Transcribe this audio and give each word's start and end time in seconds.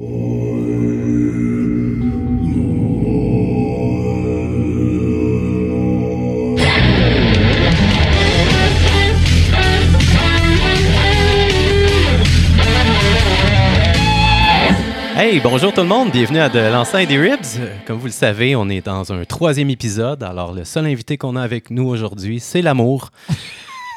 Hey, 0.00 0.06
bonjour 15.42 15.72
tout 15.72 15.80
le 15.80 15.88
monde, 15.88 16.12
bienvenue 16.12 16.38
à 16.38 16.48
De 16.48 16.60
l'enceinte 16.60 17.08
des 17.08 17.18
Ribs. 17.18 17.40
Comme 17.84 17.98
vous 17.98 18.06
le 18.06 18.12
savez, 18.12 18.54
on 18.54 18.68
est 18.68 18.86
dans 18.86 19.12
un 19.12 19.24
troisième 19.24 19.70
épisode. 19.70 20.22
Alors, 20.22 20.52
le 20.52 20.62
seul 20.62 20.86
invité 20.86 21.18
qu'on 21.18 21.34
a 21.34 21.42
avec 21.42 21.70
nous 21.72 21.88
aujourd'hui, 21.88 22.38
c'est 22.38 22.62
l'amour. 22.62 23.10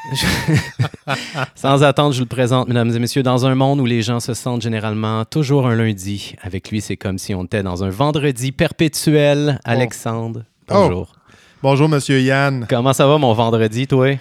Sans 1.55 1.83
attendre, 1.83 2.11
je 2.13 2.17
vous 2.19 2.25
le 2.25 2.29
présente, 2.29 2.67
mesdames 2.67 2.93
et 2.95 2.99
messieurs, 2.99 3.23
dans 3.23 3.45
un 3.45 3.55
monde 3.55 3.79
où 3.79 3.85
les 3.85 4.01
gens 4.01 4.19
se 4.19 4.33
sentent 4.33 4.61
généralement 4.61 5.25
toujours 5.25 5.67
un 5.67 5.75
lundi. 5.75 6.35
Avec 6.41 6.71
lui, 6.71 6.81
c'est 6.81 6.97
comme 6.97 7.17
si 7.17 7.35
on 7.35 7.43
était 7.43 7.63
dans 7.63 7.83
un 7.83 7.89
vendredi 7.89 8.51
perpétuel. 8.51 9.59
Alexandre, 9.63 10.43
bonjour. 10.67 11.13
Bonjour, 11.61 11.87
Monsieur 11.89 12.19
Yann. 12.19 12.65
Comment 12.69 12.93
ça 12.93 13.05
va, 13.05 13.17
mon 13.17 13.33
vendredi, 13.33 13.87
toi? 13.87 14.07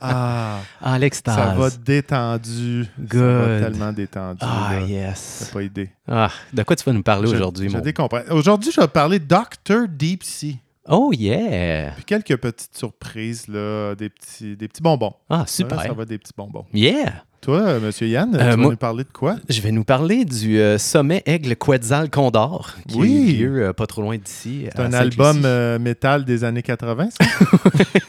Ah, 0.00 0.60
Ah, 0.80 0.98
l'extase. 0.98 1.34
ça 1.34 1.54
va 1.54 1.70
détendu. 1.70 2.86
Ça 3.10 3.18
va 3.18 3.60
tellement 3.60 3.92
détendu. 3.92 4.38
Ah, 4.40 4.68
là. 4.74 4.80
yes. 4.86 5.44
T'as 5.46 5.52
pas 5.52 5.62
idée. 5.62 5.90
Ah, 6.08 6.30
de 6.52 6.62
quoi 6.62 6.76
tu 6.76 6.84
vas 6.84 6.92
nous 6.92 7.02
parler 7.02 7.28
aujourd'hui, 7.28 7.68
mon... 7.68 7.82
Aujourd'hui, 8.30 8.70
je 8.72 8.80
vais 8.80 8.86
parler 8.88 9.18
Dr. 9.18 9.88
Deep 9.88 10.22
Sea. 10.22 10.58
Oh, 10.88 11.10
yeah! 11.12 11.92
Puis 11.96 12.04
quelques 12.04 12.36
petites 12.36 12.76
surprises, 12.76 13.48
là, 13.48 13.94
des 13.94 14.08
petits, 14.08 14.56
des 14.56 14.68
petits 14.68 14.82
bonbons. 14.82 15.14
Ah, 15.28 15.44
super. 15.46 15.82
ça 15.82 15.92
va 15.92 16.04
des 16.04 16.18
petits 16.18 16.32
bonbons. 16.36 16.64
Yeah! 16.72 17.24
Toi, 17.40 17.60
euh, 17.60 17.80
Monsieur 17.80 18.06
Yann, 18.08 18.30
tu 18.32 18.38
Euh, 18.38 18.50
vas 18.50 18.56
moi- 18.56 18.70
nous 18.70 18.76
parler 18.76 19.04
de 19.04 19.10
quoi? 19.12 19.36
Je 19.48 19.60
vais 19.60 19.70
nous 19.72 19.84
parler 19.84 20.24
du 20.24 20.58
euh, 20.58 20.78
sommet 20.78 21.22
Aigle 21.26 21.54
Quetzal 21.56 22.10
Condor, 22.10 22.74
qui 22.88 22.96
Oui. 22.96 23.08
a 23.12 23.32
eu 23.32 23.36
lieu 23.36 23.62
euh, 23.66 23.72
pas 23.72 23.86
trop 23.86 24.02
loin 24.02 24.16
d'ici. 24.16 24.66
C'est 24.74 24.80
un 24.80 24.92
album 24.92 25.40
métal 25.78 26.24
des 26.24 26.44
années 26.44 26.62
80, 26.62 27.08
ça? 27.10 27.24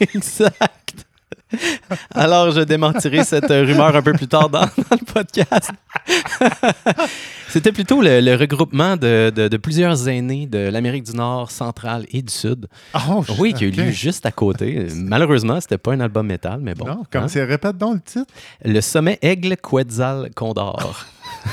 exact. 0.00 1.06
Alors, 2.14 2.50
je 2.50 2.60
démentirai 2.60 3.24
cette 3.24 3.48
rumeur 3.48 3.94
un 3.96 4.02
peu 4.02 4.12
plus 4.12 4.28
tard 4.28 4.48
dans, 4.50 4.60
dans 4.60 4.96
le 5.00 5.12
podcast. 5.12 5.70
C'était 7.48 7.72
plutôt 7.72 8.02
le, 8.02 8.20
le 8.20 8.34
regroupement 8.34 8.96
de, 8.96 9.30
de- 9.34 9.48
de 9.48 9.56
plusieurs 9.56 10.06
aînés 10.08 10.46
de 10.46 10.58
l'Amérique 10.68 11.04
du 11.04 11.12
Nord, 11.16 11.50
centrale 11.50 12.04
et 12.10 12.20
du 12.20 12.32
Sud. 12.32 12.66
Oh, 13.08 13.24
Oui, 13.38 13.54
qui 13.54 13.64
a 13.64 13.66
eu 13.68 13.70
lieu 13.70 13.90
juste 13.90 14.26
à 14.26 14.30
côté. 14.30 14.86
Malheureusement, 14.94 15.58
c'était 15.60 15.78
pas 15.78 15.92
un 15.92 16.00
album 16.00 16.26
métal, 16.26 16.60
mais 16.62 16.74
bon. 16.74 16.84
non, 16.86 17.04
comme 17.10 17.24
hein. 17.24 17.28
c'est, 17.28 17.42
répète 17.44 17.78
donc 17.78 17.94
le 17.94 18.00
titre. 18.02 18.32
Le 18.64 18.80
sommet 18.82 19.18
Aigle 19.22 19.56
Quetzal 19.56 20.28
Condor. 20.34 21.06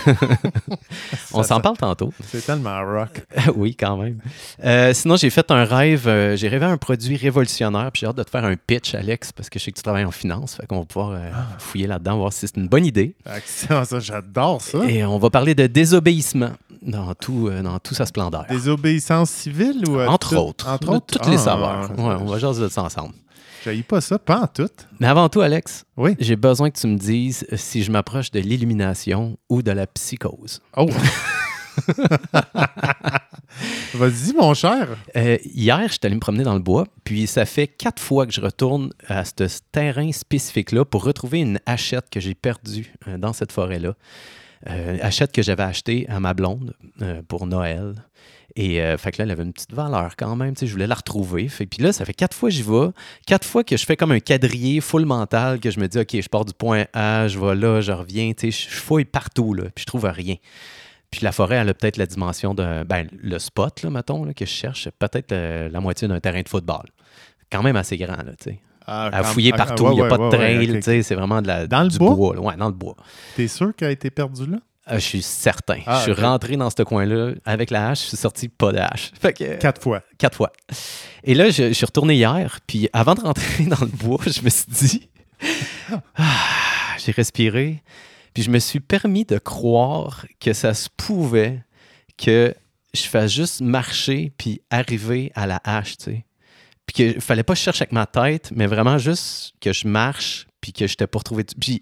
On 1.34 1.44
s'en 1.44 1.60
parle 1.60 1.78
tantôt. 1.78 2.14
C'est 2.24 2.46
tellement 2.46 2.80
rock. 2.84 3.26
oui, 3.56 3.76
quand 3.76 3.98
même. 3.98 4.20
Euh, 4.64 4.94
sinon, 4.94 5.16
j'ai 5.16 5.30
fait 5.30 5.50
un 5.52 5.64
rêve. 5.66 6.08
euh, 6.08 6.36
j'ai 6.36 6.48
rêvé 6.48 6.66
à 6.66 6.70
un 6.70 6.78
produit 6.78 7.18
révolutionnaire. 7.18 7.90
Puis 7.92 8.02
j'ai 8.02 8.08
hâte 8.08 8.16
de 8.18 8.24
te 8.24 8.30
faire 8.30 8.46
un 8.46 8.56
pitch, 8.56 8.96
Alex, 8.96 9.32
parce 9.32 9.50
que 9.50 9.60
je 9.60 9.66
sais 9.66 9.72
que 9.72 9.78
tu 9.78 9.84
travailles 9.84 10.06
en 10.06 10.12
finance. 10.12 10.56
Fait 10.56 10.66
qu'on 10.68 10.80
va 10.80 10.86
pouvoir 10.86 11.12
euh, 11.12 11.30
Ah. 11.34 11.48
fouiller 11.60 11.88
là-dedans, 11.88 12.18
voir 12.18 12.34
si 12.34 12.42
c'est 12.48 12.58
une 12.58 12.68
bonne 12.68 12.86
idée. 12.86 13.16
Excellent, 13.36 13.86
ça, 13.86 14.00
j'adore 14.00 14.62
ça. 14.62 14.80
Et 14.86 15.04
on 15.06 15.18
va 15.20 15.30
parler 15.30 15.56
de 15.56 15.68
désobéissement 15.68 16.52
dans, 16.82 17.14
tout, 17.16 17.50
dans 17.64 17.80
toute 17.80 17.98
sa 17.98 18.06
splendeur. 18.06 18.46
Désobéissance 18.50 19.30
civile 19.30 19.84
ou... 19.90 20.00
Entre 20.00 20.30
tout- 20.30 20.36
autres. 20.36 20.70
Entre 20.70 20.90
autres? 20.90 21.06
Toutes 21.20 21.28
les 21.28 21.36
Ah, 21.38 21.40
saveurs. 21.40 21.92
Ouais, 21.98 22.16
on 22.20 22.26
va 22.26 22.38
jaser 22.40 22.62
de 22.64 22.68
ça 22.70 22.84
ensemble. 22.84 23.14
J'haïs 23.66 23.82
pas 23.84 24.00
ça, 24.00 24.20
pas 24.20 24.42
en 24.42 24.48
tout. 24.48 24.70
Mais 25.00 25.08
avant 25.08 25.28
tout, 25.28 25.42
Alex, 25.42 25.86
Oui. 25.98 26.16
j'ai 26.20 26.36
besoin 26.36 26.70
que 26.70 26.80
tu 26.80 26.86
me 26.86 26.98
dises 27.00 27.48
si 27.56 27.82
je 27.84 27.92
m'approche 27.92 28.30
de 28.30 28.40
l'illumination 28.40 29.38
ou 29.50 29.64
de 29.64 29.72
la 29.72 29.88
psychose. 29.88 30.62
Oh! 30.78 30.88
Vas-y, 33.96 34.34
mon 34.34 34.54
cher. 34.54 34.90
Euh, 35.16 35.38
hier, 35.44 35.82
je 35.88 35.94
suis 35.94 36.00
allé 36.04 36.16
me 36.16 36.20
promener 36.20 36.44
dans 36.44 36.54
le 36.54 36.60
bois, 36.60 36.86
puis 37.04 37.26
ça 37.28 37.46
fait 37.46 37.68
quatre 37.68 38.02
fois 38.02 38.26
que 38.28 38.34
je 38.34 38.42
retourne 38.42 38.92
à 39.08 39.24
ce 39.26 39.48
ce 39.48 39.60
terrain 39.72 40.12
spécifique-là 40.12 40.86
pour 40.86 41.04
retrouver 41.04 41.40
une 41.40 41.60
hachette 41.66 42.10
que 42.12 42.20
j'ai 42.20 42.36
perdue 42.36 42.94
euh, 43.08 43.18
dans 43.18 43.34
cette 43.34 43.52
forêt-là. 43.52 43.96
Euh, 44.70 44.98
hachette 45.02 45.32
que 45.32 45.42
j'avais 45.42 45.64
achetée 45.64 46.06
à 46.10 46.20
ma 46.20 46.34
blonde 46.34 46.74
euh, 47.02 47.22
pour 47.28 47.48
Noël. 47.48 47.96
Et 48.58 48.82
euh, 48.82 48.98
fait 48.98 49.12
que 49.12 49.18
là, 49.18 49.26
elle 49.26 49.32
avait 49.32 49.44
une 49.44 49.52
petite 49.52 49.74
valeur 49.74 50.16
quand 50.18 50.36
même. 50.38 50.54
tu 50.54 50.62
sais, 50.62 50.68
Je 50.68 50.72
voulais 50.72 50.88
la 50.88 50.96
retrouver. 50.96 51.48
Fait, 51.50 51.66
puis 51.66 51.84
là, 51.84 51.92
ça 51.92 52.06
fait 52.06 52.14
quatre 52.14 52.36
fois 52.36 52.50
que 52.50 52.56
j'y 52.56 52.64
vais. 52.64 52.88
Quatre 53.28 53.46
fois 53.46 53.64
que 53.66 53.76
je 53.76 53.86
fais 53.86 53.98
comme 53.98 54.14
un 54.14 54.20
quadrillé 54.22 54.80
full 54.80 55.06
mental, 55.06 55.60
que 55.60 55.70
je 55.72 55.80
me 55.80 55.88
dis, 55.88 56.00
OK, 56.00 56.10
je 56.22 56.30
pars 56.30 56.46
du 56.46 56.54
point 56.54 56.86
A, 56.94 57.28
je 57.28 57.38
vais 57.38 57.54
là, 57.56 57.82
je 57.82 57.92
reviens. 57.92 58.32
tu 58.34 58.52
sais, 58.52 58.68
Je 58.70 58.76
fouille 58.76 59.04
partout, 59.06 59.54
là, 59.54 59.64
puis 59.76 59.82
je 59.82 59.86
trouve 59.86 60.06
rien. 60.06 60.36
Puis 61.12 61.22
la 61.24 61.32
forêt, 61.34 61.56
elle 61.58 61.70
a 61.70 61.74
peut-être 61.74 61.98
la 61.98 62.06
dimension 62.06 62.54
de. 62.54 62.84
Ben, 62.84 63.08
le 63.22 63.40
spot, 63.40 63.84
là, 63.84 63.90
mettons, 63.90 64.24
là, 64.24 64.34
que 64.34 64.46
je 64.46 64.52
cherche, 64.52 64.84
c'est 64.86 64.96
peut-être 64.96 65.32
euh, 65.34 65.70
la 65.70 65.80
moitié 65.82 66.08
d'un 66.08 66.20
terrain 66.20 66.42
de 66.42 66.50
football. 66.50 66.86
Quand 67.52 67.62
même 67.62 67.76
assez 67.76 67.98
grand, 67.98 68.18
là, 68.18 68.32
tu 68.40 68.52
sais. 68.52 68.60
Ah, 68.88 69.08
À 69.12 69.24
fouiller 69.24 69.52
ah, 69.54 69.58
partout, 69.58 69.88
il 69.92 69.96
n'y 69.96 70.00
a 70.02 70.04
ouais, 70.04 70.10
pas 70.10 70.18
de 70.18 70.30
trail, 70.30 70.58
ouais, 70.60 70.70
ok. 70.70 70.76
tu 70.76 70.82
sais, 70.84 71.04
c'est 71.04 71.16
vraiment 71.16 71.42
de 71.42 71.48
la, 71.48 71.68
Dans 71.68 71.84
le 71.84 71.90
du 71.90 71.98
bois? 71.98 72.36
là. 72.36 72.42
Ouais, 72.42 72.56
dans 72.56 72.68
le 72.68 72.74
bois. 72.74 72.96
T'es 73.36 73.48
sûr 73.48 73.74
qu'elle 73.76 73.88
a 73.88 73.92
été 73.92 74.10
perdue 74.12 74.46
là? 74.46 74.58
Euh, 74.90 74.96
je 74.96 75.00
suis 75.00 75.22
certain. 75.24 75.80
Ah, 75.86 75.98
je 76.06 76.12
suis 76.14 76.22
rentré 76.22 76.58
dans 76.58 76.70
ce 76.70 76.84
coin-là 76.84 77.34
avec 77.44 77.72
la 77.72 77.90
hache, 77.90 78.02
je 78.04 78.08
suis 78.10 78.18
sorti 78.18 78.50
pas 78.50 78.72
de 78.72 78.78
hache. 78.78 79.12
Fait 79.20 79.34
que, 79.34 79.56
Quatre 79.58 79.82
fois. 79.82 80.04
quatre 80.18 80.36
fois. 80.38 80.52
Et 81.24 81.34
là, 81.34 81.50
je, 81.50 81.70
je 81.70 81.74
suis 81.74 81.86
retourné 81.86 82.16
hier, 82.16 82.60
puis 82.68 82.90
avant 82.94 83.16
de 83.16 83.22
rentrer 83.22 83.64
dans 83.68 83.82
le 83.82 83.88
bois, 83.88 84.20
je 84.28 84.42
me 84.42 84.50
suis 84.50 84.66
dit, 84.70 85.10
Ah, 86.16 86.96
j'ai 87.04 87.12
respiré, 87.12 87.82
puis 88.34 88.44
je 88.44 88.52
me 88.52 88.60
suis 88.60 88.80
permis 88.80 89.26
de 89.26 89.38
croire 89.40 90.26
que 90.40 90.54
ça 90.54 90.74
se 90.74 90.90
pouvait 90.96 91.64
que 92.18 92.54
je 92.94 93.04
fasse 93.04 93.32
juste 93.32 93.62
marcher 93.62 94.32
puis 94.38 94.62
arriver 94.70 95.32
à 95.36 95.48
la 95.48 95.60
hache, 95.64 95.98
tu 95.98 96.04
sais. 96.06 96.26
Puis 96.86 96.94
qu'il 96.94 97.22
fallait 97.22 97.44
pas 97.44 97.54
que 97.54 97.60
je 97.60 97.64
cherche 97.64 97.82
avec 97.82 97.92
ma 97.92 98.06
tête, 98.06 98.52
mais 98.56 98.68
vraiment 98.68 99.00
juste 99.00 99.54
que 99.60 99.74
je 99.74 99.88
marche 99.88 100.46
puis 100.62 100.72
que 100.72 100.86
je 100.86 100.96
t'ai 100.96 101.08
pas 101.08 101.18
retrouvé. 101.18 101.44
Puis 101.60 101.82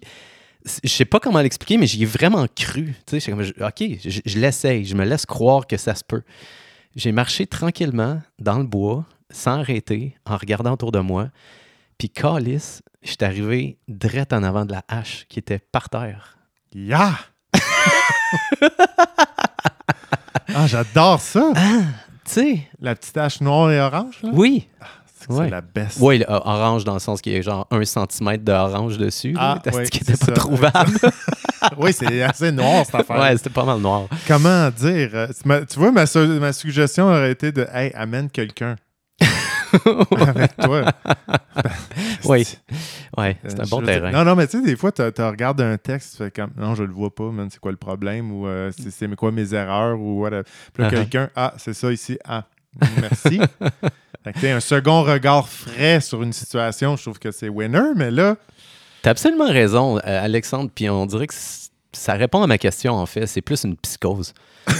je 0.64 0.88
sais 0.88 1.04
pas 1.04 1.20
comment 1.20 1.40
l'expliquer, 1.40 1.76
mais 1.76 1.86
j'y 1.86 2.02
ai 2.02 2.06
vraiment 2.06 2.46
cru. 2.54 2.94
Tu 3.06 3.20
sais, 3.20 3.30
comme, 3.30 3.42
je- 3.42 3.52
OK, 3.62 3.98
je, 4.04 4.20
je 4.24 4.38
l'essaye, 4.38 4.84
je 4.84 4.94
me 4.94 5.04
laisse 5.04 5.26
croire 5.26 5.66
que 5.66 5.76
ça 5.76 5.94
se 5.94 6.02
peut. 6.04 6.22
J'ai 6.96 7.12
marché 7.12 7.46
tranquillement 7.46 8.22
dans 8.38 8.58
le 8.58 8.64
bois, 8.64 9.04
sans 9.30 9.58
arrêter, 9.60 10.16
en 10.24 10.36
regardant 10.36 10.72
autour 10.72 10.92
de 10.92 11.00
moi. 11.00 11.28
Puis, 11.98 12.08
calice, 12.08 12.82
je 13.02 13.08
suis 13.08 13.18
arrivé 13.24 13.78
direct 13.88 14.32
en 14.32 14.42
avant 14.42 14.64
de 14.64 14.72
la 14.72 14.84
hache 14.88 15.26
qui 15.28 15.38
était 15.38 15.58
par 15.58 15.88
terre. 15.90 16.38
Ya! 16.74 17.14
ah, 20.54 20.66
j'adore 20.66 21.20
ça! 21.20 21.52
Tu 22.24 22.30
sais, 22.32 22.68
La 22.80 22.94
petite 22.94 23.12
tache 23.14 23.40
noire 23.40 23.70
et 23.70 23.80
orange, 23.80 24.20
là? 24.22 24.30
oui. 24.32 24.68
C'est 25.28 25.32
ouais. 25.34 25.48
la 25.50 25.60
best. 25.60 25.98
Oui, 26.00 26.22
euh, 26.22 26.40
orange 26.44 26.84
dans 26.84 26.94
le 26.94 27.00
sens 27.00 27.20
qu'il 27.20 27.32
y 27.32 27.36
a 27.36 27.40
genre 27.40 27.66
un 27.70 27.84
centimètre 27.84 28.44
d'orange 28.44 28.98
dessus. 28.98 29.34
Ah, 29.38 29.58
oui, 29.72 29.82
n'était 29.82 30.12
pas 30.16 30.26
ça. 30.26 30.32
trouvable. 30.32 30.98
oui, 31.78 31.92
c'est 31.92 32.22
assez 32.22 32.52
noir, 32.52 32.84
cette 32.84 32.94
affaire. 32.96 33.20
ouais, 33.20 33.36
c'était 33.36 33.50
pas 33.50 33.64
mal 33.64 33.78
noir. 33.80 34.08
Comment 34.28 34.70
dire? 34.70 35.10
euh, 35.14 35.26
tu 35.68 35.78
vois, 35.78 35.92
ma, 35.92 36.06
su- 36.06 36.18
ma 36.40 36.52
suggestion 36.52 37.06
aurait 37.06 37.32
été 37.32 37.52
de 37.52 37.66
Hey, 37.72 37.90
amène 37.94 38.28
quelqu'un. 38.30 38.76
Avec 40.20 40.56
toi. 40.56 40.84
Oui. 42.26 42.46
Ouais, 43.18 43.36
c'est 43.46 43.60
un 43.60 43.64
bon 43.64 43.80
je- 43.80 43.86
terrain. 43.86 44.10
Non, 44.10 44.24
non, 44.24 44.34
mais 44.34 44.46
tu 44.46 44.58
sais, 44.58 44.64
des 44.64 44.76
fois, 44.76 44.90
tu 44.92 45.02
regardes 45.02 45.60
un 45.60 45.76
texte, 45.76 46.12
tu 46.12 46.16
fais 46.24 46.30
comme 46.30 46.50
non, 46.56 46.74
je 46.74 46.82
le 46.84 46.92
vois 46.92 47.14
pas, 47.14 47.30
man, 47.30 47.48
c'est 47.50 47.58
quoi 47.60 47.70
le 47.70 47.76
problème 47.76 48.32
ou 48.32 48.46
euh, 48.46 48.70
c'est 48.76 49.14
quoi 49.14 49.30
mes 49.30 49.52
erreurs 49.54 49.98
ou 50.00 50.20
whatever. 50.22 50.42
Puis 50.72 50.82
là, 50.82 50.88
Uh-huh. 50.88 50.92
quelqu'un, 50.92 51.30
ah, 51.36 51.52
c'est 51.58 51.74
ça 51.74 51.92
ici, 51.92 52.18
ah, 52.24 52.44
merci. 53.00 53.40
fait 54.40 54.50
un 54.52 54.60
second 54.60 55.02
regard 55.02 55.48
frais 55.48 56.00
sur 56.00 56.22
une 56.22 56.32
situation, 56.32 56.96
je 56.96 57.02
trouve 57.02 57.18
que 57.18 57.30
c'est 57.30 57.48
winner, 57.48 57.92
mais 57.96 58.10
là, 58.10 58.36
T'as 59.04 59.10
absolument 59.10 59.50
raison, 59.50 59.98
euh, 59.98 60.00
Alexandre. 60.24 60.70
Puis 60.74 60.88
on 60.88 61.04
dirait 61.04 61.26
que 61.26 61.34
ça 61.92 62.14
répond 62.14 62.42
à 62.42 62.46
ma 62.46 62.56
question, 62.56 62.94
en 62.94 63.04
fait. 63.04 63.26
C'est 63.26 63.42
plus 63.42 63.62
une 63.64 63.76
psychose. 63.76 64.32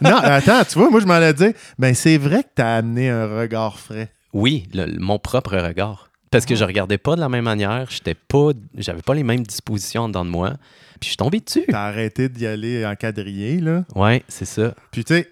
non, 0.00 0.16
attends, 0.16 0.64
tu 0.64 0.78
vois, 0.78 0.88
moi, 0.88 1.00
je 1.00 1.04
m'en 1.04 1.12
allais 1.12 1.34
dire, 1.34 1.52
ben, 1.78 1.94
c'est 1.94 2.16
vrai 2.16 2.42
que 2.42 2.48
tu 2.56 2.62
as 2.62 2.76
amené 2.76 3.10
un 3.10 3.26
regard 3.38 3.78
frais. 3.78 4.10
Oui, 4.32 4.66
le- 4.72 4.98
mon 4.98 5.18
propre 5.18 5.58
regard. 5.58 6.08
Parce 6.30 6.46
que 6.46 6.54
je 6.54 6.64
regardais 6.64 6.96
pas 6.96 7.16
de 7.16 7.20
la 7.20 7.28
même 7.28 7.44
manière, 7.44 7.86
j'étais 7.90 8.14
pas, 8.14 8.52
j'avais 8.78 9.02
pas 9.02 9.12
les 9.14 9.24
mêmes 9.24 9.42
dispositions 9.42 10.08
dans 10.08 10.24
de 10.24 10.30
moi. 10.30 10.54
Puis 11.00 11.02
je 11.02 11.08
suis 11.08 11.16
tombé 11.18 11.40
dessus. 11.40 11.64
Tu 11.68 11.74
as 11.74 11.84
arrêté 11.84 12.30
d'y 12.30 12.46
aller 12.46 12.86
en 12.86 12.96
quadrillé, 12.96 13.60
là. 13.60 13.84
Ouais, 13.94 14.22
c'est 14.28 14.46
ça. 14.46 14.74
Puis, 14.90 15.04
tu 15.04 15.16
sais, 15.16 15.28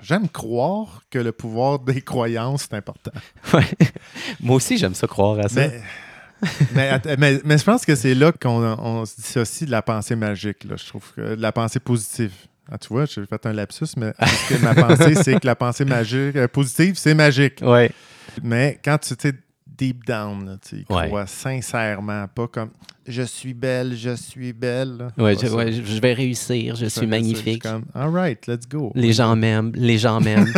j'aime 0.00 0.28
croire 0.28 1.02
que 1.10 1.18
le 1.18 1.32
pouvoir 1.32 1.78
des 1.80 2.00
croyances, 2.00 2.66
c'est 2.70 2.76
important. 2.76 3.12
Ouais. 3.52 3.64
Moi 4.40 4.56
aussi, 4.56 4.78
j'aime 4.78 4.94
ça 4.94 5.06
croire 5.06 5.38
à 5.38 5.48
ça. 5.48 5.60
Mais, 5.60 5.80
mais, 6.74 6.88
att- 6.90 7.16
mais, 7.18 7.40
mais 7.44 7.58
je 7.58 7.64
pense 7.64 7.84
que 7.86 7.94
c'est 7.94 8.14
là 8.14 8.30
qu'on 8.32 8.62
on 8.62 9.04
se 9.06 9.16
dissocie 9.16 9.66
de 9.66 9.70
la 9.70 9.82
pensée 9.82 10.16
magique. 10.16 10.64
Là. 10.64 10.76
Je 10.76 10.86
trouve 10.86 11.04
que 11.14 11.34
de 11.34 11.40
la 11.42 11.52
pensée 11.52 11.80
positive. 11.80 12.32
Ah, 12.70 12.78
tu 12.78 12.88
vois, 12.88 13.04
j'ai 13.06 13.24
fait 13.26 13.46
un 13.46 13.52
lapsus, 13.52 13.86
mais 13.96 14.12
que 14.48 14.56
ma 14.62 14.74
pensée, 14.74 15.14
c'est 15.14 15.38
que 15.40 15.46
la 15.46 15.54
pensée 15.54 15.84
magique, 15.96 16.34
euh, 16.36 16.48
positive, 16.48 16.96
c'est 16.98 17.14
magique. 17.14 17.60
Ouais. 17.62 17.90
Mais 18.42 18.78
quand 18.84 18.98
tu 18.98 19.16
tu 19.16 19.28
sais, 19.28 19.34
deep 19.78 20.04
down. 20.06 20.58
tu 20.68 20.84
Ouais. 20.88 21.06
croient 21.06 21.26
sincèrement, 21.26 22.26
pas 22.34 22.48
comme 22.48 22.70
je 23.08 23.22
suis 23.22 23.54
belle, 23.54 23.94
je 23.96 24.16
suis 24.16 24.52
belle. 24.52 25.08
Ouais, 25.16 25.36
je, 25.40 25.46
ouais, 25.46 25.70
je 25.72 26.00
vais 26.00 26.12
réussir, 26.12 26.74
je 26.74 26.86
Ça, 26.88 26.98
suis 27.00 27.06
magnifique. 27.06 27.62
je 27.62 27.68
suis 27.68 27.78
comme, 27.78 27.84
all 27.94 28.10
right, 28.10 28.44
let's 28.48 28.68
go. 28.68 28.90
Les 28.96 29.12
gens 29.12 29.36
m'aiment, 29.36 29.70
les 29.76 29.96
gens 29.98 30.20
m'aiment. 30.20 30.52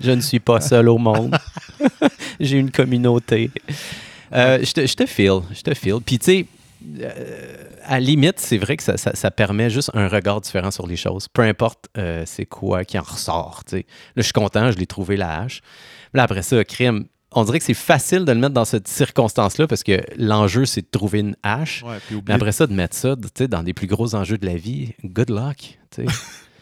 je 0.00 0.10
ne 0.12 0.20
suis 0.20 0.40
pas 0.40 0.60
seul 0.60 0.88
au 0.88 0.98
monde. 0.98 1.36
J'ai 2.40 2.58
une 2.58 2.70
communauté. 2.70 3.50
Euh, 4.32 4.58
je, 4.62 4.72
te, 4.72 4.86
je 4.86 4.94
te 4.94 5.06
feel, 5.06 5.40
je 5.52 5.62
te 5.62 5.74
feel. 5.74 6.00
Puis 6.04 6.18
tu 6.18 6.24
sais, 6.26 6.46
euh, 7.00 7.54
à 7.88 7.98
limite, 8.00 8.38
c'est 8.38 8.58
vrai 8.58 8.76
que 8.76 8.82
ça, 8.82 8.96
ça- 8.96 9.14
ça 9.14 9.30
permet 9.30 9.70
juste 9.70 9.90
un 9.94 10.06
regard 10.08 10.40
différent 10.40 10.70
sur 10.70 10.86
les 10.86 10.96
choses. 10.96 11.26
Peu 11.28 11.42
importe 11.42 11.86
euh, 11.96 12.22
c'est 12.26 12.46
quoi 12.46 12.84
qui 12.84 12.98
en 12.98 13.02
ressort. 13.02 13.62
Là, 13.72 13.80
je 14.16 14.22
suis 14.22 14.32
content, 14.32 14.70
je 14.70 14.78
l'ai 14.78 14.86
trouvé 14.86 15.16
la 15.16 15.40
hache. 15.40 15.60
Là, 16.14 16.22
après 16.22 16.42
ça, 16.42 16.62
crime. 16.64 17.06
On 17.32 17.44
dirait 17.44 17.58
que 17.58 17.64
c'est 17.66 17.74
facile 17.74 18.24
de 18.24 18.32
le 18.32 18.38
mettre 18.38 18.54
dans 18.54 18.64
cette 18.64 18.88
circonstance-là 18.88 19.66
parce 19.66 19.82
que 19.82 20.00
l'enjeu, 20.16 20.64
c'est 20.64 20.80
de 20.80 20.86
trouver 20.90 21.18
une 21.20 21.36
hache. 21.42 21.82
Ouais, 21.82 21.96
puis 22.06 22.14
Mais 22.14 22.20
oublie, 22.20 22.32
après 22.32 22.52
ça, 22.52 22.66
de 22.66 22.72
mettre 22.72 22.96
ça 22.96 23.16
dans 23.16 23.62
des 23.62 23.74
plus 23.74 23.86
gros 23.86 24.14
enjeux 24.14 24.38
de 24.38 24.46
la 24.46 24.56
vie, 24.56 24.94
good 25.04 25.28
luck. 25.28 25.78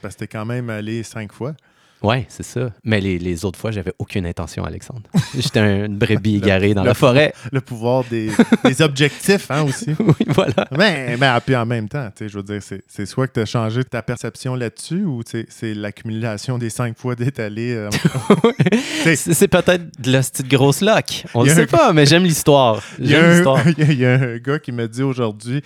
parce 0.02 0.14
que 0.14 0.19
t'es 0.20 0.26
quand 0.26 0.44
même 0.44 0.69
allé 0.70 1.02
cinq 1.05 1.32
fois. 1.32 1.55
Ouais, 2.02 2.26
c'est 2.28 2.43
ça. 2.44 2.70
Mais 2.84 3.00
les, 3.00 3.19
les 3.19 3.44
autres 3.46 3.58
fois, 3.58 3.70
j'avais 3.70 3.93
aucune 3.98 4.26
intention, 4.26 4.64
Alexandre. 4.64 5.02
J'étais 5.34 5.60
un- 5.60 5.87
une 5.87 5.96
brebis 5.96 6.37
égarée 6.37 6.75
dans 6.75 6.82
le- 6.82 6.88
la 6.88 6.94
forêt. 6.94 7.32
Le 7.50 7.60
pouvoir 7.60 8.04
des, 8.04 8.31
des 8.64 8.82
objectifs, 8.82 9.50
hein, 9.50 9.62
aussi. 9.62 9.90
oui, 9.98 10.26
voilà. 10.28 10.66
Mais, 10.76 11.16
mais 11.16 11.28
puis 11.44 11.56
en 11.56 11.64
même 11.66 11.88
temps, 11.88 12.08
tu 12.14 12.25
sais, 12.25 12.28
je 12.28 12.37
veux 12.37 12.43
dire, 12.43 12.62
c'est, 12.62 12.82
c'est 12.87 13.06
soit 13.06 13.26
que 13.28 13.32
tu 13.32 13.40
as 13.40 13.46
changé 13.46 13.82
ta 13.82 14.02
perception 14.02 14.54
là-dessus 14.54 15.04
ou 15.04 15.22
c'est 15.26 15.75
l'accumulation 15.75 16.58
des 16.58 16.70
cinq 16.70 16.98
fois 16.98 17.14
d'être 17.14 17.40
allé. 17.40 17.72
euh, 17.75 17.88
C'est 19.16 19.48
peut-être 19.48 20.00
de 20.00 20.12
la 20.12 20.20
petite 20.20 20.48
grosse 20.48 20.81
lock. 20.82 21.25
On 21.34 21.44
ne 21.44 21.48
sait 21.50 21.62
un- 21.62 21.66
pas, 21.66 21.93
mais 21.93 22.06
j'aime 22.06 22.25
l'histoire. 22.25 22.82
Il 22.98 23.10
y, 23.10 23.14
a 23.14 23.20
J'aime 23.20 23.25
un, 23.31 23.32
l'histoire. 23.34 23.60
il 23.69 23.78
y 23.78 23.82
a- 23.82 23.93
il 23.93 23.98
y 23.98 24.06
a 24.06 24.12
un 24.14 24.37
gars 24.38 24.58
qui 24.58 24.72
me 24.72 24.87
dit 24.87 25.02
aujourd'hui 25.02 25.62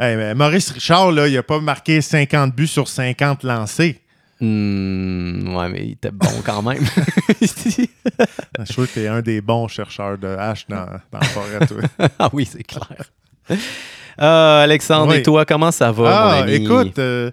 Hey, 0.00 0.16
mais 0.16 0.32
Maurice 0.34 0.70
Richard, 0.70 1.10
là, 1.10 1.26
il 1.26 1.34
n'a 1.34 1.42
pas 1.42 1.58
marqué 1.60 2.00
50 2.00 2.54
buts 2.54 2.68
sur 2.68 2.86
50 2.86 3.42
lancés. 3.42 4.00
Hmm, 4.40 5.56
ouais, 5.56 5.68
mais 5.68 5.84
il 5.86 5.92
était 5.92 6.12
bon 6.12 6.28
quand 6.44 6.62
même. 6.62 6.84
Je 7.40 7.46
suis 7.46 7.90
sûr 8.64 8.86
que 8.86 8.92
tu 8.92 9.00
es 9.00 9.08
un 9.08 9.20
des 9.20 9.40
bons 9.40 9.66
chercheurs 9.68 10.16
de 10.16 10.28
hache 10.28 10.66
dans, 10.68 10.86
dans 11.12 11.18
la 11.20 11.26
forêt, 11.26 11.66
toi. 11.66 12.08
ah 12.18 12.30
oui, 12.32 12.44
c'est 12.50 12.62
clair. 12.62 13.10
Ah, 14.16 14.60
Alexandre, 14.62 15.12
Oui. 15.12 15.18
et 15.18 15.22
toi, 15.22 15.44
comment 15.44 15.70
ça 15.72 15.90
va, 15.90 16.02
mon 16.02 16.30
ah, 16.30 16.42
ami? 16.42 16.52
écoute, 16.52 16.98
euh, 16.98 17.30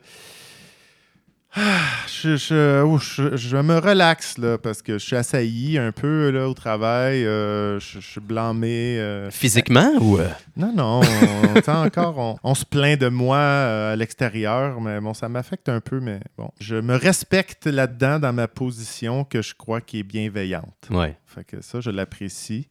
je, 2.07 2.35
je- 2.37 2.81
oh, 2.83 2.97
je- 2.97 3.35
je 3.37 3.57
me 3.57 3.77
relaxe 3.77 4.37
là, 4.37 4.57
parce 4.57 4.81
que 4.81 4.93
je 4.97 5.05
suis 5.05 5.15
assailli 5.15 5.77
un 5.77 5.91
peu 5.91 6.29
là, 6.29 6.47
au 6.49 6.53
travail. 6.53 7.25
euh, 7.25 7.79
je, 7.79 7.99
suis 7.99 8.19
blâmé. 8.21 8.97
euh, 8.99 9.31
Physiquement 9.31 9.91
ou... 9.99 10.17
euh, 10.19 10.27
Non, 10.57 10.73
non, 10.75 11.01
on, 11.01 11.71
encore, 11.71 12.17
on, 12.17 12.37
on 12.43 12.55
se 12.55 12.65
plaint 12.65 12.99
de 12.99 13.07
moi 13.07 13.39
à 13.39 13.95
l'extérieur, 13.95 14.81
mais 14.81 14.99
bon, 14.99 15.13
ça 15.13 15.29
m'affecte 15.29 15.69
un 15.69 15.79
peu, 15.79 15.99
mais 15.99 16.19
bon, 16.37 16.49
je 16.59 16.75
me 16.75 16.95
respecte 16.95 17.67
là-dedans 17.67 18.19
dans 18.19 18.33
ma 18.33 18.47
position 18.47 19.23
que 19.23 19.41
je 19.41 19.53
crois 19.55 19.81
qui 19.81 19.99
est 19.99 20.03
bienveillante. 20.03 20.87
Ouais. 20.89 21.15
Fait 21.25 21.43
que 21.43 21.61
ça, 21.61 21.79
je 21.81 21.89
l'apprécie 21.89 22.67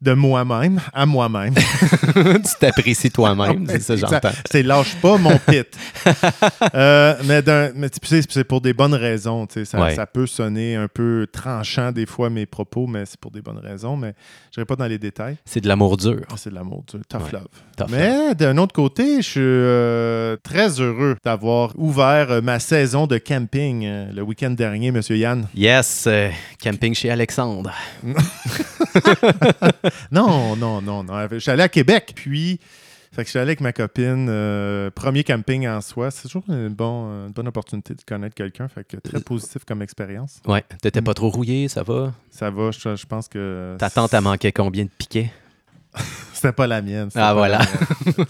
de 0.00 0.12
moi-même 0.12 0.80
à 0.92 1.06
moi-même. 1.06 1.54
tu 2.14 2.54
t'apprécies 2.60 3.10
toi-même, 3.10 3.66
c'est 3.68 3.80
ça, 3.82 3.96
j'entends. 3.96 4.30
C'est 4.50 4.62
lâche 4.62 4.94
pas 4.96 5.16
mon 5.18 5.36
pit. 5.38 5.66
Euh, 6.74 7.14
mais 7.24 7.42
c'est 8.30 8.44
pour 8.44 8.60
des 8.60 8.72
bonnes 8.72 8.94
raisons. 8.94 9.46
Ça, 9.64 9.80
Ouais. 9.80 9.94
ça 9.94 10.06
peut 10.06 10.26
sonner 10.26 10.76
un 10.76 10.88
peu 10.88 11.26
tranchant 11.32 11.92
des 11.92 12.06
fois 12.06 12.30
mes 12.30 12.46
propos, 12.46 12.86
mais 12.86 13.04
c'est 13.06 13.18
pour 13.18 13.30
des 13.30 13.40
bonnes 13.42 13.58
raisons. 13.58 13.96
Mais 13.96 14.14
je 14.54 14.60
n'irai 14.60 14.66
pas 14.66 14.76
dans 14.76 14.86
les 14.86 14.98
détails. 14.98 15.36
C'est 15.44 15.60
de 15.60 15.68
l'amour 15.68 15.96
dur. 15.96 16.20
Ah, 16.30 16.34
c'est 16.36 16.50
de 16.50 16.54
l'amour, 16.54 16.84
tu- 16.86 16.98
tough 17.08 17.22
Ouais. 17.22 17.32
love. 17.32 17.46
Tough 17.76 17.86
Mais 17.90 18.34
d'un 18.34 18.56
autre 18.58 18.72
côté, 18.74 19.16
je 19.22 19.28
suis 19.28 19.40
euh, 19.42 20.36
très 20.42 20.80
heureux 20.80 21.16
d'avoir 21.24 21.72
ouvert 21.76 22.30
euh, 22.30 22.40
ma 22.40 22.58
saison 22.60 23.06
de 23.06 23.18
camping 23.18 23.88
le 24.14 24.22
week-end 24.22 24.50
dernier, 24.50 24.90
Monsieur 24.92 25.16
Yann. 25.16 25.46
Yes, 25.54 26.08
camping 26.62 26.94
chez 26.94 27.10
Alexandre. 27.10 27.72
Non, 30.12 30.56
non, 30.56 30.80
non, 30.82 31.02
non. 31.04 31.28
Je 31.30 31.38
suis 31.38 31.50
allé 31.50 31.62
à 31.62 31.68
Québec, 31.68 32.12
puis. 32.14 32.60
Fait 33.10 33.22
que 33.22 33.26
je 33.26 33.30
suis 33.30 33.38
allé 33.38 33.48
avec 33.48 33.62
ma 33.62 33.72
copine. 33.72 34.26
euh, 34.28 34.90
premier 34.90 35.24
camping 35.24 35.66
en 35.66 35.80
soi. 35.80 36.10
C'est 36.10 36.22
toujours 36.28 36.44
une, 36.48 36.68
bon- 36.68 37.26
une 37.26 37.32
bonne 37.32 37.48
opportunité 37.48 37.94
de 37.94 38.02
connaître 38.02 38.34
quelqu'un. 38.34 38.68
Fait 38.68 38.84
que 38.84 38.98
Euh, 38.98 39.00
très 39.02 39.20
positif 39.20 39.64
comme 39.64 39.80
expérience. 39.82 40.40
Ouais, 40.46 40.62
t'étais 40.82 41.00
pas 41.00 41.14
trop 41.14 41.30
rouillé, 41.30 41.68
ça 41.68 41.82
va? 41.82 42.12
Ça 42.30 42.50
va, 42.50 42.70
je, 42.70 42.96
je 42.96 43.06
pense 43.06 43.26
que. 43.26 43.76
Ta 43.78 43.88
tante 43.88 44.12
a 44.12 44.20
manqué 44.20 44.52
combien 44.52 44.84
de 44.84 44.90
piquets? 44.96 45.32
C'était 46.34 46.52
pas 46.52 46.66
la 46.66 46.82
mienne. 46.82 47.08
Ah, 47.14 47.32
voilà. 47.34 47.60
mienne. 48.04 48.26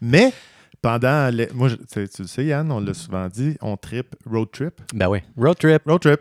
Mais 0.00 0.32
pendant. 0.80 1.28
les- 1.34 1.48
Moi, 1.52 1.68
je- 1.68 1.74
tu 1.76 1.82
sais- 1.88 2.08
tu 2.08 2.22
le 2.22 2.28
sais, 2.28 2.44
Yann, 2.46 2.70
on 2.70 2.80
l'a 2.80 2.94
souvent 2.94 3.26
dit, 3.28 3.56
on 3.60 3.76
trip, 3.76 4.14
road 4.30 4.48
trip. 4.52 4.80
Ben 4.94 5.08
ouais. 5.08 5.24
Road 5.36 5.58
trip. 5.58 5.82
Road 5.86 6.00
trip. 6.00 6.20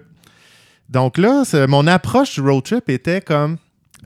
Donc 0.90 1.18
là, 1.20 1.44
mon 1.68 1.86
approche 1.88 2.34
du 2.36 2.42
road 2.42 2.64
trip 2.64 2.90
était 2.90 3.22
comme 3.22 3.58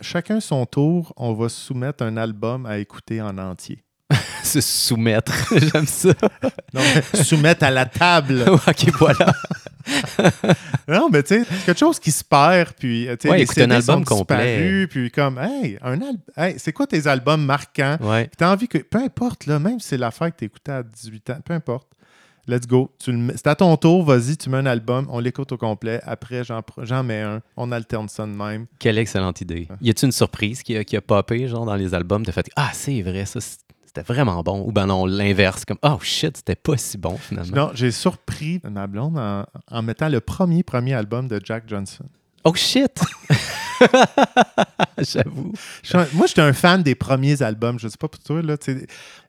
chacun 0.02 0.40
son 0.40 0.66
tour, 0.66 1.14
on 1.18 1.34
va 1.34 1.50
soumettre 1.50 2.04
un 2.04 2.18
album 2.18 2.66
à 2.66 2.78
écouter 2.78 3.22
en 3.22 3.38
entier. 3.38 3.84
Se 4.44 4.62
soumettre. 4.62 5.34
J'aime 5.74 5.88
ça. 5.88 6.10
Non, 6.74 6.82
soumettre 7.24 7.64
à 7.64 7.72
la 7.72 7.86
table. 7.86 8.44
ok, 8.50 8.92
voilà. 9.00 9.34
Non, 10.88 11.10
mais 11.10 11.24
tu 11.24 11.36
sais, 11.44 11.46
quelque 11.66 11.78
chose 11.80 12.00
qui 12.00 12.12
se 12.12 12.24
perd, 12.24 12.74
puis 12.78 13.08
tu 13.12 13.16
sais, 13.22 13.30
Ouais, 13.30 13.38
les 13.40 13.62
un 13.64 13.72
album 13.72 14.06
sont 14.06 14.18
complet. 14.18 14.58
disparus, 14.58 14.88
puis 14.90 15.12
comme, 15.12 15.40
hey, 15.40 15.78
un 15.82 16.00
al- 16.02 16.18
hey, 16.36 16.56
c'est 16.60 16.74
quoi 16.74 16.88
tes 16.88 17.08
albums 17.08 17.44
marquants? 17.44 17.98
Ouais. 18.02 18.26
Puis 18.26 18.36
t'as 18.38 18.52
envie 18.52 18.68
que, 18.68 18.78
peu 18.80 19.00
importe, 19.00 19.46
là, 19.46 19.60
même 19.60 19.80
si 19.80 19.88
c'est 19.90 19.98
l'affaire 19.98 20.30
que 20.32 20.38
t'écoutais 20.38 20.72
à 20.74 20.84
18 20.84 21.30
ans, 21.32 21.38
peu 21.44 21.54
importe, 21.54 21.88
let's 22.48 22.68
go. 22.68 22.92
C'est 23.00 23.48
à 23.48 23.56
ton 23.56 23.76
tour, 23.78 24.04
vas-y, 24.04 24.38
tu 24.38 24.50
mets 24.50 24.58
un 24.58 24.66
album, 24.66 25.08
on 25.10 25.20
l'écoute 25.20 25.52
au 25.52 25.58
complet, 25.58 26.00
après 26.06 26.44
j'en 26.44 27.04
mets 27.04 27.22
un, 27.22 27.42
on 27.56 27.72
alterne 27.72 28.10
ça 28.10 28.26
de 28.26 28.32
même. 28.32 28.66
Quelle 28.80 28.98
excellente 28.98 29.42
idée. 29.42 29.68
Y 29.82 29.90
a-tu 29.90 30.06
une 30.06 30.12
surprise 30.12 30.64
qui 30.64 30.76
a, 30.78 30.84
qui 30.84 30.96
a 30.98 31.02
popé, 31.02 31.48
genre, 31.48 31.66
dans 31.66 31.76
les 31.76 31.94
albums? 31.94 32.26
T'as 32.26 32.32
fait 32.32 32.50
Ah, 32.56 32.70
c'est 32.74 33.02
vrai, 33.02 33.26
ça, 33.26 33.40
c'était 33.42 34.02
vraiment 34.02 34.42
bon. 34.44 34.64
Ou 34.68 34.72
ben 34.72 34.86
non, 34.88 35.06
l'inverse, 35.06 35.66
comme 35.66 35.78
Oh 35.84 35.98
shit, 36.02 36.38
c'était 36.38 36.56
pas 36.56 36.78
si 36.78 36.98
bon 36.98 37.18
finalement. 37.18 37.56
Non, 37.56 37.72
j'ai 37.74 37.92
surpris 37.92 38.62
ma 38.70 38.88
blonde 38.88 39.18
en, 39.18 39.46
en 39.72 39.82
mettant 39.82 40.10
le 40.10 40.20
premier, 40.22 40.64
premier 40.64 40.94
album 40.94 41.28
de 41.28 41.40
Jack 41.44 41.64
Johnson. 41.68 42.06
Oh 42.50 42.54
shit! 42.56 43.02
J'avoue. 45.00 45.52
Je 45.84 45.90
suis 45.90 45.98
un- 45.98 46.08
moi, 46.14 46.28
j'étais 46.28 46.42
un 46.42 46.54
fan 46.54 46.82
des 46.82 46.96
premiers 46.96 47.42
albums. 47.42 47.78
Je 47.78 47.90
sais 47.90 47.98
pas 47.98 48.08
pour 48.08 48.22
toi, 48.24 48.42
là. 48.42 48.56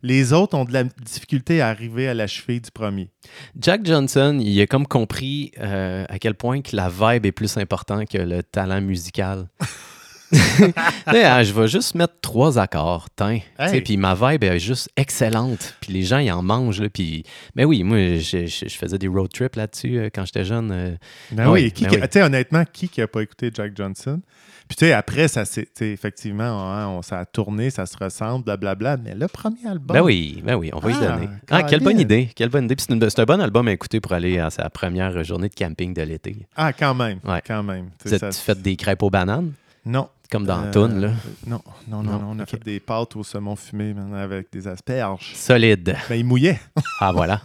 Les 0.02 0.32
autres 0.32 0.56
ont 0.56 0.64
de 0.64 0.72
la 0.72 0.84
difficulté 0.84 1.60
à 1.60 1.68
arriver 1.68 2.08
à 2.08 2.14
la 2.14 2.28
cheville 2.28 2.60
du 2.60 2.70
premier. 2.70 3.10
Jack 3.58 3.84
Johnson, 3.84 4.38
il 4.40 4.60
a 4.60 4.66
comme 4.68 4.86
compris 4.86 5.50
euh, 5.58 6.04
à 6.08 6.18
quel 6.20 6.34
point 6.34 6.62
que 6.62 6.76
la 6.76 6.88
vibe 6.88 7.26
est 7.26 7.32
plus 7.32 7.56
importante 7.56 8.08
que 8.08 8.18
le 8.18 8.42
talent 8.44 8.80
musical. 8.80 9.48
Ah, 11.06 11.42
je 11.42 11.52
vais 11.52 11.68
juste 11.68 11.94
mettre 11.94 12.14
trois 12.20 12.58
accords, 12.58 13.08
tiens. 13.16 13.40
Hey. 13.58 13.80
Puis 13.80 13.96
ma 13.96 14.14
vibe 14.14 14.44
est 14.44 14.58
juste 14.58 14.90
excellente. 14.96 15.74
Puis 15.80 15.92
les 15.92 16.02
gens, 16.02 16.18
ils 16.18 16.30
en 16.32 16.42
mangent. 16.42 16.80
Là, 16.80 16.88
puis... 16.88 17.24
Mais 17.54 17.64
oui, 17.64 17.82
moi, 17.82 18.16
je, 18.18 18.46
je- 18.46 18.68
je 18.68 18.76
faisais 18.76 18.98
des 18.98 19.08
road 19.08 19.30
trips 19.32 19.56
là-dessus 19.56 19.98
euh, 19.98 20.08
quand 20.14 20.24
j'étais 20.26 20.44
jeune. 20.44 20.70
euh. 20.72 20.96
Ben 21.32 21.50
oui, 21.50 21.64
oui, 21.64 21.72
qui- 21.72 21.84
ben 21.84 22.06
qui- 22.08 22.18
oui. 22.18 22.22
honnêtement, 22.24 22.64
qui 22.72 22.88
qui 22.88 23.00
a 23.00 23.08
pas 23.08 23.22
écouté 23.22 23.50
Jack 23.54 23.76
Johnson? 23.76 24.20
Puis 24.68 24.76
tu 24.76 24.84
sais, 24.84 24.92
après, 24.92 25.28
ça 25.28 25.44
effectivement, 25.80 26.44
hein, 26.72 26.88
on, 26.88 27.00
ça 27.00 27.20
a 27.20 27.24
tourné, 27.24 27.70
ça 27.70 27.86
se 27.86 27.96
ressemble, 27.96 28.44
blablabla. 28.44 28.98
Mais 28.98 29.14
le 29.14 29.26
premier 29.26 29.66
album. 29.66 29.96
Ben 29.96 30.02
oui, 30.02 30.42
ben 30.44 30.56
oui, 30.56 30.70
on 30.74 30.78
va 30.78 30.90
y 30.90 30.94
Ah, 31.00 31.06
donner. 31.16 31.28
Ah, 31.50 31.62
quelle 31.62 31.80
bonne 31.80 31.98
idée. 31.98 32.28
Quelle 32.36 32.50
bonne 32.50 32.64
idée. 32.66 32.74
C'est, 32.78 33.18
un 33.20 33.24
bon 33.24 33.40
album 33.40 33.66
à 33.68 33.72
écouter 33.72 34.00
pour 34.00 34.12
aller 34.12 34.38
à 34.38 34.50
sa 34.50 34.68
première 34.68 35.24
journée 35.24 35.48
de 35.48 35.54
camping 35.54 35.94
de 35.94 36.02
l'été. 36.02 36.36
Ah, 36.54 36.74
quand 36.74 36.94
même. 36.94 37.18
Ouais. 37.24 37.40
Quand 37.46 37.62
même. 37.62 37.86
Tu 38.02 38.08
Vous 38.08 38.14
êtes 38.14 38.20
ça- 38.20 38.32
fait 38.32 38.60
des 38.60 38.76
crêpes 38.76 39.02
aux 39.02 39.08
bananes, 39.08 39.52
Non. 39.86 40.10
Comme 40.30 40.44
dans 40.44 40.62
Euh, 40.64 40.70
Toon, 40.70 40.88
là. 41.00 41.10
Non, 41.46 41.60
non, 41.88 42.02
non, 42.02 42.12
Non, 42.18 42.28
On 42.32 42.38
a 42.38 42.46
fait 42.46 42.62
des 42.62 42.80
pâtes 42.80 43.16
au 43.16 43.24
saumon 43.24 43.56
fumé 43.56 43.94
avec 44.14 44.52
des 44.52 44.68
asperges. 44.68 45.32
Solide. 45.34 45.96
Ben, 46.08 46.16
il 46.16 46.24
mouillait. 46.24 46.60
Ah, 47.00 47.12
voilà. 47.12 47.40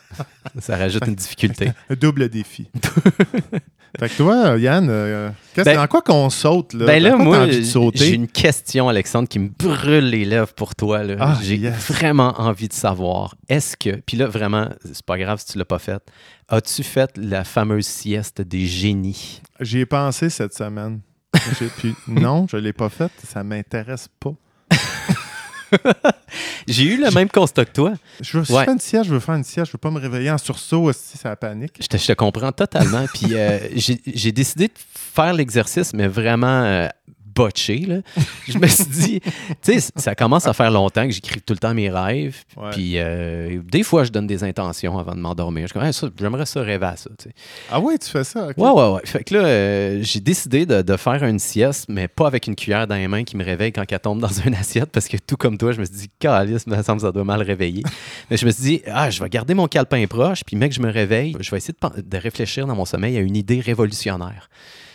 Ça 0.59 0.75
rajoute 0.77 1.07
une 1.07 1.15
difficulté. 1.15 1.71
Un 1.89 1.95
double 1.95 2.27
défi. 2.29 2.67
fait 3.99 4.09
que 4.09 4.17
toi, 4.17 4.57
Yann, 4.57 4.87
euh, 4.89 5.29
qu'est-ce- 5.53 5.65
Ben- 5.65 5.77
dans 5.77 5.87
quoi 5.87 6.01
qu'on 6.01 6.29
saute? 6.29 6.73
Là? 6.73 6.85
Ben 6.85 7.01
là, 7.01 7.15
moi, 7.15 7.47
j'ai 7.49 8.13
une 8.13 8.27
question, 8.27 8.89
Alexandre, 8.89 9.29
qui 9.29 9.39
me 9.39 9.49
brûle 9.49 10.09
les 10.09 10.25
lèvres 10.25 10.53
pour 10.53 10.75
toi. 10.75 11.03
là. 11.03 11.15
Ah, 11.19 11.37
j'ai 11.41 11.55
yes. 11.55 11.89
vraiment 11.91 12.33
envie 12.39 12.67
de 12.67 12.73
savoir, 12.73 13.35
est-ce 13.47 13.77
que, 13.77 13.91
puis 14.05 14.17
là, 14.17 14.27
vraiment, 14.27 14.69
c'est 14.83 15.05
pas 15.05 15.17
grave 15.17 15.39
si 15.39 15.53
tu 15.53 15.57
l'as 15.57 15.65
pas 15.65 15.79
fait, 15.79 16.01
as-tu 16.49 16.83
fait 16.83 17.11
la 17.17 17.43
fameuse 17.43 17.85
sieste 17.85 18.41
des 18.41 18.65
génies? 18.65 19.41
J'y 19.59 19.79
ai 19.79 19.85
pensé 19.85 20.29
cette 20.29 20.53
semaine. 20.53 20.99
Puis 21.77 21.95
non, 22.07 22.45
je 22.49 22.57
ne 22.57 22.61
l'ai 22.61 22.73
pas 22.73 22.89
faite. 22.89 23.11
Ça 23.27 23.43
m'intéresse 23.43 24.07
pas. 24.19 24.33
J'ai 26.67 26.83
eu 26.83 26.97
le 27.01 27.09
même 27.11 27.29
constat 27.29 27.65
que 27.65 27.71
toi. 27.71 27.93
Je 28.21 28.37
veux 28.39 28.55
Ouais. 28.55 28.65
fais 28.65 28.71
une 28.71 28.79
sieste, 28.79 29.05
je 29.05 29.13
veux 29.13 29.19
faire 29.19 29.35
une 29.35 29.43
sieste. 29.43 29.67
Je 29.67 29.71
veux 29.73 29.79
pas 29.79 29.91
me 29.91 29.99
réveiller 29.99 30.31
en 30.31 30.37
sursaut 30.37 30.91
si 30.93 31.17
ça 31.17 31.35
panique. 31.35 31.77
Je 31.81 31.87
te, 31.87 31.97
je 31.97 32.05
te 32.07 32.13
comprends 32.13 32.51
totalement. 32.51 33.05
Puis 33.13 33.33
euh, 33.33 33.59
j'ai 33.75 33.99
j'ai 34.05 34.31
décidé 34.31 34.67
de 34.67 34.73
faire 34.93 35.33
l'exercice, 35.33 35.93
mais 35.93 36.07
vraiment 36.07 36.63
euh, 36.63 36.87
botché. 37.33 37.79
Là. 37.79 37.97
je 38.47 38.57
me 38.57 38.67
suis 38.67 38.85
dit, 38.85 39.19
tu 39.61 39.79
sais, 39.79 39.91
ça 39.95 40.15
commence 40.15 40.47
à 40.47 40.53
faire 40.53 40.71
longtemps 40.71 41.05
que 41.05 41.11
j'écris 41.11 41.41
tout 41.41 41.53
le 41.53 41.59
temps 41.59 41.73
mes 41.73 41.89
rêves. 41.89 42.43
Ouais. 42.57 42.71
Puis 42.71 42.93
euh, 42.97 43.61
des 43.63 43.83
fois, 43.83 44.03
je 44.03 44.11
donne 44.11 44.27
des 44.27 44.43
intentions 44.43 44.97
avant 44.97 45.15
de 45.15 45.19
m'endormir. 45.19 45.67
Je 45.67 45.83
Hey, 45.83 45.91
j'aimerais 46.17 46.45
ça 46.45 46.61
rêver 46.61 46.85
à 46.85 46.95
ça. 46.95 47.09
Ah 47.69 47.79
ouais, 47.79 47.97
tu 47.97 48.09
fais 48.09 48.23
ça? 48.23 48.47
Ouais, 48.55 48.69
ouais, 48.69 48.91
ouais. 48.91 49.01
Fait 49.03 49.23
que 49.23 49.33
là, 49.33 49.43
euh, 49.43 49.99
j'ai 50.01 50.21
décidé 50.21 50.65
de, 50.65 50.81
de 50.81 50.97
faire 50.97 51.23
une 51.23 51.39
sieste, 51.39 51.87
mais 51.89 52.07
pas 52.07 52.27
avec 52.27 52.47
une 52.47 52.55
cuillère 52.55 52.87
dans 52.87 52.95
les 52.95 53.07
mains 53.09 53.23
qui 53.23 53.35
me 53.35 53.43
réveille 53.43 53.73
quand 53.73 53.83
elle 53.89 53.99
tombe 53.99 54.19
dans 54.19 54.31
une 54.31 54.55
assiette, 54.55 54.91
parce 54.91 55.07
que 55.07 55.17
tout 55.17 55.35
comme 55.35 55.57
toi, 55.57 55.73
je 55.73 55.79
me 55.79 55.85
suis 55.85 55.95
dit, 55.95 56.09
calice, 56.19 56.67
me 56.67 56.81
semble 56.81 57.01
ça 57.01 57.11
doit 57.11 57.23
mal 57.23 57.41
réveiller. 57.41 57.83
mais 58.29 58.37
je 58.37 58.45
me 58.45 58.51
suis 58.51 58.63
dit, 58.63 58.81
ah, 58.87 59.09
je 59.09 59.21
vais 59.21 59.29
garder 59.29 59.53
mon 59.53 59.67
calepin 59.67 60.05
proche, 60.07 60.43
puis 60.45 60.55
mec, 60.55 60.71
je 60.71 60.81
me 60.81 60.91
réveille, 60.91 61.35
je 61.39 61.51
vais 61.51 61.57
essayer 61.57 61.73
de 61.81 62.17
réfléchir 62.17 62.65
dans 62.67 62.75
mon 62.75 62.85
sommeil 62.85 63.17
à 63.17 63.19
une 63.19 63.35
idée 63.35 63.59
révolutionnaire. 63.59 64.49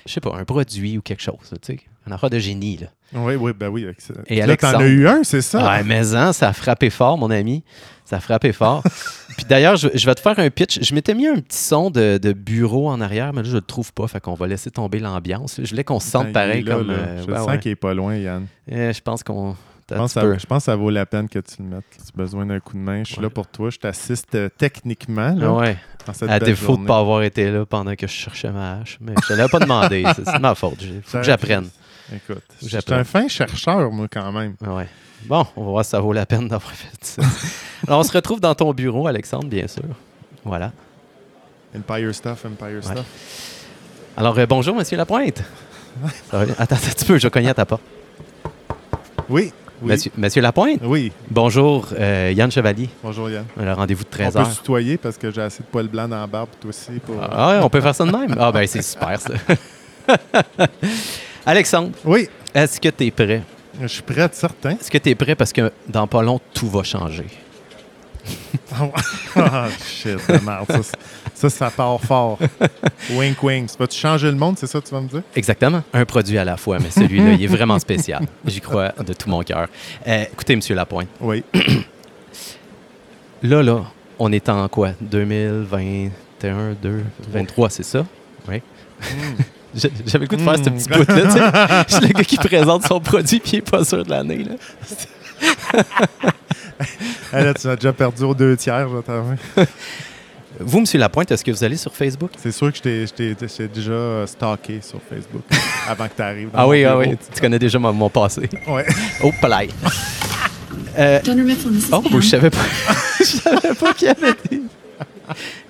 Je 0.07 0.13
sais 0.13 0.21
pas, 0.21 0.35
un 0.35 0.45
produit 0.45 0.97
ou 0.97 1.03
quelque 1.03 1.23
chose, 1.23 1.37
tu 1.61 1.75
sais, 1.75 1.81
un 2.07 2.13
affaire 2.13 2.31
de 2.31 2.39
génie, 2.39 2.77
là. 2.79 2.87
Oui, 3.15 3.35
oui, 3.37 3.53
ben 3.59 3.69
oui. 3.69 3.87
ça. 3.99 4.15
Et 4.27 4.45
là, 4.45 4.57
t'en 4.57 4.79
as 4.79 4.87
eu 4.87 5.07
un, 5.09 5.23
c'est 5.25 5.41
ça? 5.43 5.67
Ouais, 5.67 5.83
mais 5.83 6.15
hein, 6.15 6.33
ça 6.33 6.49
a 6.49 6.53
frappé 6.53 6.91
fort, 6.91 7.17
mon 7.19 7.31
ami. 7.31 7.65
Ça 8.05 8.17
a 8.17 8.21
frappé 8.21 8.53
fort. 8.53 8.83
Puis 9.37 9.45
d'ailleurs, 9.49 9.77
je, 9.77 9.89
je 9.95 10.07
vais 10.07 10.15
te 10.15 10.21
faire 10.21 10.39
un 10.39 10.49
pitch. 10.51 10.83
Je 10.83 10.95
m'étais 10.95 11.15
mis 11.15 11.27
un 11.27 11.37
petit 11.37 11.59
son 11.59 11.91
de, 11.91 12.19
de 12.19 12.33
bureau 12.33 12.89
en 12.89 13.01
arrière, 13.01 13.33
mais 13.33 13.43
là, 13.43 13.49
je 13.49 13.55
le 13.55 13.61
trouve 13.63 13.93
pas. 13.93 14.09
Fait 14.09 14.21
qu'on 14.21 14.35
va 14.35 14.47
laisser 14.47 14.71
tomber 14.71 14.99
l'ambiance. 14.99 15.61
Je 15.63 15.69
voulais 15.71 15.85
qu'on 15.85 16.01
se 16.01 16.09
sente 16.11 16.33
pareil 16.33 16.63
il 16.63 16.67
est 16.69 16.71
là, 16.71 16.77
comme. 16.77 16.89
là. 16.89 16.95
euh, 16.95 17.23
Je 17.27 17.31
ouais, 17.33 17.39
sens 17.39 17.47
ouais. 17.49 17.59
qu'il 17.59 17.71
est 17.73 17.77
pas 17.77 17.93
loin, 17.95 18.15
Yann. 18.17 18.47
Eh, 18.71 18.93
je 18.93 19.01
pense 19.03 19.23
qu'on. 19.23 19.55
Je 19.91 19.95
pense, 19.97 20.13
ça, 20.13 20.21
je 20.39 20.45
pense 20.45 20.59
que 20.59 20.65
ça 20.65 20.77
vaut 20.77 20.91
la 20.91 21.07
peine 21.07 21.29
que 21.31 21.39
tu 21.39 21.55
le 21.61 21.65
mettes. 21.65 21.85
Si 21.97 22.13
tu 22.13 22.13
as 22.15 22.17
besoin 22.23 22.45
d'un 22.45 22.61
coup 22.61 22.75
de 22.75 22.79
main, 22.83 23.05
je 23.05 23.09
suis 23.13 23.17
Ouais. 23.19 23.23
là 23.23 23.31
pour 23.31 23.47
toi. 23.47 23.71
Je 23.71 23.79
t'assiste 23.79 24.35
euh, 24.35 24.51
techniquement 24.59 25.35
là, 25.35 25.51
Ouais. 25.51 25.79
dans 26.07 26.13
cette 26.13 26.29
À 26.29 26.39
défaut 26.39 26.77
de 26.77 26.83
ne 26.83 26.87
pas 26.87 26.99
avoir 26.99 27.23
été 27.23 27.51
là 27.51 27.65
pendant 27.65 27.95
que 27.95 28.07
je 28.07 28.13
cherchais 28.13 28.51
ma 28.51 28.81
hache. 28.81 28.99
Mais 29.01 29.15
je 29.27 29.33
ne 29.33 29.39
l'avais 29.39 29.49
pas 29.51 29.61
demandé. 29.61 30.05
C'est 30.17 30.27
c'est 30.27 30.39
ma 30.41 30.55
faute. 30.55 30.77
Il 30.83 31.01
faut 31.03 31.17
que 31.19 31.25
j'apprenne. 31.25 31.69
Écoute, 32.15 32.43
j'apprenne. 32.65 33.01
un 33.01 33.05
fin 33.05 33.29
chercheur, 33.29 33.91
moi, 33.91 34.07
quand 34.11 34.33
même. 34.33 34.55
Ouais. 34.67 34.89
Bon, 35.27 35.47
on 35.57 35.65
va 35.65 35.71
voir 35.71 35.85
si 35.85 35.91
ça 35.91 36.01
vaut 36.01 36.13
la 36.13 36.27
peine 36.27 36.49
d'avoir 36.49 36.73
fait 36.73 36.89
ça. 37.03 37.23
Alors, 37.87 38.01
on 38.01 38.03
se 38.03 38.13
retrouve 38.13 38.41
dans 38.41 38.55
ton 38.55 38.73
bureau, 38.73 39.07
Alexandre, 39.07 39.49
bien 39.49 39.67
sûr. 39.67 39.83
Voilà. 40.45 40.73
Empire 41.77 42.15
stuff, 42.15 42.45
Empire 42.47 42.83
stuff. 42.83 43.05
Alors, 44.17 44.39
euh, 44.39 44.47
bonjour, 44.47 44.75
monsieur 44.75 44.97
Lapointe. 44.97 45.43
Attends, 46.33 46.53
attends 46.59 46.77
un 46.77 46.79
petit 46.79 47.05
peu, 47.05 47.19
je 47.19 47.27
vais 47.27 47.31
cogner 47.31 47.49
à 47.51 47.55
ta 47.55 47.67
porte. 47.67 47.83
Oui, 49.29 49.53
oui, 49.83 49.93
Monsieur, 49.93 50.11
monsieur 50.17 50.43
Lapointe, 50.43 50.81
oui. 50.83 51.13
bonjour, 51.31 51.89
euh, 51.99 52.33
Yann 52.35 52.51
Chevalier. 52.51 52.89
Bonjour, 53.03 53.29
Yann. 53.31 53.45
Le 53.57 53.73
rendez-vous 53.73 54.05
de 54.05 54.09
On 54.09 54.31
13 54.31 54.35
peut 54.35 54.45
se 54.45 54.57
tutoyer 54.59 54.97
parce 54.97 55.19
que 55.19 55.31
j'ai 55.31 55.43
assez 55.43 55.63
de 55.63 55.69
poils 55.69 55.89
blancs 55.89 56.09
dans 56.11 56.21
la 56.21 56.27
barbe, 56.27 56.49
toi 56.61 56.71
aussi. 56.71 56.93
Pour... 57.01 57.17
Ah 57.21 57.49
ouais, 57.51 57.65
on 57.65 57.69
peut 57.69 57.81
faire 57.81 57.95
ça 57.95 58.05
de 58.05 58.11
même? 58.17 58.35
Ah 58.39 58.51
ben, 58.53 58.67
c'est 58.67 58.83
super, 58.83 59.21
ça. 59.21 59.33
Alexandre, 61.49 61.93
Oui, 62.05 62.29
est-ce 62.55 62.79
que 62.79 62.89
tu 62.91 63.07
es 63.07 63.11
prêt? 63.11 63.43
je 63.81 63.87
suis 63.87 64.03
prêt, 64.03 64.29
certain. 64.33 64.73
Est-ce 64.73 64.91
que 64.91 64.99
tu 64.99 65.09
es 65.09 65.15
prêt? 65.15 65.35
Parce 65.35 65.53
que 65.53 65.73
dans 65.89 66.07
pas 66.07 66.23
long, 66.23 66.39
tout 66.53 66.69
va 66.69 66.83
changer? 66.83 67.25
Ah, 69.35 69.69
shit, 69.87 70.19
la 70.29 70.41
merde. 70.43 70.67
Ça, 70.69 70.83
c'est- 70.83 70.97
ça, 71.35 71.49
ça 71.49 71.71
part 71.71 71.99
fort. 72.03 72.39
wink, 73.13 73.43
wink. 73.43 73.71
Vas-tu 73.79 73.97
changer 73.99 74.27
le 74.31 74.37
monde, 74.37 74.59
c'est 74.59 74.67
ça 74.67 74.79
que 74.81 74.87
tu 74.89 74.95
vas 74.95 75.01
me 75.01 75.09
dire? 75.09 75.23
Exactement. 75.35 75.83
Un 75.95 76.05
produit 76.05 76.37
à 76.37 76.45
la 76.45 76.59
fois, 76.59 76.79
mais 76.81 76.91
celui-là, 76.91 77.33
il 77.33 77.43
est 77.43 77.47
vraiment 77.47 77.79
spécial. 77.79 78.27
J'y 78.45 78.61
crois 78.61 78.91
de 79.03 79.13
tout 79.15 79.31
mon 79.31 79.43
cœur. 79.43 79.69
Euh, 80.07 80.25
écoutez, 80.31 80.55
monsieur 80.55 80.75
Lapointe, 80.75 81.09
Oui. 81.21 81.43
là, 83.43 83.63
là, 83.63 83.85
on 84.19 84.31
est 84.33 84.49
en 84.51 84.69
quoi? 84.69 84.91
2021, 85.01 86.75
2, 86.83 87.05
23, 87.31 87.71
c'est 87.71 87.85
ça? 87.85 88.05
Oui. 88.49 88.61
J'ai- 89.01 89.45
J'avais 89.75 90.25
le 90.25 90.27
goût 90.27 90.37
de 90.37 90.43
faire 90.43 90.57
ce 90.57 90.71
petit 90.71 90.89
bout-là, 90.89 91.05
tu 91.23 91.31
sais. 91.31 91.85
Je 91.89 91.95
suis 91.95 92.07
le 92.07 92.13
gars 92.13 92.25
qui 92.25 92.37
présente 92.37 92.87
son 92.87 93.01
produit 93.01 93.41
puis 93.41 93.53
il 93.53 93.57
n'est 93.57 93.63
pas 93.63 93.85
sûr 93.85 94.05
de 94.05 94.11
l'année, 94.11 94.45
là. 94.45 94.55
Hey, 97.33 97.45
là, 97.45 97.53
tu 97.55 97.69
as 97.69 97.77
déjà 97.77 97.93
perdu 97.93 98.23
aux 98.23 98.35
deux 98.35 98.57
tiers, 98.57 98.89
je 98.89 98.97
vais 98.97 99.03
t'avouer. 99.03 99.37
Vous, 100.61 100.81
monsieur 100.81 100.99
Lapointe, 100.99 101.31
est-ce 101.31 101.45
que 101.45 101.51
vous 101.51 101.63
allez 101.63 101.77
sur 101.77 101.95
Facebook? 101.95 102.31
C'est 102.39 102.51
sûr 102.51 102.73
que 102.73 102.79
je 102.79 102.83
t'ai- 102.83 103.07
je 103.07 103.13
t'ai 103.13 103.37
je 103.41 103.47
t'ai 103.57 103.69
déjà 103.69 103.93
euh, 103.93 104.27
stalké 104.27 104.81
sur 104.83 104.99
Facebook 105.09 105.43
avant 105.89 106.09
que 106.09 106.15
tu 106.17 106.23
arrives. 106.23 106.49
Ah 106.55 106.67
oui, 106.67 106.85
ah 106.85 106.97
oui, 106.97 107.17
tu, 107.33 107.41
connais 107.41 107.59
déjà 107.59 107.79
mon, 107.79 107.93
mon 107.93 108.09
passé. 108.09 108.49
Ouais. 108.67 108.87
Oh, 109.23 109.31
palais. 109.41 109.69
Euh, 110.99 111.21
oh, 111.93 112.03
je 112.13 112.21
savais 112.27 112.51
pas. 112.51 112.59
je 113.21 113.25
savais 113.25 113.75
pas 113.75 113.93
qu'il 113.93 114.09
y 114.09 114.11
avait 114.11 114.35
des... 114.51 114.63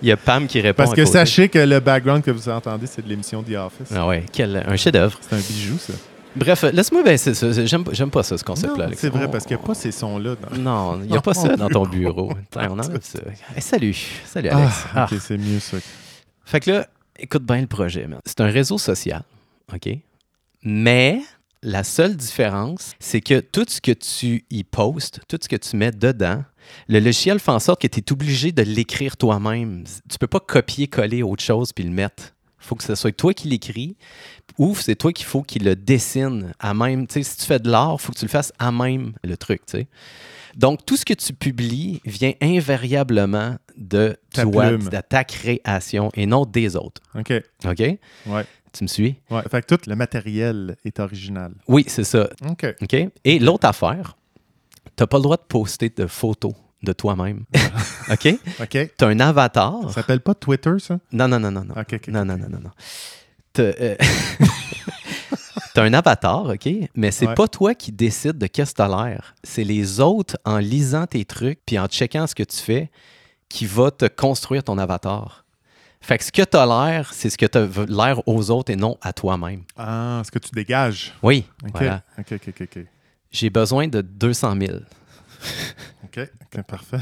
Il 0.03 0.09
y 0.09 0.13
a 0.13 0.17
Pam 0.17 0.47
qui 0.47 0.61
répond. 0.61 0.77
Parce 0.83 0.93
à 0.93 0.97
que 0.97 1.01
côté. 1.03 1.13
sachez 1.13 1.49
que 1.49 1.59
le 1.59 1.81
background 1.81 2.23
que 2.23 2.31
vous 2.31 2.49
entendez, 2.49 2.87
c'est 2.87 3.03
de 3.03 3.09
l'émission 3.09 3.43
The 3.43 3.53
Office. 3.57 3.89
Ah 3.95 4.07
ouais, 4.07 4.25
quel, 4.33 4.63
un 4.67 4.77
chef-d'œuvre. 4.77 5.19
C'est 5.21 5.35
un 5.37 5.39
bijou, 5.41 5.79
ça. 5.79 5.93
Bref, 6.37 6.63
laisse-moi 6.73 7.03
baisser 7.03 7.35
ça. 7.35 7.51
J'aime, 7.65 7.85
j'aime 7.91 8.11
pas 8.11 8.23
ça, 8.23 8.39
ce 8.39 8.45
concept-là. 8.45 8.85
Alex. 8.85 9.01
c'est 9.01 9.09
vrai, 9.09 9.29
parce 9.31 9.45
qu'il 9.45 9.57
n'y 9.57 9.63
a 9.63 9.67
pas 9.67 9.75
ces 9.75 9.91
sons-là. 9.91 10.35
Dans... 10.37 10.57
Non, 10.59 11.01
il 11.05 11.11
n'y 11.11 11.17
a 11.17 11.21
pas 11.21 11.35
ça 11.35 11.57
dans 11.57 11.69
ton 11.69 11.87
bureau. 11.87 12.33
Tiens, 12.51 12.69
on 12.71 12.79
enlève 12.79 13.01
ça. 13.03 13.19
Hey, 13.57 13.63
salut. 13.63 13.97
Salut, 14.27 14.49
Alex. 14.51 14.73
Ah, 14.95 15.03
Ah. 15.03 15.09
ok, 15.11 15.19
c'est 15.21 15.39
mieux 15.39 15.59
ça. 15.59 15.79
Fait 16.45 16.61
que 16.61 16.71
là, 16.71 16.87
écoute 17.19 17.43
bien 17.45 17.61
le 17.63 17.67
projet. 17.67 18.07
man. 18.07 18.21
C'est 18.25 18.41
un 18.41 18.47
réseau 18.51 18.79
social, 18.79 19.23
OK? 19.75 19.89
Mais 20.63 21.21
la 21.63 21.83
seule 21.85 22.17
différence, 22.17 22.93
c'est 23.01 23.21
que 23.21 23.41
tout 23.41 23.65
ce 23.69 23.81
que 23.81 23.93
tu 23.93 24.45
y 24.51 24.65
postes, 24.65 25.21
tout 25.29 25.39
ce 25.43 25.49
que 25.49 25.57
tu 25.57 25.77
mets 25.77 25.91
dedans, 25.91 26.45
le 26.89 27.01
logiciel 27.01 27.39
fait 27.41 27.51
en 27.51 27.59
sorte 27.59 27.81
que 27.83 27.87
tu 27.89 28.01
es 28.01 28.13
obligé 28.13 28.53
de 28.53 28.63
l'écrire 28.63 29.17
toi-même. 29.17 29.85
Tu 30.09 30.19
peux 30.19 30.27
pas 30.27 30.41
copier-coller 30.41 31.23
autre 31.23 31.43
chose 31.43 31.73
puis 31.73 31.85
le 31.85 31.91
mettre. 31.91 32.35
Il 32.61 32.67
faut 32.69 32.75
que 32.75 32.85
ce 32.85 32.95
soit 32.95 33.13
toi 33.17 33.33
qui 33.33 33.49
l'écris 33.49 33.97
ou 34.59 34.75
c'est 34.75 34.97
toi 34.97 35.13
qu'il 35.13 35.25
faut 35.27 35.43
qu'il 35.43 35.65
le 35.65 35.75
dessine 35.77 36.53
à 36.59 36.75
même. 36.75 37.07
Si 37.09 37.23
tu 37.37 37.45
fais 37.47 37.59
de 37.59 37.71
l'art, 37.71 37.97
il 37.99 38.03
faut 38.03 38.13
que 38.13 38.19
tu 38.19 38.25
le 38.25 38.31
fasses 38.31 38.53
à 38.59 38.71
même 38.73 39.13
le 39.25 39.37
truc. 39.37 39.63
Donc, 40.57 40.85
tout 40.85 40.97
ce 40.97 41.05
que 41.05 41.15
tu 41.15 41.33
publies 41.33 42.01
vient 42.05 42.33
invariablement 42.43 43.57
de 43.77 44.17
Ta 44.35 44.43
toi, 44.43 44.67
plume. 44.69 44.89
de 44.89 45.01
ta 45.09 45.23
création 45.25 46.11
et 46.15 46.27
non 46.27 46.45
des 46.45 46.75
autres. 46.75 47.01
OK. 47.15 47.33
OK? 47.65 47.79
Ouais. 47.79 48.45
Tu 48.73 48.85
me 48.85 48.89
suis? 48.89 49.21
Ouais. 49.31 49.43
Fait 49.51 49.63
que 49.63 49.75
tout 49.75 49.81
le 49.89 49.97
matériel 49.97 50.77
est 50.85 51.01
original. 51.01 51.53
Oui, 51.69 51.85
c'est 51.89 52.05
ça. 52.05 52.29
OK. 52.49 52.67
OK? 52.83 52.97
Et 53.25 53.39
l'autre 53.39 53.67
affaire, 53.67 54.17
tu 54.97 55.03
n'as 55.03 55.07
pas 55.07 55.17
le 55.19 55.23
droit 55.23 55.37
de 55.37 55.43
poster 55.49 55.89
de 55.91 56.07
photos 56.07 56.53
de 56.83 56.93
toi-même. 56.93 57.45
OK? 58.11 58.29
OK. 58.61 58.69
Tu 58.97 59.05
as 59.05 59.07
un 59.09 59.21
avatar. 59.21 59.83
Ça 59.89 59.95
s'appelle 59.95 60.21
pas 60.21 60.35
Twitter, 60.35 60.75
ça? 60.79 60.99
Non, 61.13 61.27
non, 61.29 61.41
non, 61.41 61.51
non, 61.51 61.65
non. 61.65 61.75
OK, 61.75 61.95
OK. 61.95 62.09
Non, 62.09 62.25
non, 62.25 62.37
non, 62.37 62.49
non, 62.49 62.61
non. 62.61 62.71
T'as 63.53 63.63
euh, 63.63 63.97
t'as 65.75 65.83
un 65.83 65.93
avatar, 65.95 66.47
OK? 66.47 66.69
Mais 66.95 67.11
c'est 67.11 67.27
Ouais. 67.27 67.35
pas 67.35 67.49
toi 67.49 67.75
qui 67.75 67.93
décides 67.93 68.39
de 68.39 68.47
qu'est-ce 68.47 68.73
que 68.73 68.77
t'as 68.77 69.07
l'air. 69.09 69.35
C'est 69.43 69.65
les 69.65 70.01
autres, 70.01 70.37
en 70.45 70.59
lisant 70.59 71.07
tes 71.07 71.25
trucs 71.25 71.61
puis 71.67 71.79
en 71.79 71.87
checkant 71.87 72.27
ce 72.27 72.35
que 72.35 72.43
tu 72.43 72.57
fais, 72.59 72.91
qui 73.49 73.67
va 73.67 73.91
te 73.91 74.05
construire 74.07 74.63
ton 74.65 74.79
avatar. 74.79 75.45
Fait 76.01 76.19
que 76.19 76.25
ce 76.25 76.33
que 76.33 76.43
t'as 76.43 76.65
l'air, 76.65 77.13
c'est 77.13 77.29
ce 77.29 77.37
que 77.37 77.47
t'as 77.47 77.67
l'air 77.87 78.27
aux 78.27 78.51
autres 78.51 78.73
et 78.73 78.77
non 78.77 78.97
à 79.03 79.13
toi-même. 79.13 79.63
Ah, 79.77 80.23
ce 80.25 80.31
que 80.31 80.39
tu 80.39 80.51
dégages. 80.53 81.13
Oui, 81.23 81.45
OK. 81.65 81.71
voilà. 81.73 82.03
OK, 82.19 82.33
OK, 82.33 82.49
OK, 82.49 82.63
OK. 82.63 82.85
J'ai 83.31 83.51
besoin 83.51 83.89
de 83.89 84.01
200 84.01 84.57
000. 84.61 84.79
OK, 86.05 86.29
parfait. 86.67 86.99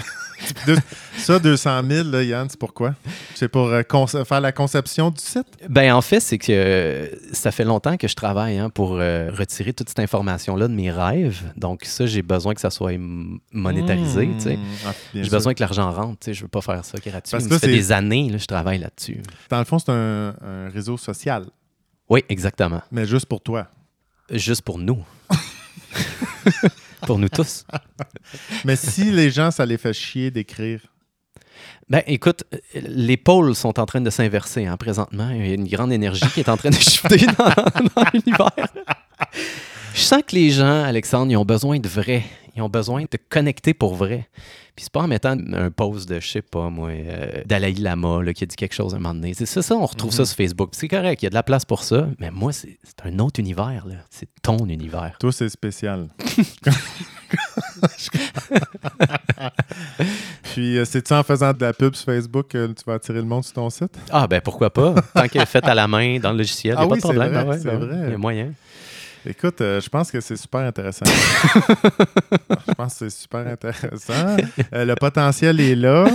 Ça, 1.18 1.38
200 1.38 1.82
000, 1.88 2.08
là, 2.10 2.22
Yann, 2.22 2.48
c'est 2.48 2.58
pourquoi? 2.58 2.94
C'est 3.34 3.48
pour 3.48 3.66
euh, 3.68 3.82
faire 4.24 4.40
la 4.40 4.52
conception 4.52 5.10
du 5.10 5.20
site? 5.20 5.46
Ben 5.68 5.92
en 5.94 6.02
fait, 6.02 6.20
c'est 6.20 6.38
que 6.38 6.46
euh, 6.50 7.08
ça 7.32 7.50
fait 7.52 7.64
longtemps 7.64 7.96
que 7.96 8.08
je 8.08 8.14
travaille 8.14 8.58
hein, 8.58 8.70
pour 8.70 8.94
euh, 8.94 9.30
retirer 9.32 9.72
toute 9.72 9.88
cette 9.88 10.00
information-là 10.00 10.68
de 10.68 10.74
mes 10.74 10.90
rêves. 10.90 11.40
Donc 11.56 11.84
ça, 11.84 12.06
j'ai 12.06 12.22
besoin 12.22 12.54
que 12.54 12.60
ça 12.60 12.70
soit 12.70 12.98
monétarisé. 13.52 14.28
tu 14.36 14.40
sais. 14.40 14.56
Mmh. 14.56 14.64
Ah, 14.86 14.92
J'ai 15.14 15.30
besoin 15.30 15.54
que 15.54 15.60
l'argent 15.60 15.90
rentre. 15.90 16.18
tu 16.20 16.24
sais. 16.26 16.34
Je 16.34 16.42
veux 16.42 16.48
pas 16.48 16.60
faire 16.60 16.84
ça 16.84 16.98
gratuit. 16.98 17.30
Parce 17.30 17.44
que 17.46 17.54
ça 17.54 17.58
fait 17.60 17.68
des 17.68 17.92
années 17.92 18.30
que 18.30 18.38
je 18.38 18.46
travaille 18.46 18.78
là-dessus. 18.78 19.22
Dans 19.50 19.58
le 19.58 19.64
fond, 19.64 19.78
c'est 19.78 19.90
un, 19.92 20.34
un 20.42 20.68
réseau 20.72 20.96
social, 20.96 21.46
Oui, 22.08 22.24
exactement. 22.28 22.82
mais 22.90 23.04
juste 23.06 23.26
pour 23.26 23.40
toi. 23.40 23.68
Juste 24.30 24.62
pour 24.62 24.78
nous. 24.78 25.04
pour 27.06 27.18
nous 27.18 27.28
tous. 27.28 27.64
Mais 28.64 28.76
si 28.76 29.10
les 29.10 29.30
gens, 29.30 29.50
ça 29.50 29.66
les 29.66 29.78
fait 29.78 29.92
chier 29.92 30.30
d'écrire, 30.30 30.80
Ben, 31.88 32.02
écoute, 32.06 32.44
les 32.74 33.16
pôles 33.16 33.54
sont 33.54 33.78
en 33.78 33.86
train 33.86 34.00
de 34.00 34.10
s'inverser 34.10 34.66
hein, 34.66 34.76
présentement. 34.76 35.30
Il 35.30 35.46
y 35.46 35.50
a 35.50 35.54
une 35.54 35.68
grande 35.68 35.92
énergie 35.92 36.26
qui 36.34 36.40
est 36.40 36.48
en 36.48 36.56
train 36.56 36.70
de 36.70 36.74
shifter 36.74 37.26
dans, 37.26 37.48
dans 37.94 38.04
l'univers. 38.12 38.50
Je 39.94 40.00
sens 40.00 40.22
que 40.26 40.34
les 40.34 40.50
gens, 40.50 40.84
Alexandre, 40.84 41.30
ils 41.32 41.36
ont 41.36 41.44
besoin 41.44 41.78
de 41.78 41.88
vrai. 41.88 42.24
Ils 42.56 42.62
ont 42.62 42.68
besoin 42.68 43.02
de 43.02 43.18
connecter 43.28 43.74
pour 43.74 43.94
vrai. 43.94 44.28
Puis 44.74 44.84
c'est 44.84 44.92
pas 44.92 45.00
en 45.02 45.08
mettant 45.08 45.36
un 45.52 45.70
post 45.70 46.08
de, 46.08 46.20
je 46.20 46.28
sais 46.28 46.42
pas 46.42 46.68
moi, 46.70 46.88
euh, 46.90 47.42
Dalai 47.46 47.72
Lama 47.74 48.22
là, 48.22 48.32
qui 48.34 48.44
a 48.44 48.46
dit 48.46 48.56
quelque 48.56 48.74
chose 48.74 48.92
à 48.94 48.96
un 48.96 49.00
moment 49.00 49.14
donné. 49.14 49.32
C'est 49.34 49.46
ça, 49.46 49.62
ça, 49.62 49.74
on 49.74 49.86
retrouve 49.86 50.10
ça 50.12 50.22
Mhm. 50.22 50.26
sur 50.26 50.36
Facebook. 50.36 50.68
C'est 50.72 50.88
correct, 50.88 51.22
il 51.22 51.24
y 51.24 51.28
a 51.28 51.30
de 51.30 51.34
la 51.34 51.42
place 51.42 51.64
pour 51.64 51.82
ça. 51.82 52.08
Mais 52.18 52.30
moi, 52.30 52.52
c'est 52.52 52.76
un 53.04 53.18
autre 53.18 53.40
univers. 53.40 53.84
là. 53.86 53.94
C'est 54.10 54.28
ton 54.42 54.58
univers. 54.66 55.16
toi, 55.18 55.32
c'est 55.32 55.48
spécial. 55.48 56.08
Puis, 60.54 60.78
euh, 60.78 60.84
c'est-tu 60.84 61.12
en 61.12 61.22
faisant 61.22 61.52
de 61.52 61.60
la 61.60 61.72
pub 61.72 61.94
sur 61.94 62.06
Facebook 62.06 62.48
que 62.48 62.66
tu 62.68 62.82
vas 62.86 62.94
attirer 62.94 63.18
le 63.18 63.24
monde 63.24 63.44
sur 63.44 63.54
ton 63.54 63.70
site? 63.70 63.96
Ah 64.10 64.26
ben 64.26 64.40
pourquoi 64.40 64.70
pas. 64.70 64.94
Tant 65.14 65.28
qu'elle 65.28 65.42
est 65.42 65.46
faite 65.46 65.64
à 65.66 65.74
la 65.74 65.86
main 65.88 66.18
dans 66.18 66.32
le 66.32 66.38
logiciel, 66.38 66.74
il 66.74 66.76
n'y 66.76 66.82
a 66.82 66.84
Ah 66.84 66.88
pas 66.88 66.92
oui, 66.94 66.98
de 66.98 67.02
problème. 67.02 67.32
vrai, 67.32 67.44
Ben 67.44 67.50
ouais, 67.50 67.58
ben 67.64 67.78
vrai. 67.78 67.96
Il 68.06 68.10
y 68.10 68.14
a 68.14 68.18
moyen. 68.18 68.52
Écoute, 69.26 69.60
euh, 69.60 69.80
je 69.80 69.88
pense 69.88 70.10
que 70.10 70.20
c'est 70.20 70.36
super 70.36 70.60
intéressant. 70.60 71.04
je 72.68 72.74
pense 72.74 72.92
que 72.94 72.98
c'est 72.98 73.10
super 73.10 73.46
intéressant. 73.46 74.36
Euh, 74.72 74.84
le 74.84 74.94
potentiel 74.94 75.60
est 75.60 75.74
là. 75.74 76.06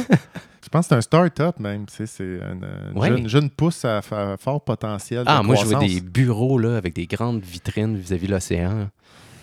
Je 0.64 0.70
pense 0.70 0.86
que 0.86 0.90
c'est 0.90 0.96
un 0.96 1.02
start-up 1.02 1.60
même. 1.60 1.86
tu 1.88 1.96
sais, 1.96 2.06
C'est 2.06 2.24
une, 2.24 2.66
une 2.94 2.98
Ouais. 2.98 3.10
jeune, 3.10 3.28
jeune 3.28 3.50
pousse 3.50 3.84
à, 3.84 4.02
fa- 4.02 4.38
fort 4.38 4.64
potentiel. 4.64 5.24
Ah, 5.26 5.42
de 5.42 5.46
moi, 5.46 5.56
je 5.56 5.66
vois 5.66 5.80
des 5.80 6.00
bureaux 6.02 6.58
là, 6.58 6.78
avec 6.78 6.94
des 6.96 7.08
grandes 7.08 7.42
vitrines 7.44 7.98
vis-à-vis 7.98 8.28
de 8.28 8.32
l'océan. 8.32 8.90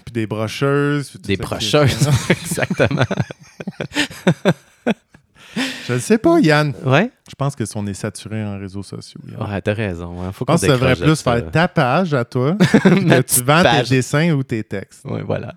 Puis 0.07 0.13
des 0.13 0.27
brocheuses. 0.27 1.11
puis 1.11 1.19
Des 1.21 1.37
brocheuses. 1.37 2.09
Exactement. 2.31 3.03
Je 5.87 5.93
ne 5.95 5.99
sais 5.99 6.19
pas, 6.19 6.39
Yann. 6.41 6.73
Ouais. 6.85 7.11
Je 7.29 7.35
pense 7.37 7.55
que 7.57 7.65
si 7.65 7.77
on 7.77 7.87
est 7.87 7.95
saturé 7.95 8.45
en 8.45 8.59
réseaux 8.59 8.83
sociaux. 8.83 9.21
Yann. 9.31 9.51
Ouais, 9.51 9.61
t'as 9.63 9.75
raison. 9.75 10.21
hein. 10.23 10.33
Faut 10.33 10.45
Je 10.45 10.45
qu'on 10.45 10.53
pense 10.53 10.61
que 10.61 10.67
ça 10.67 10.73
devrait 10.73 10.97
plus 10.97 11.17
ça, 11.17 11.23
faire 11.23 11.35
là. 11.45 11.51
ta 11.51 11.69
page 11.69 12.15
à 12.15 12.25
toi, 12.25 12.57
que 12.83 13.21
tu 13.23 13.43
vends 13.43 13.63
page. 13.63 13.89
tes 13.89 13.97
dessins 13.97 14.31
ou 14.33 14.43
tes 14.43 14.63
textes. 14.65 15.05
Ouais, 15.05 15.23
voilà. 15.23 15.55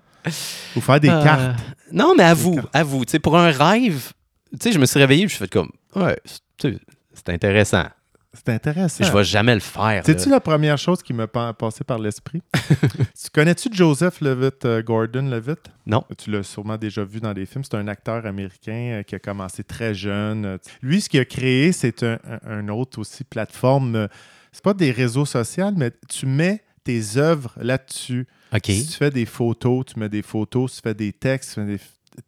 Ou 0.76 0.80
faire 0.80 1.00
des 1.00 1.08
Euh, 1.08 1.22
cartes. 1.22 1.58
Non, 1.90 2.14
mais 2.16 2.22
cartes. 2.24 2.68
avoue. 2.72 3.04
Tu 3.04 3.10
sais, 3.12 3.18
pour 3.18 3.36
un 3.36 3.50
rêve, 3.50 4.12
tu 4.52 4.58
sais, 4.60 4.72
je 4.72 4.78
me 4.78 4.86
suis 4.86 4.98
réveillé, 5.00 5.24
je 5.24 5.34
suis 5.34 5.38
fait 5.44 5.50
comme, 5.52 5.70
ouais, 5.96 6.18
c'est- 6.24 6.38
tu 6.58 6.72
sais, 6.74 6.78
c'est 7.14 7.28
intéressant. 7.30 7.84
C'est 8.34 8.48
intéressant. 8.48 9.04
Je 9.04 9.12
vais 9.12 9.24
jamais 9.24 9.52
le 9.54 9.60
faire. 9.60 10.02
C'est-tu 10.06 10.30
la 10.30 10.40
première 10.40 10.78
chose 10.78 11.02
qui 11.02 11.12
m'a 11.12 11.26
pa- 11.26 11.52
passé 11.52 11.84
par 11.84 11.98
l'esprit? 11.98 12.40
tu 12.54 13.30
connais-tu 13.32 13.68
Joseph 13.72 14.22
Levitt, 14.22 14.64
euh, 14.64 14.82
Gordon 14.82 15.28
Levitt? 15.28 15.58
Non. 15.84 16.02
Tu 16.16 16.30
l'as 16.30 16.42
sûrement 16.42 16.78
déjà 16.78 17.04
vu 17.04 17.20
dans 17.20 17.34
des 17.34 17.44
films. 17.44 17.62
C'est 17.62 17.76
un 17.76 17.88
acteur 17.88 18.24
américain 18.24 19.00
euh, 19.00 19.02
qui 19.02 19.14
a 19.14 19.18
commencé 19.18 19.62
très 19.64 19.94
jeune. 19.94 20.46
Euh, 20.46 20.58
Lui, 20.80 21.02
ce 21.02 21.10
qu'il 21.10 21.20
a 21.20 21.26
créé, 21.26 21.72
c'est 21.72 22.02
un, 22.02 22.68
autre 22.68 22.98
aussi 23.00 23.22
plateforme. 23.24 23.96
euh, 23.96 24.08
C'est 24.50 24.64
pas 24.64 24.74
des 24.74 24.92
réseaux 24.92 25.26
sociaux, 25.26 25.70
mais 25.76 25.90
tu 26.08 26.24
mets 26.24 26.62
tes 26.84 27.18
œuvres 27.18 27.52
là-dessus. 27.60 28.26
OK. 28.54 28.64
Si 28.66 28.86
tu 28.86 28.92
fais 28.94 29.10
des 29.10 29.26
photos, 29.26 29.84
tu 29.92 29.98
mets 30.00 30.08
des 30.08 30.22
photos. 30.22 30.74
Tu 30.74 30.80
fais 30.82 30.94
des 30.94 31.12
textes, 31.12 31.50
tu 31.50 31.54
fais 31.60 31.66
des... 31.66 31.78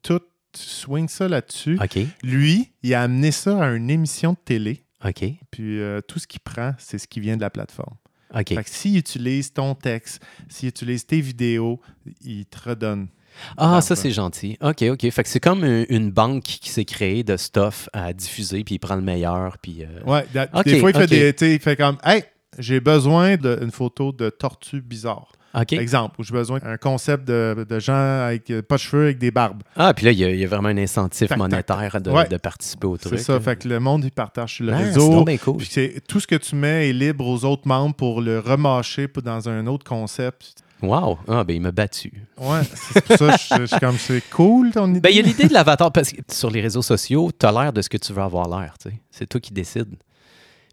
Tout, 0.03 0.21
tu 0.53 0.63
swings 0.63 1.09
ça 1.09 1.29
là-dessus. 1.29 1.79
OK. 1.83 1.99
Lui, 2.23 2.73
il 2.83 2.93
a 2.95 3.03
amené 3.03 3.31
ça 3.33 3.65
à 3.65 3.71
une 3.73 3.89
émission 3.91 4.33
de 4.33 4.39
télé. 4.45 4.85
OK. 5.05 5.25
Puis 5.51 5.81
euh, 5.81 6.01
tout 6.01 6.19
ce 6.19 6.27
qu'il 6.27 6.41
prend, 6.41 6.73
c'est 6.79 6.99
ce 6.99 7.07
qui 7.07 7.21
vient 7.21 7.37
de 7.37 7.43
la 7.43 7.51
plateforme. 7.51 7.97
OK. 8.35 8.49
Fait 8.49 8.65
que 8.65 8.71
s'il 8.71 8.97
utilise 8.97 9.53
ton 9.53 9.75
texte, 9.75 10.23
s'il 10.49 10.69
utilise 10.69 11.07
tes 11.07 11.21
vidéos, 11.21 11.81
il 12.23 12.47
te 12.47 12.69
redonne. 12.71 13.09
Ah, 13.57 13.81
ça, 13.81 13.97
c'est 13.97 14.13
gentil. 14.13 14.57
OK, 14.61 14.83
OK. 14.83 15.11
Fait 15.11 15.23
que 15.25 15.29
c'est 15.29 15.41
comme 15.41 15.65
une, 15.65 15.87
une 15.89 16.11
banque 16.11 16.45
qui 16.45 16.71
s'est 16.71 16.85
créée 16.85 17.25
de 17.25 17.37
stuff 17.37 17.89
à 17.93 18.13
diffuser, 18.13 18.63
puis 18.65 18.77
il 18.77 18.79
prend 18.79 18.95
le 18.95 19.03
meilleur, 19.03 19.59
puis... 19.59 19.83
euh, 19.85 20.01
Ouais, 20.07 20.25
da- 20.33 20.47
des 20.63 20.79
fois, 20.79 20.91
il 20.91 20.97
fait 20.97 21.05
ok. 21.05 21.37
des. 21.39 21.55
Il 21.55 21.61
fait 21.61 21.77
comme 21.77 21.99
Hey, 22.05 22.23
j'ai 22.59 22.79
besoin 22.81 23.37
d'une 23.37 23.73
photo 23.73 24.13
de 24.13 24.31
tortue 24.31 24.81
bizarre. 24.81 25.33
Exemple, 25.73 26.21
ou 26.21 26.25
j'ai 26.25 26.33
besoin 26.33 26.59
d'un 26.59 26.77
concept 26.77 27.25
de, 27.27 27.67
de 27.69 27.79
gens 27.79 27.95
avec 28.27 28.51
euh, 28.51 28.63
pas 28.63 28.77
de 28.77 28.81
cheveux, 28.81 29.05
avec 29.05 29.19
des 29.19 29.31
barbes. 29.31 29.63
Ah, 29.77 29.95
puis 29.95 30.05
là, 30.07 30.13
il 30.13 30.19
y, 30.19 30.25
a, 30.25 30.31
il 30.31 30.39
y 30.41 30.45
a 30.45 30.49
vraiment 30.49 30.69
un 30.69 30.77
incentif 30.79 31.29
Tac, 31.29 31.31
tac, 31.31 31.39
monétaire 31.39 32.01
de, 32.01 32.11
Ouais. 32.11 32.29
de 32.29 32.37
participer 32.37 32.87
au 32.87 32.97
truc. 32.97 33.19
C'est 33.19 33.25
ça. 33.25 33.39
Fait 33.41 33.57
que 33.57 33.69
le 33.69 33.79
monde, 33.81 34.05
il 34.05 34.11
partage 34.11 34.55
sur 34.57 34.65
le 34.67 34.73
Ah, 34.73 34.79
c'est 34.79 34.85
réseau. 34.87 35.25
bien 35.25 35.37
cool. 35.39 35.57
Puis 35.59 35.69
c'est- 35.71 36.03
tout 36.09 36.21
ce 36.21 36.27
que 36.27 36.35
tu 36.37 36.57
mets 36.57 36.89
est 36.91 36.93
libre 36.93 37.27
aux 37.27 37.45
autres 37.45 37.67
membres 37.69 37.95
pour 37.95 38.21
le 38.21 38.39
remâcher 38.41 39.09
dans 39.25 39.49
un 39.49 39.67
autre 39.67 39.85
concept. 39.85 40.55
Wow. 40.83 41.19
Ah, 41.29 41.45
ben 41.45 41.55
il 41.57 41.63
m'a 41.63 41.71
battu. 41.71 42.13
Ouais, 42.37 42.61
c'est 42.75 43.05
pour 43.05 43.17
ça 43.17 43.33
que 43.33 43.39
je, 43.57 43.61
je 43.63 43.67
suis 43.67 43.81
comme 43.81 43.97
c'est 43.97 44.23
cool 44.31 44.71
ton 44.73 44.91
idée. 44.91 45.01
Ben, 45.01 45.09
il 45.11 45.17
y 45.17 45.19
a 45.21 45.23
l'idée 45.23 45.49
de 45.49 45.53
l'avatar, 45.55 45.91
parce 45.93 46.11
que 46.11 46.21
sur 46.31 46.51
les 46.51 46.61
réseaux 46.61 46.83
sociaux, 46.83 47.31
tu 47.39 47.47
as 47.47 47.53
l'air 47.53 47.73
de 47.73 47.81
ce 47.81 47.89
que 47.89 47.97
tu 47.97 48.13
veux 48.13 48.21
avoir 48.23 48.49
l'air. 48.49 48.75
tu 48.83 48.91
sais. 48.91 48.97
C'est 49.11 49.27
toi 49.27 49.41
qui 49.41 49.53
décides. 49.55 49.95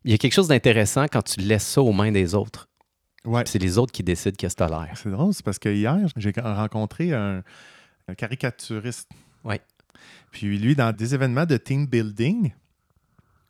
Il 0.04 0.12
y 0.12 0.14
a 0.14 0.18
quelque 0.18 0.34
chose 0.34 0.48
d'intéressant 0.50 1.06
quand 1.10 1.22
tu 1.22 1.40
laisses 1.40 1.66
ça 1.66 1.82
aux 1.82 1.94
mains 1.94 2.12
des 2.12 2.34
autres. 2.36 2.68
Ouais. 3.26 3.44
C'est 3.46 3.60
les 3.60 3.78
autres 3.78 3.92
qui 3.92 4.04
décident 4.04 4.36
qu'est-ce 4.38 4.56
que 4.56 4.66
tu 4.66 4.72
as 4.74 4.80
l'air. 4.86 4.90
C'est 4.96 5.12
drôle, 5.12 5.34
c'est 5.34 5.46
parce 5.46 5.60
que 5.60 5.70
hier, 5.70 5.96
j'ai 6.18 6.34
rencontré 6.42 7.14
un, 7.14 7.44
un 8.08 8.14
caricaturiste. 8.16 9.10
Ouais. 9.44 9.62
Puis 10.32 10.58
lui, 10.58 10.76
dans 10.76 10.92
des 10.96 11.14
événements 11.14 11.46
de 11.46 11.58
team 11.58 11.86
building, 11.86 12.52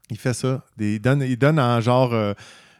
il 0.10 0.18
fait 0.18 0.34
ça. 0.34 0.66
Des- 0.78 0.96
il, 0.96 1.00
donne, 1.00 1.22
il 1.22 1.38
donne 1.38 1.60
en 1.60 1.80
genre 1.80 2.14
euh, 2.14 2.34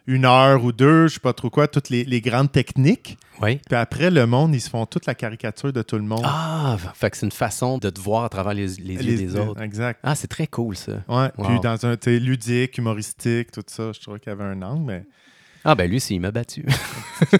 une 0.06 0.24
heure 0.26 0.62
ou 0.64 0.72
deux, 0.72 1.06
je 1.08 1.14
sais 1.14 1.20
pas 1.20 1.32
trop 1.32 1.48
quoi, 1.48 1.66
toutes 1.68 1.88
les, 1.88 2.04
les 2.04 2.20
grandes 2.20 2.52
techniques. 2.52 3.16
Oui. 3.40 3.58
Puis 3.66 3.76
après, 3.76 4.10
le 4.10 4.26
monde, 4.26 4.54
ils 4.54 4.60
se 4.60 4.68
font 4.68 4.84
toute 4.84 5.06
la 5.06 5.14
caricature 5.14 5.72
de 5.72 5.80
tout 5.82 5.96
le 5.96 6.02
monde. 6.02 6.22
Ah, 6.24 6.76
fait 6.94 7.10
que 7.10 7.16
c'est 7.16 7.24
une 7.26 7.32
façon 7.32 7.78
de 7.78 7.88
te 7.88 8.00
voir 8.00 8.24
à 8.24 8.28
travers 8.28 8.52
les, 8.52 8.66
les 8.66 8.94
yeux 8.96 9.16
des 9.16 9.36
autres. 9.36 9.62
Exact. 9.62 9.98
Ah, 10.02 10.14
c'est 10.14 10.28
très 10.28 10.46
cool, 10.46 10.76
ça. 10.76 10.92
Ouais. 11.08 11.30
Wow. 11.38 11.46
Puis 11.46 11.60
dans 11.60 11.86
un 11.86 11.96
ludique, 12.18 12.76
humoristique, 12.76 13.50
tout 13.52 13.62
ça, 13.66 13.92
je 13.92 14.00
trouvais 14.00 14.20
qu'il 14.20 14.28
y 14.30 14.32
avait 14.34 14.44
un 14.44 14.60
angle, 14.60 14.84
mais. 14.84 15.04
Ah, 15.64 15.74
ben 15.76 15.88
lui, 15.88 16.00
c'est- 16.00 16.14
il 16.14 16.20
m'a 16.20 16.32
battu. 16.32 16.64
tu 17.30 17.38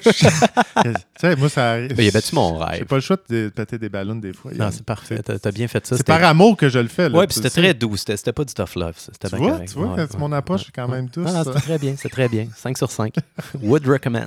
sais, 1.18 1.36
moi, 1.36 1.48
ça 1.48 1.72
arrive. 1.72 1.94
Ben, 1.94 2.04
il 2.04 2.08
a 2.08 2.12
battu 2.12 2.34
mon 2.34 2.58
J'ai 2.58 2.64
rêve. 2.64 2.84
pas 2.86 2.94
le 2.94 3.00
choix 3.00 3.16
de 3.28 3.48
péter 3.54 3.78
des 3.78 3.88
ballons 3.88 4.14
des 4.14 4.32
fois. 4.32 4.52
Non, 4.54 4.70
c'est 4.70 4.84
parfait. 4.84 5.20
T'as 5.24 5.38
t'as 5.38 5.50
bien 5.50 5.66
fait 5.66 5.84
ça. 5.86 5.96
C'est 5.96 5.98
C'était- 5.98 6.12
par 6.18 6.24
amour 6.24 6.56
que 6.56 6.68
je 6.68 6.78
le 6.78 6.88
fais. 6.88 7.08
Là, 7.08 7.18
Ouais, 7.18 7.26
puis 7.26 7.34
c'était 7.34 7.50
très 7.50 7.74
doux. 7.74 7.96
C'était 7.96 8.16
c'était 8.16 8.32
pas 8.32 8.44
du 8.44 8.54
tough 8.54 8.76
love. 8.76 8.94
ça. 8.96 9.10
C'était 9.12 9.28
Tu 9.28 9.36
bien 9.42 9.56
vois, 9.56 9.66
tu 9.66 9.74
vois, 9.74 9.94
Ouais, 9.94 10.06
mon 10.18 10.30
ouais, 10.30 10.36
approche 10.36 10.62
ouais. 10.62 10.66
quand 10.74 10.88
même 10.88 11.08
douce. 11.12 11.30
Ah, 11.34 11.42
c'était 11.44 11.60
très 11.60 11.78
bien. 11.78 11.94
C'est 11.98 12.08
très 12.10 12.28
bien. 12.28 12.46
5 12.56 12.78
sur 12.78 12.90
5. 12.90 13.14
Would 13.60 13.86
recommend. 13.86 14.26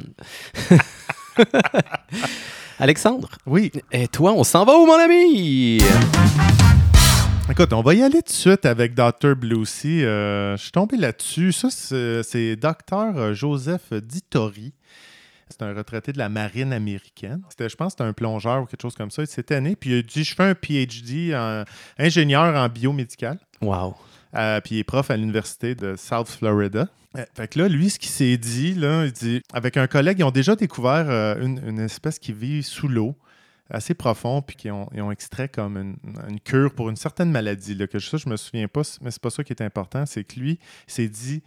Alexandre, 2.80 3.30
Oui. 3.46 3.72
et 3.94 4.08
toi, 4.10 4.34
on 4.34 4.44
s'en 4.44 4.66
va 4.66 4.74
où, 4.78 4.86
mon 4.86 5.00
ami? 5.00 5.80
Écoute, 7.48 7.74
on 7.74 7.82
va 7.82 7.94
y 7.94 8.02
aller 8.02 8.24
tout 8.24 8.32
de 8.32 8.38
suite 8.38 8.66
avec 8.66 8.96
Dr. 8.96 9.36
Bluesy. 9.36 10.04
Euh, 10.04 10.58
je 10.58 10.64
suis 10.64 10.72
tombé 10.72 10.98
là-dessus. 10.98 11.52
Ça, 11.52 11.70
c'est 11.70 12.56
Dr. 12.56 13.34
Joseph 13.34 13.94
Dittori. 13.94 14.74
C'est 15.50 15.62
un 15.62 15.74
retraité 15.74 16.12
de 16.12 16.18
la 16.18 16.28
marine 16.28 16.74
américaine. 16.74 17.44
C'était, 17.50 17.70
je 17.70 17.76
pense 17.76 17.94
que 17.94 17.98
c'était 18.00 18.10
un 18.10 18.14
plongeur 18.14 18.64
ou 18.64 18.66
quelque 18.66 18.82
chose 18.82 18.96
comme 18.96 19.12
ça. 19.12 19.22
Il 19.22 19.28
s'est 19.28 19.44
tanné, 19.44 19.76
puis 19.76 19.92
il 19.92 20.00
a 20.00 20.02
dit 20.02 20.24
Je 20.24 20.34
fais 20.34 20.44
un 20.44 20.56
PhD 20.56 21.36
en 21.36 21.64
ingénieur 22.00 22.56
en 22.56 22.68
biomédical. 22.68 23.38
Wow. 23.62 23.96
Euh, 24.36 24.60
puis 24.62 24.76
il 24.76 24.80
est 24.80 24.84
prof 24.84 25.12
à 25.12 25.16
l'université 25.16 25.76
de 25.76 25.96
South 25.96 26.28
Florida. 26.28 26.88
Euh, 27.16 27.24
fait 27.36 27.48
que 27.48 27.60
là, 27.60 27.68
lui, 27.68 27.90
ce 27.90 28.00
qu'il 28.00 28.10
s'est 28.10 28.38
dit, 28.38 28.74
là, 28.74 29.06
il 29.06 29.12
dit, 29.12 29.42
avec 29.54 29.78
un 29.78 29.88
collègue, 29.88 30.20
ils 30.20 30.24
ont 30.24 30.32
déjà 30.32 30.56
découvert 30.56 31.06
euh, 31.10 31.36
une, 31.40 31.62
une 31.66 31.80
espèce 31.80 32.20
qui 32.20 32.34
vit 32.34 32.64
sous 32.64 32.88
l'eau, 32.88 33.16
assez 33.70 33.94
profond, 33.94 34.42
puis 34.42 34.56
qu'ils 34.56 34.72
ont, 34.72 34.88
ils 34.94 35.02
ont 35.02 35.12
extrait 35.12 35.50
comme 35.50 35.78
une, 35.78 35.96
une 36.30 36.40
cure 36.40 36.74
pour 36.74 36.90
une 36.90 36.96
certaine 36.96 37.32
maladie. 37.32 37.76
Là, 37.76 37.88
que 37.88 38.00
ça, 38.00 38.18
je 38.18 38.30
me 38.30 38.38
souviens 38.38 38.68
pas, 38.68 38.82
mais 39.02 39.12
c'est 39.12 39.22
pas 39.22 39.30
ça 39.30 39.44
qui 39.44 39.54
est 39.54 39.62
important. 39.62 40.06
C'est 40.06 40.24
que 40.24 40.40
lui, 40.40 40.60
il 40.88 40.94
s'est 40.94 41.10
dit, 41.10 41.42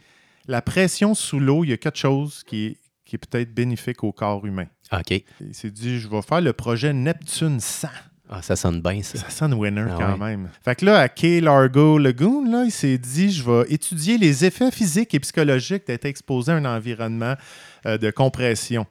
la 0.47 0.61
pression 0.61 1.13
sous 1.13 1.39
l'eau, 1.39 1.63
il 1.63 1.69
y 1.69 1.73
a 1.73 1.77
quelque 1.77 1.97
chose 1.97 2.43
qui 2.45 2.65
est, 2.65 2.77
qui 3.05 3.15
est 3.15 3.19
peut-être 3.19 3.53
bénéfique 3.53 4.03
au 4.03 4.11
corps 4.11 4.45
humain. 4.45 4.67
OK. 4.91 5.11
Il 5.41 5.53
s'est 5.53 5.71
dit, 5.71 5.99
je 5.99 6.07
vais 6.07 6.21
faire 6.21 6.41
le 6.41 6.53
projet 6.53 6.93
Neptune 6.93 7.59
100. 7.59 7.87
Ah, 8.31 8.43
ça 8.43 8.55
sonne 8.55 8.79
bien, 8.81 9.01
ça. 9.01 9.17
Ça 9.17 9.29
sonne 9.31 9.55
winner 9.55 9.85
Ah 9.89 9.95
quand 9.97 10.11
ouais. 10.11 10.37
même. 10.37 10.49
Fait 10.63 10.75
que 10.75 10.85
là, 10.85 10.99
à 10.99 11.09
Key 11.09 11.41
Largo 11.41 11.97
Lagoon, 11.97 12.45
là, 12.45 12.63
il 12.63 12.71
s'est 12.71 12.99
dit 12.99 13.31
je 13.31 13.43
vais 13.43 13.65
étudier 13.73 14.19
les 14.19 14.45
effets 14.45 14.69
physiques 14.69 15.15
et 15.15 15.19
psychologiques 15.19 15.87
d'être 15.87 16.05
exposé 16.05 16.51
à 16.51 16.55
un 16.55 16.65
environnement 16.65 17.33
euh, 17.87 17.97
de 17.97 18.11
compression 18.11 18.85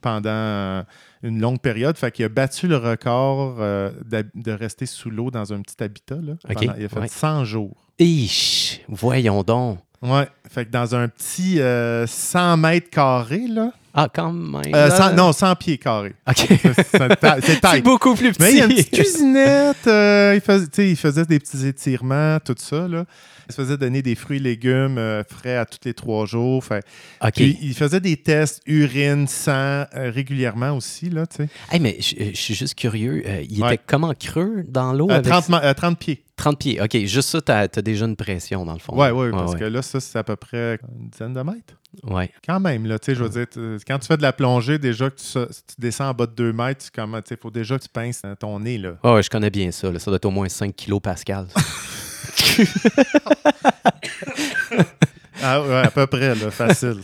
pendant 0.00 0.30
euh, 0.30 0.82
une 1.24 1.40
longue 1.40 1.58
période. 1.60 1.96
Fait 1.96 2.10
qu'il 2.12 2.24
a 2.24 2.28
battu 2.28 2.68
le 2.68 2.76
record 2.76 3.56
euh, 3.58 3.90
de 4.34 4.52
rester 4.52 4.86
sous 4.86 5.10
l'eau 5.10 5.30
dans 5.30 5.52
un 5.52 5.60
petit 5.62 5.82
habitat. 5.82 6.16
Là, 6.16 6.34
pendant- 6.46 6.74
il 6.78 6.84
a 6.84 6.88
fait 6.88 7.00
ouais. 7.00 7.08
100 7.08 7.44
jours. 7.44 7.76
Ish, 7.98 8.80
voyons 8.88 9.42
donc. 9.42 9.78
Ouais. 10.02 10.28
Fait 10.50 10.66
que 10.66 10.70
dans 10.70 10.94
un 10.94 11.08
petit 11.08 11.60
euh, 11.60 12.06
100 12.06 12.58
mètres 12.58 12.90
carrés, 12.90 13.46
là. 13.48 13.72
Ah, 13.94 14.08
quand 14.12 14.32
même. 14.32 14.74
Euh, 14.74 14.88
là. 14.88 14.90
100 14.90 15.12
non, 15.14 15.32
100 15.32 15.54
pieds 15.54 15.78
carrés. 15.78 16.14
OK. 16.28 16.46
C'est- 16.48 17.80
beaucoup 17.82 18.14
plus 18.14 18.32
petit. 18.32 18.42
Mais 18.42 18.52
il 18.52 18.58
y 18.58 18.60
a 18.60 18.64
une 18.64 18.70
petite 18.72 18.92
cuisinette. 18.92 19.86
euh, 19.86 20.32
il, 20.34 20.40
faisait, 20.40 20.90
il 20.90 20.96
faisait 20.96 21.24
des 21.24 21.38
petits 21.38 21.66
étirements, 21.66 22.38
tout 22.44 22.56
ça. 22.58 22.86
Là. 22.88 23.04
Il 23.48 23.52
se 23.54 23.60
faisait 23.62 23.76
donner 23.76 24.02
des 24.02 24.14
fruits 24.14 24.36
et 24.38 24.40
légumes 24.40 24.98
euh, 24.98 25.22
frais 25.24 25.56
à 25.56 25.66
tous 25.66 25.78
les 25.84 25.94
trois 25.94 26.26
jours. 26.26 26.64
Fait. 26.64 26.84
Puis 27.34 27.58
il 27.62 27.74
faisait 27.74 28.00
des 28.00 28.16
tests 28.16 28.62
urine, 28.66 29.26
sang 29.26 29.52
euh, 29.52 30.10
régulièrement 30.14 30.72
aussi. 30.76 31.10
Là, 31.10 31.26
tu. 31.26 31.42
Hey, 31.70 31.80
mais 31.80 31.96
je 32.00 32.14
je 32.32 32.40
suis 32.40 32.54
juste 32.54 32.74
curieux. 32.74 33.22
euh, 33.26 33.42
il 33.48 33.62
Ouais. 33.62 33.74
était 33.74 33.84
comment 33.86 34.12
creux 34.18 34.64
dans 34.68 34.92
l'eau? 34.92 35.10
Avec 35.10 35.26
30, 35.26 35.48
ma- 35.48 35.62
euh, 35.64 35.74
30 35.74 35.98
pieds. 35.98 36.22
30 36.36 36.58
pieds. 36.58 36.80
OK, 36.82 36.96
juste 37.06 37.28
ça, 37.28 37.40
t'as 37.40 37.60
as 37.62 37.82
déjà 37.82 38.06
une 38.06 38.16
pression, 38.16 38.64
dans 38.64 38.72
le 38.72 38.80
fond. 38.80 38.92
Oui, 38.96 39.08
oui, 39.10 39.30
parce 39.30 39.52
ouais. 39.52 39.58
que 39.60 39.64
là, 39.66 39.82
ça, 39.82 40.00
c'est 40.00 40.18
à 40.18 40.24
peu 40.24 40.34
près 40.34 40.78
une 41.00 41.08
dizaine 41.08 41.32
de 41.32 41.40
mètres. 41.42 41.74
Ouais. 42.02 42.28
Quand 42.44 42.58
même, 42.58 42.86
là, 42.86 42.98
tu 42.98 43.06
sais, 43.06 43.14
je 43.14 43.22
veux 43.22 43.28
dire, 43.30 43.46
tu- 43.48 43.78
quand 43.86 44.00
tu 44.00 44.08
fais 44.08 44.16
de 44.16 44.22
la 44.22 44.32
plongée, 44.32 44.78
déjà 44.78 45.10
que 45.10 45.14
tu, 45.16 45.24
si 45.26 45.38
tu 45.38 45.74
descends 45.78 46.08
en 46.08 46.12
bas 46.14 46.26
de 46.26 46.32
2 46.32 46.52
mètres, 46.52 46.84
il 47.30 47.36
faut 47.40 47.50
déjà 47.52 47.78
que 47.78 47.84
tu 47.84 47.88
pinces 47.88 48.22
ton 48.40 48.58
nez, 48.58 48.78
là. 48.78 48.94
Ah 49.04 49.14
ouais, 49.14 49.22
je 49.22 49.30
connais 49.30 49.50
bien 49.50 49.70
ça. 49.70 49.92
là. 49.92 50.00
Ça 50.00 50.10
doit 50.10 50.16
être 50.16 50.24
au 50.24 50.32
moins 50.32 50.48
5 50.48 50.74
kilos 50.74 51.00
Pascal. 51.00 51.46
Ah 55.42 55.60
ouais, 55.60 55.74
à 55.74 55.90
peu 55.90 56.06
près, 56.06 56.34
là, 56.34 56.50
facile. 56.50 56.98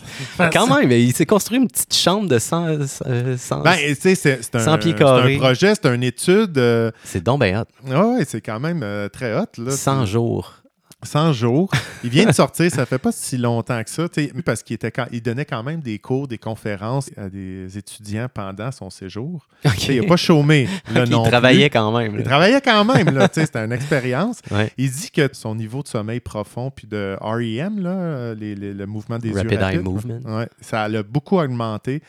Quand 0.52 0.66
même, 0.78 0.90
il 0.92 1.12
s'est 1.14 1.26
construit 1.26 1.58
une 1.58 1.68
petite 1.68 1.94
chambre 1.94 2.28
de 2.28 2.38
100... 2.38 2.66
euh, 3.06 3.36
100 3.36 3.60
Ben, 3.62 3.76
tu 3.76 3.94
sais, 3.96 4.14
c'est 4.14 4.38
c'est 4.42 4.54
un, 4.54 4.60
100 4.60 4.78
pieds 4.78 4.92
c'est 4.92 4.98
carrés. 4.98 5.34
un 5.34 5.38
projet, 5.38 5.74
c'est 5.74 5.86
une 5.92 6.02
étude. 6.04 6.56
euh, 6.56 6.90
c'est 7.04 7.22
donc 7.22 7.40
bien 7.42 7.60
hot. 7.62 7.64
ouais, 7.90 7.96
ouais, 8.18 8.24
c'est 8.26 8.40
quand 8.40 8.60
même 8.60 8.82
euh, 8.82 9.08
très 9.08 9.34
hot. 9.36 9.46
Là, 9.58 9.72
100 9.72 10.06
jours. 10.06 10.54
100 11.02 11.32
jours. 11.32 11.70
Il 12.04 12.10
vient 12.10 12.26
de 12.26 12.32
sortir, 12.32 12.70
ça 12.70 12.84
fait 12.86 12.98
pas 12.98 13.10
si 13.12 13.36
longtemps 13.38 13.82
que 13.82 13.90
ça, 13.90 14.06
parce 14.44 14.62
qu'il 14.62 14.74
était 14.74 14.90
quand- 14.90 15.06
il 15.12 15.22
donnait 15.22 15.44
quand 15.44 15.62
même 15.62 15.80
des 15.80 15.98
cours, 15.98 16.28
des 16.28 16.38
conférences 16.38 17.10
à 17.16 17.28
des 17.28 17.78
étudiants 17.78 18.28
pendant 18.32 18.70
son 18.70 18.90
séjour. 18.90 19.46
Il 19.88 20.00
n'a 20.02 20.06
pas 20.06 20.16
chômé. 20.16 20.68
là, 20.94 21.06
non 21.06 21.24
il 21.24 21.28
travaillait 21.30 21.70
quand 21.70 21.96
même. 21.96 22.16
Il 22.18 22.24
travaillait 22.24 22.60
quand 22.60 22.84
même, 22.84 23.28
c'était 23.32 23.58
une 23.64 23.72
expérience. 23.72 24.40
Ouais. 24.50 24.70
Il 24.78 24.90
dit 24.90 25.10
que 25.10 25.28
son 25.32 25.54
niveau 25.54 25.82
de 25.82 25.88
sommeil 25.88 26.20
profond 26.20 26.70
puis 26.70 26.86
de 26.86 27.16
REM, 27.20 27.80
là, 27.80 28.34
les- 28.34 28.54
les- 28.54 28.74
le 28.74 28.86
mouvement 28.86 29.18
des 29.18 29.32
Rapid 29.32 29.52
yeux 29.52 29.58
eye 29.62 29.78
movement. 29.78 30.20
ouais, 30.38 30.48
ça 30.60 30.88
l'a 30.88 31.02
beaucoup 31.02 31.38
augmenté. 31.38 32.02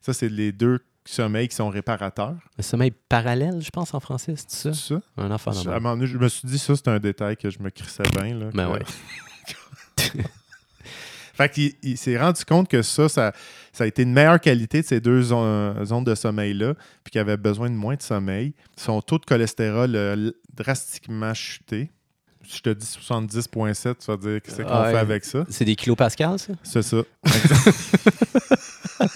Ça, 0.00 0.12
c'est 0.12 0.28
les 0.28 0.50
deux 0.52 0.80
sommeils 1.04 1.48
qui 1.48 1.56
sont 1.56 1.68
réparateurs. 1.68 2.36
Le 2.56 2.62
sommeil 2.62 2.92
parallèle, 3.08 3.60
je 3.60 3.70
pense, 3.70 3.92
en 3.94 4.00
français, 4.00 4.34
c'est 4.36 4.50
ça? 4.50 4.72
C'est 4.72 4.94
ça? 4.94 5.00
Un 5.16 5.30
enfant 5.30 5.52
Je, 5.52 5.68
à 5.68 5.72
un 5.76 5.80
moment 5.80 5.94
donné, 5.96 6.06
je 6.06 6.16
me 6.18 6.28
suis 6.28 6.46
dit, 6.46 6.58
ça, 6.58 6.74
c'est 6.76 6.88
un 6.88 6.98
détail 7.00 7.36
que 7.36 7.50
je 7.50 7.58
me 7.58 7.70
crissais 7.70 8.02
bien. 8.14 8.34
Là, 8.34 8.46
Ben 8.54 8.66
que- 8.68 8.72
ouais. 8.72 10.22
Fait 11.34 11.48
qu'il 11.48 11.72
il 11.82 11.96
s'est 11.96 12.18
rendu 12.18 12.44
compte 12.44 12.68
que 12.68 12.82
ça, 12.82 13.08
ça, 13.08 13.32
ça 13.72 13.84
a 13.84 13.86
été 13.86 14.02
une 14.02 14.12
meilleure 14.12 14.38
qualité 14.38 14.82
de 14.82 14.86
ces 14.86 15.00
deux 15.00 15.22
zo- 15.22 15.82
zones 15.84 16.04
de 16.04 16.14
sommeil-là, 16.14 16.74
puis 17.02 17.10
qu'il 17.10 17.20
avait 17.22 17.38
besoin 17.38 17.70
de 17.70 17.74
moins 17.74 17.94
de 17.96 18.02
sommeil. 18.02 18.52
Son 18.76 19.00
taux 19.00 19.18
de 19.18 19.24
cholestérol 19.24 19.96
a 19.96 20.14
drastiquement 20.54 21.32
chuté. 21.32 21.90
Si 22.46 22.58
je 22.58 22.62
te 22.62 22.70
dis 22.70 22.84
70,7, 22.86 23.94
tu 23.98 24.06
vas 24.08 24.16
dire 24.18 24.42
qu'est-ce 24.42 24.60
qu'on 24.62 24.68
Ah 24.68 24.90
fait 24.90 24.98
avec 24.98 25.24
ça? 25.24 25.44
C'est 25.48 25.64
des 25.64 25.74
kilopascals, 25.74 26.38
ça? 26.38 26.52
C'est 26.62 26.82
ça. 26.82 26.98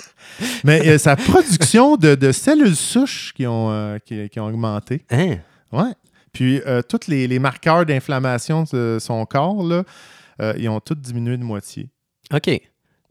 Mais 0.65 0.87
euh, 0.87 0.99
sa 0.99 1.17
production 1.17 1.97
de, 1.97 2.15
de 2.15 2.33
cellules 2.33 2.77
souches 2.77 3.33
qui 3.35 3.47
ont, 3.47 3.71
euh, 3.71 3.99
qui, 3.99 4.29
qui 4.29 4.41
ont 4.41 4.47
augmenté. 4.47 5.03
Hein? 5.11 5.37
Ouais. 5.73 5.93
Puis 6.33 6.61
euh, 6.67 6.83
tous 6.83 7.09
les, 7.09 7.27
les 7.27 7.39
marqueurs 7.39 7.87
d'inflammation 7.87 8.65
de 8.73 8.99
son 9.01 9.25
corps, 9.27 9.63
là, 9.63 9.85
ils 10.59 10.69
ont 10.69 10.81
tous 10.81 10.95
diminué 10.95 11.37
de 11.37 11.45
moitié. 11.45 11.89
OK. 12.33 12.61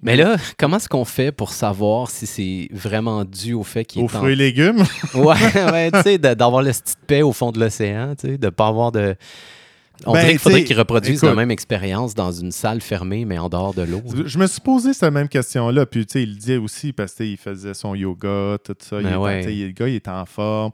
Mais 0.01 0.15
là, 0.15 0.35
comment 0.57 0.77
est-ce 0.77 0.87
qu'on 0.89 1.05
fait 1.05 1.31
pour 1.31 1.51
savoir 1.51 2.09
si 2.09 2.27
c'est 2.27 2.69
vraiment 2.71 3.25
dû 3.25 3.53
au 3.53 3.63
fait 3.63 3.85
qu'il 3.85 4.03
Aux 4.03 4.07
est 4.07 4.15
en... 4.15 4.19
fruits 4.19 4.33
et 4.33 4.37
légumes? 4.37 4.83
Ouais, 5.15 5.33
ouais, 5.71 5.91
tu 5.91 6.01
sais, 6.01 6.17
d'avoir 6.17 6.61
le 6.61 6.71
de 6.71 6.77
paix 7.07 7.21
au 7.21 7.33
fond 7.33 7.51
de 7.51 7.59
l'océan, 7.59 8.15
tu 8.15 8.27
sais, 8.27 8.37
de 8.37 8.49
pas 8.49 8.67
avoir 8.67 8.91
de... 8.91 9.15
On 10.05 10.13
Ben, 10.13 10.19
dirait 10.19 10.31
qu'il 10.31 10.39
faudrait 10.39 10.63
qu'ils 10.63 10.77
reproduisent 10.77 11.23
la 11.23 11.35
même 11.35 11.51
expérience 11.51 12.13
dans 12.13 12.31
une 12.31 12.51
salle 12.51 12.81
fermée, 12.81 13.25
mais 13.25 13.37
en 13.37 13.49
dehors 13.49 13.73
de 13.73 13.83
l'eau. 13.83 14.01
Je 14.25 14.37
me 14.37 14.47
suis 14.47 14.61
posé 14.61 14.93
cette 14.93 15.11
même 15.13 15.29
question-là. 15.29 15.85
Puis, 15.85 16.05
tu 16.05 16.13
sais, 16.13 16.23
il 16.23 16.31
le 16.31 16.35
disait 16.35 16.57
aussi 16.57 16.91
parce 16.93 17.13
qu'il 17.13 17.37
faisait 17.37 17.73
son 17.73 17.95
yoga, 17.95 18.57
tout 18.63 18.75
ça. 18.79 18.97
il 18.97 19.03
Ben 19.03 19.09
était- 19.09 19.17
ouais. 19.17 19.43
sais, 19.43 19.49
le 19.51 19.71
gars, 19.71 19.87
il 19.87 19.95
est 19.95 20.07
en 20.07 20.25
forme. 20.25 20.71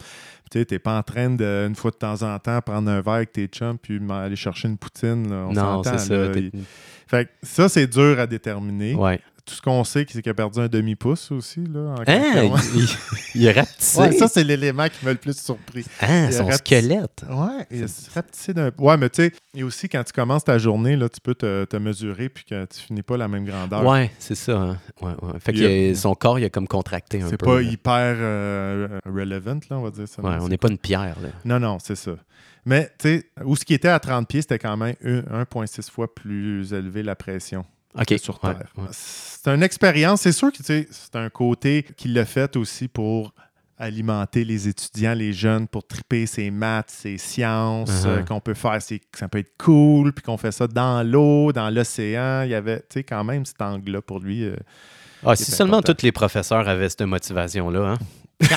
Tu 0.52 0.60
sais, 0.60 0.66
t'es 0.66 0.80
pas 0.80 0.98
en 0.98 1.04
train 1.04 1.30
de, 1.30 1.66
une 1.68 1.76
fois 1.76 1.92
de 1.92 1.96
temps 1.96 2.24
en 2.24 2.38
temps, 2.40 2.60
prendre 2.62 2.90
un 2.92 3.02
verre 3.02 3.14
avec 3.14 3.32
tes 3.32 3.48
chums 3.48 3.78
puis 3.78 4.00
aller 4.12 4.36
chercher 4.36 4.68
une 4.68 4.78
poutine. 4.78 5.30
là. 5.30 5.46
On 5.50 5.54
non, 5.54 5.82
c'est 5.84 5.98
ça. 6.00 6.14
là. 6.18 6.30
t'es- 6.30 6.40
Il- 6.54 6.64
Fait 7.08 7.26
que 7.26 7.32
ça, 7.44 7.70
c'est 7.70 7.88
dur 7.88 8.20
à 8.20 8.28
déterminer. 8.28 8.96
Ouais. 8.96 9.20
Tout 9.46 9.56
ce 9.56 9.62
qu'on 9.62 9.84
sait, 9.84 10.06
c'est 10.10 10.22
qu'il 10.22 10.30
a 10.30 10.34
perdu 10.34 10.60
un 10.60 10.68
demi-pouce 10.68 11.32
aussi. 11.32 11.62
Là, 11.64 11.96
en 11.98 12.04
Hein? 12.08 12.52
Il, 13.36 13.46
est 13.46 13.52
rapetissé. 13.52 14.00
Ouais, 14.00 14.12
ça, 14.12 14.28
c'est 14.28 14.44
l'élément 14.44 14.88
qui 14.88 15.04
m'a 15.04 15.12
le 15.12 15.18
plus 15.18 15.36
surpris. 15.38 15.84
Hein, 16.02 16.28
il 16.28 16.34
son 16.34 16.50
squelette. 16.52 17.26
Ouais, 17.30 17.66
il 17.72 17.90
se 17.90 18.10
rapetissé 18.12 18.54
d'un. 18.54 18.72
Ouais, 18.78 18.98
mais 18.98 19.10
tu 19.10 19.24
sais, 19.24 19.32
et 19.56 19.64
aussi 19.64 19.90
quand 19.90 20.04
tu 20.04 20.14
commences 20.14 20.44
ta 20.44 20.58
journée, 20.58 20.96
là, 20.96 21.10
tu 21.10 21.20
peux 21.22 21.34
te, 21.36 21.66
te 21.66 21.78
mesurer 21.78 22.30
puis 22.30 22.44
que 22.46 22.66
tu 22.66 22.80
finis 22.80 23.02
pas 23.02 23.18
la 23.18 23.28
même 23.28 23.44
grandeur. 23.46 23.84
Ouais, 23.86 24.12
c'est 24.20 24.36
ça. 24.36 24.58
hein. 24.58 24.78
Ouais, 25.02 25.12
ouais. 25.22 25.40
Fait 25.40 25.54
que 25.54 25.92
a- 25.92 25.96
son 25.96 26.14
corps, 26.14 26.38
il 26.40 26.46
a 26.46 26.50
comme 26.50 26.68
contracté 26.68 27.22
un 27.22 27.30
C'est 27.30 27.38
peu. 27.38 27.46
pas 27.48 27.62
là. 27.62 27.70
hyper 27.70 28.16
euh, 28.20 29.00
relevant, 29.06 29.60
là, 29.70 29.78
on 29.78 29.82
va 29.82 29.90
dire 29.92 30.08
ça. 30.08 30.22
Ouais, 30.22 30.36
on 30.40 30.44
c'est- 30.44 30.50
n'est 30.50 30.58
pas 30.58 30.70
une 30.70 30.78
pierre, 30.78 31.16
là. 31.22 31.30
Non, 31.46 31.60
non, 31.60 31.78
c'est 31.84 31.96
ça. 31.96 32.12
Mais, 32.64 32.92
tu 33.00 33.08
sais, 33.18 33.26
où 33.44 33.56
ce 33.56 33.66
qui 33.66 33.74
était 33.74 33.88
à 33.88 34.00
30 34.00 34.28
pieds, 34.28 34.42
c'était 34.42 34.60
quand 34.60 34.78
même 34.78 34.96
un- 35.04 35.42
1,6 35.42 35.90
fois 35.90 36.14
plus 36.14 36.74
élevé 36.74 37.02
la 37.02 37.16
pression 37.16 37.66
Sur 38.18 38.40
Terre. 38.40 38.72
ouais. 38.78 38.84
C'est 38.92 39.50
une 39.54 39.64
expérience. 39.64 40.22
C'est 40.22 40.32
sûr 40.32 40.52
que, 40.52 40.58
tu 40.58 40.64
sais, 40.64 40.88
c'est 40.92 41.16
un 41.16 41.30
côté 41.30 41.86
qu'il 41.98 42.14
l'a 42.14 42.26
fait 42.26 42.56
aussi 42.56 42.88
pour 42.88 43.34
alimenter 43.78 44.44
les 44.46 44.68
étudiants, 44.68 45.16
les 45.16 45.34
jeunes, 45.34 45.68
pour 45.68 45.86
triper 45.88 46.28
ses 46.28 46.52
maths, 46.52 46.92
ses 46.92 47.18
sciences, 47.18 47.90
Uh-huh. 48.06 48.08
euh, 48.08 48.24
qu'on 48.24 48.40
peut 48.40 48.54
faire, 48.54 48.78
ça 48.82 49.28
peut 49.28 49.40
être 49.40 49.54
cool, 49.58 50.14
puis 50.14 50.24
qu'on 50.24 50.38
fait 50.38 50.52
ça 50.52 50.68
dans 50.68 51.02
l'eau, 51.02 51.52
dans 51.52 51.70
l'océan. 51.72 52.44
Il 52.44 52.52
y 52.52 52.54
avait, 52.56 52.80
tu 52.82 52.86
sais, 53.00 53.04
quand 53.04 53.24
même 53.24 53.44
cet 53.46 53.60
angle-là 53.62 54.02
pour 54.04 54.20
lui. 54.20 54.44
euh, 54.44 54.56
Ah, 55.26 55.36
qui 55.36 55.44
si 55.46 55.52
seulement 55.52 55.82
tous 55.82 55.98
les 56.04 56.12
professeurs 56.12 56.68
avaient 56.70 56.90
cette 56.90 57.02
motivation-là. 57.02 57.94
Hein? 57.94 57.98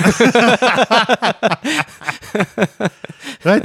Ouais, 3.45 3.61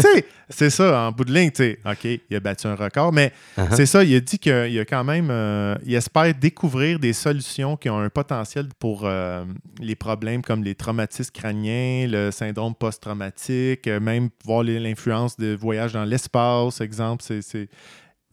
c'est 0.50 0.70
ça, 0.70 1.08
en 1.08 1.12
bout 1.12 1.24
de 1.26 1.34
ligne, 1.34 1.52
tu 1.52 1.78
OK, 1.86 2.04
il 2.30 2.36
a 2.36 2.40
battu 2.40 2.68
un 2.68 2.76
record, 2.76 3.14
mais 3.14 3.32
Uh-huh. 3.58 3.76
c'est 3.76 3.86
ça, 3.86 4.04
il 4.04 4.16
a 4.16 4.20
dit 4.20 4.40
qu'il 4.40 4.80
a 4.80 4.86
quand 4.86 5.04
même, 5.04 5.30
euh, 5.32 5.76
il 5.86 5.94
espère 5.96 6.34
découvrir 6.34 6.98
des 7.00 7.14
solutions 7.14 7.78
qui 7.78 7.90
ont 7.90 8.00
un 8.00 8.10
potentiel 8.10 8.68
pour 8.80 9.02
euh, 9.06 9.46
les 9.80 9.96
problèmes 9.96 10.42
comme 10.42 10.64
les 10.64 10.76
traumatismes 10.76 11.32
crâniens, 11.34 12.08
le 12.08 12.32
syndrome 12.32 12.74
post-traumatique, 12.76 13.88
euh, 13.88 14.00
même 14.00 14.30
voir 14.46 14.64
l'influence 14.64 15.38
de 15.38 15.56
voyage 15.56 15.94
dans 15.94 16.06
l'espace, 16.06 16.82
exemple, 16.82 17.24
c'est- 17.26 17.42
c'est 17.42 17.70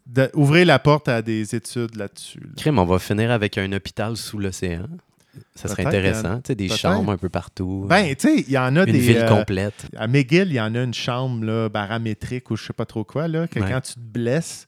de- 0.06 0.30
ouvrir 0.34 0.66
la 0.66 0.78
porte 0.78 1.08
à 1.08 1.20
des 1.22 1.54
études 1.54 1.96
là-dessus. 1.96 2.40
là. 2.40 2.46
Crime, 2.56 2.78
on 2.78 2.84
va 2.84 2.98
finir 2.98 3.30
avec 3.30 3.58
un 3.58 3.70
hôpital 3.72 4.16
sous 4.16 4.38
l'océan. 4.38 4.86
Ça 5.54 5.68
serait 5.68 5.86
intéressant. 5.86 6.36
Tu 6.36 6.48
sais, 6.48 6.54
des 6.54 6.68
chambres 6.68 7.12
un 7.12 7.16
peu 7.16 7.28
partout. 7.28 7.86
Ben, 7.88 8.14
tu 8.14 8.28
sais, 8.28 8.44
il 8.46 8.52
y 8.52 8.58
en 8.58 8.76
a 8.76 8.80
une 8.80 8.92
des... 8.92 8.98
ville 8.98 9.18
euh, 9.18 9.28
complète. 9.28 9.86
À 9.96 10.06
McGill, 10.06 10.48
il 10.48 10.54
y 10.54 10.60
en 10.60 10.74
a 10.74 10.82
une 10.82 10.94
chambre 10.94 11.44
là, 11.44 11.68
barométrique 11.68 12.50
ou 12.50 12.56
je 12.56 12.66
sais 12.66 12.72
pas 12.72 12.84
trop 12.86 13.04
quoi, 13.04 13.28
là, 13.28 13.46
que 13.48 13.60
Ouais. 13.60 13.70
quand 13.70 13.80
tu 13.80 13.94
te 13.94 14.00
blesses, 14.00 14.66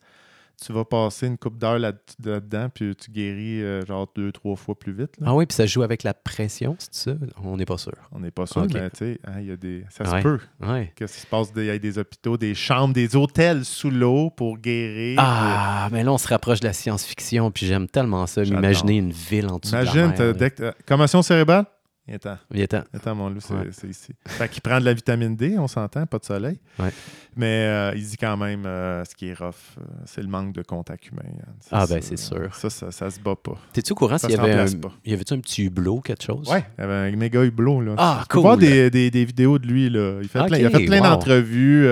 tu 0.65 0.73
vas 0.73 0.85
passer 0.85 1.27
une 1.29 1.39
coupe 1.39 1.57
d'heures 1.57 1.79
là- 1.79 1.93
là-dedans, 2.25 2.69
puis 2.75 2.95
tu 2.97 3.11
guéris 3.11 3.63
euh, 3.63 3.85
genre 3.87 4.11
deux, 4.15 4.33
trois 4.33 4.57
fois 4.57 4.75
plus 4.79 4.93
vite. 4.93 5.13
là. 5.21 5.27
Ah 5.31 5.35
oui, 5.35 5.47
puis 5.47 5.55
ça 5.55 5.67
joue 5.67 5.83
avec 5.83 6.03
la 6.03 6.15
pression, 6.15 6.75
c'est 6.79 6.95
ça? 6.95 7.13
On 7.45 7.57
n'est 7.57 7.65
pas 7.65 7.79
sûr. 7.79 7.93
On 8.13 8.21
n'est 8.21 8.31
pas 8.31 8.47
sûr, 8.47 8.63
Ok. 8.63 8.71
mais 8.75 8.91
tu 8.91 8.99
sais, 8.99 9.21
hein, 9.27 9.35
il 9.41 9.47
y 9.47 9.51
a 9.53 9.57
des... 9.57 9.85
ça 9.89 10.05
Ouais. 10.11 10.19
se 10.19 10.23
peut. 10.23 10.41
Ouais. 10.61 10.93
Qu'est-ce 10.97 11.15
qui 11.15 11.21
se 11.21 11.27
passe? 11.27 11.53
Il 11.57 11.65
y 11.65 11.71
a 11.71 11.79
des 11.79 11.99
hôpitaux, 11.99 12.37
des 12.37 12.55
chambres, 12.55 12.93
des 12.95 13.15
hôtels 13.15 13.65
sous 13.65 13.91
l'eau 13.91 14.31
pour 14.31 14.59
guérir. 14.59 15.19
Ah, 15.21 15.89
mais 15.93 16.03
là, 16.03 16.13
on 16.13 16.19
se 16.19 16.29
rapproche 16.29 16.61
de 16.61 16.67
la 16.67 16.73
science-fiction, 16.73 17.51
puis 17.51 17.67
j'aime 17.67 17.87
tellement 17.89 18.27
ça. 18.27 18.43
M'imaginer 18.43 18.97
une 18.97 19.13
ville 19.13 19.47
en 19.49 19.59
dessous 19.59 19.75
Imagine, 19.75 20.13
de 20.13 20.23
la 20.25 20.33
mer. 20.33 20.37
que 20.37 20.49
t'as- 20.49 20.73
commotion 20.87 21.23
cérébrale? 21.23 21.67
Attends, 22.13 22.39
Viens-t'en. 22.51 22.83
attends, 22.95 23.15
mon 23.15 23.29
loup, 23.29 23.41
c'est 23.41 23.55
Ouais. 23.55 23.91
ici. 23.91 24.15
Fait 24.27 24.49
qu'il 24.49 24.63
prend 24.63 24.81
de 24.81 24.85
la 24.85 24.95
vitamine 24.95 25.37
D, 25.37 25.57
on 25.59 25.69
s'entend, 25.69 26.07
pas 26.07 26.19
de 26.19 26.25
soleil. 26.25 26.59
Ouais. 26.79 26.91
Mais 27.37 27.65
euh, 27.67 27.93
il 27.95 28.05
dit 28.05 28.17
quand 28.17 28.37
même, 28.37 28.65
euh, 28.67 29.05
ce 29.05 29.15
qui 29.15 29.29
est 29.29 29.35
rough, 29.35 29.55
euh, 29.79 29.85
c'est 30.07 30.23
le 30.23 30.29
manque 30.29 30.53
de 30.55 30.63
contact 30.63 31.09
humain. 31.11 31.23
hein. 31.27 31.53
Ah, 31.71 31.87
ben, 31.87 32.01
c'est 32.03 32.17
sûr. 32.17 32.55
Ça, 32.55 32.71
ça, 32.71 32.91
ça 32.91 33.11
se 33.11 33.21
bat 33.21 33.37
pas. 33.37 33.57
T'es-tu 33.73 33.93
au 33.93 33.95
courant 33.95 34.19
s'il 34.19 34.31
y 34.31 34.35
avait 34.37 34.53
un... 34.55 34.67
pas. 34.79 34.93
Y 35.05 35.13
avait-tu 35.13 35.35
un 35.35 35.41
petit 35.41 35.65
hublot, 35.65 36.01
quelque 36.01 36.25
chose? 36.25 36.49
Ouais, 36.49 36.65
il 36.79 36.81
y 36.81 36.85
avait 36.85 37.13
un 37.13 37.17
méga 37.17 37.45
hublot. 37.45 37.81
Là. 37.83 37.95
Ah, 37.99 38.21
Tu 38.23 38.35
peux 38.35 38.41
voir 38.41 38.55
cool. 38.55 38.63
des, 38.67 38.91
des- 38.91 39.11
des 39.11 39.25
vidéos 39.25 39.59
de 39.59 39.67
lui. 39.67 39.89
Là. 39.91 40.19
Il, 40.23 40.29
fait 40.29 40.45
plein, 40.47 40.59
il 40.59 40.67
a 40.67 40.71
fait 40.71 40.85
plein 40.87 41.01
wow. 41.01 41.09
d'entrevues. 41.11 41.87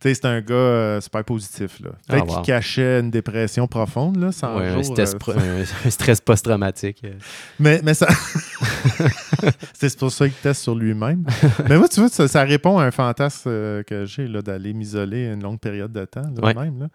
C'est 0.00 0.24
un 0.24 0.40
gars 0.40 0.54
euh, 0.54 1.00
super 1.00 1.24
positif. 1.24 1.80
Là. 1.80 1.90
Peut-être 2.08 2.24
Ah, 2.28 2.30
wow. 2.30 2.34
qu'il 2.36 2.42
cachait 2.44 3.00
une 3.00 3.10
dépression 3.10 3.66
profonde. 3.66 4.16
Là, 4.16 4.32
100 4.32 4.56
Ouais, 4.56 4.66
un, 4.66 4.74
jours, 4.74 4.84
stress, 4.84 5.14
euh, 5.14 5.18
pro- 5.18 5.32
un- 5.86 5.90
stress 5.90 6.20
post-traumatique. 6.20 7.00
euh. 7.04 7.12
Mais, 7.58 7.80
mais 7.82 7.94
ça. 7.94 8.06
c'est 9.74 9.96
pour 9.98 10.10
ça 10.12 10.26
qu'il 10.28 10.36
teste 10.38 10.62
sur 10.62 10.74
lui-même. 10.74 11.24
mais 11.68 11.78
moi, 11.78 11.88
tu 11.88 12.00
vois, 12.00 12.08
ça, 12.08 12.28
ça 12.28 12.42
répond 12.44 12.78
à 12.78 12.84
un 12.84 12.90
fantasme 12.90 13.50
que 13.84 14.04
j'ai 14.06 14.26
là, 14.28 14.42
d'aller 14.42 14.72
m'isoler 14.72 15.26
une 15.26 15.42
longue 15.42 15.58
période 15.60 15.92
de 15.92 16.04
temps, 16.04 16.22
là, 16.22 16.46
Ouais. 16.46 16.54
même. 16.54 16.80
Là. 16.80 16.88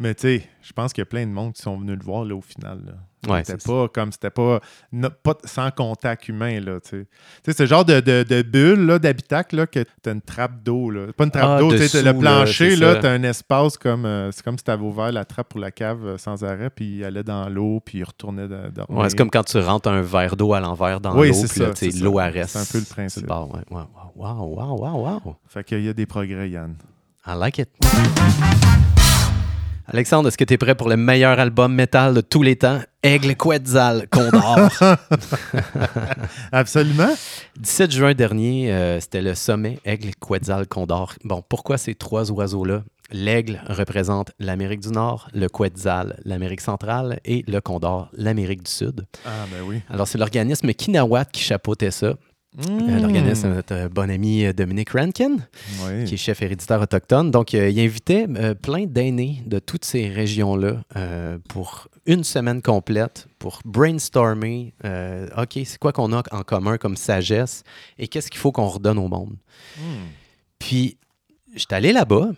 Mais 0.00 0.14
tu 0.14 0.22
sais, 0.22 0.48
je 0.62 0.72
pense 0.72 0.92
qu'il 0.92 1.02
y 1.02 1.02
a 1.02 1.06
plein 1.06 1.26
de 1.26 1.32
monde 1.32 1.54
qui 1.54 1.62
sont 1.62 1.76
venus 1.76 1.98
le 1.98 2.04
voir 2.04 2.24
là, 2.24 2.36
au 2.36 2.40
final. 2.40 2.80
Là. 2.86 2.92
Ouais, 3.34 3.42
c'était 3.44 3.58
pas 3.66 3.88
comme 3.88 4.12
c'était 4.12 4.30
pas, 4.30 4.60
no- 4.92 5.08
pas 5.10 5.34
sans 5.44 5.72
contact 5.72 6.28
humain. 6.28 6.60
Là, 6.60 6.78
tu 6.78 6.90
sais. 6.90 7.06
C'est 7.44 7.58
le 7.58 7.66
genre 7.66 7.84
de, 7.84 7.98
de, 7.98 8.22
de 8.22 8.42
bulle 8.42 8.86
là, 8.86 9.00
d'habitacle 9.00 9.56
là, 9.56 9.66
que 9.66 9.80
tu 9.80 10.08
as 10.08 10.12
une 10.12 10.20
trappe 10.22 10.62
d'eau. 10.62 10.90
Là. 10.90 11.12
Pas 11.16 11.24
une 11.24 11.32
trappe 11.32 11.50
Ah, 11.56 11.58
d'eau, 11.58 11.72
tu 11.72 11.78
sais, 11.78 11.88
t'as 11.88 11.98
le 12.12 12.12
là, 12.16 12.20
plancher, 12.20 12.76
là, 12.76 12.94
ça. 12.94 13.00
tu 13.00 13.06
as 13.08 13.10
un 13.10 13.22
espace 13.24 13.76
comme 13.76 14.04
euh, 14.06 14.30
c'est 14.30 14.44
comme 14.44 14.56
si 14.56 14.62
tu 14.62 14.70
avais 14.70 14.84
ouvert 14.84 15.10
la 15.10 15.24
trappe 15.24 15.48
pour 15.48 15.58
la 15.58 15.72
cave 15.72 16.06
euh, 16.06 16.16
sans 16.16 16.44
arrêt, 16.44 16.70
puis 16.70 16.98
il 16.98 17.04
allait 17.04 17.24
dans 17.24 17.48
l'eau, 17.48 17.80
puis 17.84 17.98
il 17.98 18.04
retournait 18.04 18.46
dormir. 18.46 18.86
Ouais, 19.02 19.10
c'est 19.10 19.18
comme 19.18 19.30
quand 19.30 19.42
tu 19.44 19.58
rentres 19.58 19.88
un 19.88 20.00
verre 20.02 20.36
d'eau 20.36 20.52
à 20.54 20.60
l'envers 20.60 21.00
dans 21.00 21.18
Oui, 21.18 21.30
l'eau, 21.30 21.44
puis 21.74 21.90
là, 21.90 22.00
l'eau 22.04 22.18
arrête. 22.20 22.48
C'est 22.48 22.60
un 22.60 22.64
peu 22.70 22.78
le 22.78 22.84
principe. 22.88 23.26
Bon, 23.26 23.46
ouais, 23.52 23.64
ouais, 23.76 23.82
wow, 24.14 24.44
wow, 24.44 24.78
wow, 24.78 25.20
wow. 25.24 25.36
Fait 25.48 25.64
qu'il 25.64 25.82
y 25.82 25.88
a 25.88 25.92
des 25.92 26.06
progrès, 26.06 26.48
Yann. 26.50 26.76
I 27.26 27.32
like 27.36 27.58
it. 27.58 27.68
Alexandre, 29.90 30.28
est-ce 30.28 30.36
que 30.36 30.44
tu 30.44 30.52
es 30.52 30.58
prêt 30.58 30.74
pour 30.74 30.90
le 30.90 30.98
meilleur 30.98 31.40
album 31.40 31.74
métal 31.74 32.12
de 32.12 32.20
tous 32.20 32.42
les 32.42 32.56
temps? 32.56 32.78
Aigle 33.02 33.34
Quetzal 33.36 34.06
Condor. 34.10 34.68
Absolument. 36.52 37.14
17 37.58 37.90
juin 37.92 38.12
dernier, 38.12 38.70
euh, 38.70 39.00
c'était 39.00 39.22
le 39.22 39.34
sommet 39.34 39.78
Aigle 39.86 40.10
Quetzal 40.20 40.66
Condor. 40.66 41.14
Bon, 41.24 41.42
pourquoi 41.48 41.78
ces 41.78 41.94
trois 41.94 42.30
oiseaux-là? 42.30 42.82
L'aigle 43.10 43.62
représente 43.66 44.32
l'Amérique 44.38 44.80
du 44.80 44.90
Nord, 44.90 45.30
le 45.32 45.48
Quetzal, 45.48 46.20
l'Amérique 46.26 46.60
centrale, 46.60 47.20
et 47.24 47.42
le 47.48 47.62
Condor, 47.62 48.10
l'Amérique 48.12 48.64
du 48.64 48.70
Sud. 48.70 49.06
Ah, 49.24 49.46
ben 49.50 49.62
oui. 49.66 49.80
Alors, 49.88 50.06
c'est 50.06 50.18
l'organisme 50.18 50.70
Kinawat 50.74 51.24
qui 51.24 51.40
chapeautait 51.40 51.90
ça. 51.90 52.16
Euh, 52.58 52.98
L'organisme, 53.00 53.54
notre 53.54 53.88
bon 53.88 54.10
ami 54.10 54.44
euh, 54.44 54.52
Dominique 54.52 54.90
Rankin, 54.90 55.36
Oui. 55.84 56.04
qui 56.06 56.14
est 56.14 56.16
chef 56.16 56.42
héréditaire 56.42 56.80
autochtone. 56.80 57.30
Donc, 57.30 57.54
euh, 57.54 57.68
il 57.70 57.78
invitait 57.78 58.26
euh, 58.36 58.54
plein 58.54 58.84
d'aînés 58.86 59.42
de 59.46 59.60
toutes 59.60 59.84
ces 59.84 60.08
régions-là 60.08 60.82
euh, 60.96 61.38
pour 61.48 61.86
une 62.06 62.24
semaine 62.24 62.60
complète 62.60 63.28
pour 63.38 63.60
brainstormer. 63.64 64.74
euh, 64.84 65.28
OK, 65.40 65.60
c'est 65.64 65.78
quoi 65.78 65.92
qu'on 65.92 66.12
a 66.12 66.22
en 66.32 66.42
commun 66.42 66.78
comme 66.78 66.96
sagesse 66.96 67.62
et 67.98 68.08
qu'est-ce 68.08 68.28
qu'il 68.30 68.40
faut 68.40 68.50
qu'on 68.50 68.66
redonne 68.66 68.98
au 68.98 69.06
monde? 69.08 69.36
Hmm. 69.78 70.06
Puis, 70.58 70.96
j'étais 71.54 71.76
allé 71.76 71.92
là-bas. 71.92 72.30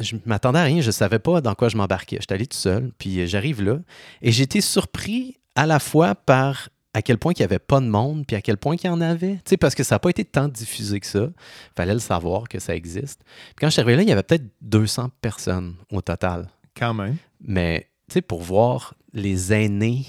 Je 0.00 0.16
m'attendais 0.26 0.58
à 0.58 0.64
rien. 0.64 0.80
Je 0.80 0.90
savais 0.90 1.18
pas 1.20 1.40
dans 1.40 1.54
quoi 1.54 1.68
je 1.68 1.76
m'embarquais. 1.76 2.16
J'étais 2.20 2.34
allé 2.34 2.46
tout 2.46 2.56
seul. 2.58 2.90
Puis, 2.98 3.20
euh, 3.20 3.26
j'arrive 3.26 3.62
là. 3.62 3.78
Et 4.22 4.30
été 4.30 4.60
surpris 4.60 5.36
à 5.54 5.66
la 5.66 5.78
fois 5.78 6.14
par 6.16 6.70
à 6.92 7.02
quel 7.02 7.18
point 7.18 7.32
il 7.36 7.40
n'y 7.40 7.44
avait 7.44 7.58
pas 7.58 7.80
de 7.80 7.86
monde, 7.86 8.26
puis 8.26 8.36
à 8.36 8.42
quel 8.42 8.56
point 8.56 8.76
il 8.76 8.86
y 8.86 8.88
en 8.88 9.00
avait. 9.00 9.36
Tu 9.36 9.50
sais, 9.50 9.56
parce 9.56 9.74
que 9.74 9.84
ça 9.84 9.94
n'a 9.94 9.98
pas 10.00 10.10
été 10.10 10.24
tant 10.24 10.48
diffusé 10.48 10.98
que 11.00 11.06
ça. 11.06 11.28
Il 11.28 11.74
fallait 11.76 11.94
le 11.94 12.00
savoir 12.00 12.48
que 12.48 12.58
ça 12.58 12.74
existe. 12.74 13.20
Puis 13.24 13.56
quand 13.60 13.68
je 13.68 13.72
suis 13.72 13.80
arrivé 13.80 13.96
là, 13.96 14.02
il 14.02 14.08
y 14.08 14.12
avait 14.12 14.22
peut-être 14.22 14.46
200 14.62 15.10
personnes 15.20 15.76
au 15.92 16.00
total. 16.00 16.48
Quand 16.76 16.94
même. 16.94 17.16
Mais, 17.40 17.88
tu 18.08 18.14
sais, 18.14 18.22
pour 18.22 18.42
voir 18.42 18.94
les 19.12 19.52
aînés 19.52 20.04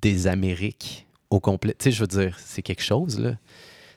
des 0.00 0.26
Amériques 0.26 1.06
au 1.30 1.40
complet, 1.40 1.74
tu 1.78 1.84
sais, 1.84 1.92
je 1.92 2.00
veux 2.00 2.06
dire, 2.06 2.38
c'est 2.38 2.62
quelque 2.62 2.82
chose, 2.82 3.18
là. 3.18 3.36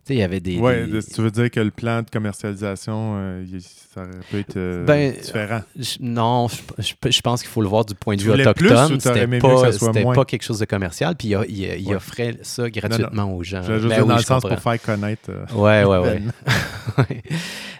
Il 0.10 0.16
y 0.18 0.24
avait 0.24 0.40
des... 0.40 0.58
De- 0.58 1.02
tu 1.02 1.22
veux 1.22 1.32
dire 1.32 1.50
que 1.52 1.60
le 1.60 1.72
plan 1.72 2.02
de 2.02 2.10
commercialisation, 2.10 3.14
euh, 3.18 3.46
ça 3.94 4.02
aurait 4.02 4.10
pu 4.30 4.40
être 4.40 4.58
euh, 4.58 4.84
Ben, 4.86 5.14
différent? 5.14 5.62
Je- 5.78 5.98
non, 6.02 6.48
je, 6.50 6.58
je- 6.80 7.12
je 7.12 7.22
pense 7.22 7.42
qu'il 7.42 7.50
faut 7.52 7.62
le 7.62 7.68
voir 7.68 7.86
du 7.86 7.94
point 7.96 8.16
de 8.16 8.20
Tu 8.22 8.26
vue 8.26 8.32
autochtone. 8.34 9.00
C'était 9.00 9.26
que 9.28 10.04
pas, 10.04 10.14
pas 10.14 10.26
quelque 10.26 10.44
chose 10.44 10.60
de 10.60 10.66
commercial, 10.66 11.16
puis 11.16 11.30
il, 11.30 11.36
a- 11.36 11.46
il- 11.48 11.82
il 11.82 11.88
Ouais. 11.88 11.96
offrait 11.96 12.38
ça 12.42 12.70
gratuitement 12.70 13.34
aux 13.36 13.44
gens. 13.44 13.62
Je 13.64 13.74
juste 13.80 13.88
Ben 13.88 14.02
oui, 14.02 14.08
dans 14.08 14.16
le 14.16 14.22
sens 14.22 14.42
comprends. 14.42 14.56
pour 14.56 14.60
faire 14.72 14.82
connaître. 14.82 15.30
euh, 15.30 15.46
Ouais, 15.56 15.84
ouais, 15.86 15.98
ouais. 15.98 16.08
l'événement. 16.14 16.32
Ouais. 16.98 17.22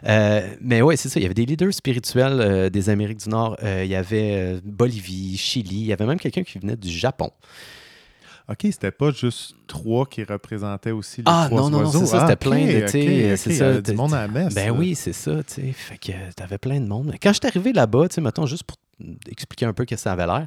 Euh, 0.08 0.48
mais 0.62 0.82
ouais, 0.82 0.96
c'est 0.96 1.10
ça. 1.10 1.20
Il 1.20 1.24
y 1.24 1.26
avait 1.26 1.34
des 1.34 1.46
leaders 1.46 1.74
spirituels 1.74 2.40
euh, 2.40 2.70
des 2.70 2.90
Amériques 2.90 3.20
du 3.24 3.30
Nord. 3.30 3.58
Euh, 3.64 3.82
il 3.84 3.92
y 3.92 3.96
avait 3.96 4.32
euh, 4.36 4.60
Bolivie, 4.64 5.38
Chili. 5.38 5.82
Il 5.82 5.86
y 5.88 5.94
avait 5.94 6.06
même 6.06 6.20
quelqu'un 6.20 6.44
qui 6.44 6.60
venait 6.60 6.78
du 6.78 6.90
Japon. 6.90 7.30
OK, 8.52 8.60
c'était 8.64 8.92
pas 8.92 9.12
juste 9.12 9.56
trois 9.68 10.06
qui 10.06 10.24
représentaient 10.24 10.92
aussi 10.92 11.18
les 11.18 11.24
Ah, 11.28 11.46
trois 11.48 11.62
non, 11.62 11.70
non, 11.70 11.84
non, 11.84 11.92
c'est 11.92 12.06
ça, 12.06 12.18
Ah, 12.26 12.28
c'était 12.30 12.48
OK, 12.48 12.52
plein 12.54 12.66
de, 12.66 12.78
OK, 12.80 12.86
tu 12.86 12.92
sais, 12.92 13.32
OK, 13.32 13.38
c'est 13.38 13.50
y 13.52 13.56
ça, 13.56 13.68
avait 13.70 13.82
du 13.82 13.94
monde 13.94 14.14
à 14.14 14.22
la 14.22 14.28
messe. 14.28 14.54
Ben 14.54 14.68
là. 14.68 14.74
oui, 14.74 14.96
c'est 14.96 15.14
ça, 15.14 15.44
tu 15.44 15.54
sais. 15.54 15.72
Fait 15.72 15.98
que 15.98 16.12
t'avais 16.36 16.58
plein 16.58 16.80
de 16.80 16.88
monde. 16.88 17.14
Quand 17.22 17.30
je 17.34 17.40
suis 17.40 17.48
arrivé 17.48 17.74
là-bas, 17.74 18.10
tu 18.10 18.16
sais, 18.16 18.22
mettons, 18.22 18.46
juste 18.46 18.64
pour 18.64 18.78
expliquer 19.30 19.66
un 19.66 19.74
peu 19.74 19.86
que 19.86 19.96
ça 19.96 20.12
avait 20.12 20.28
l'air, 20.28 20.46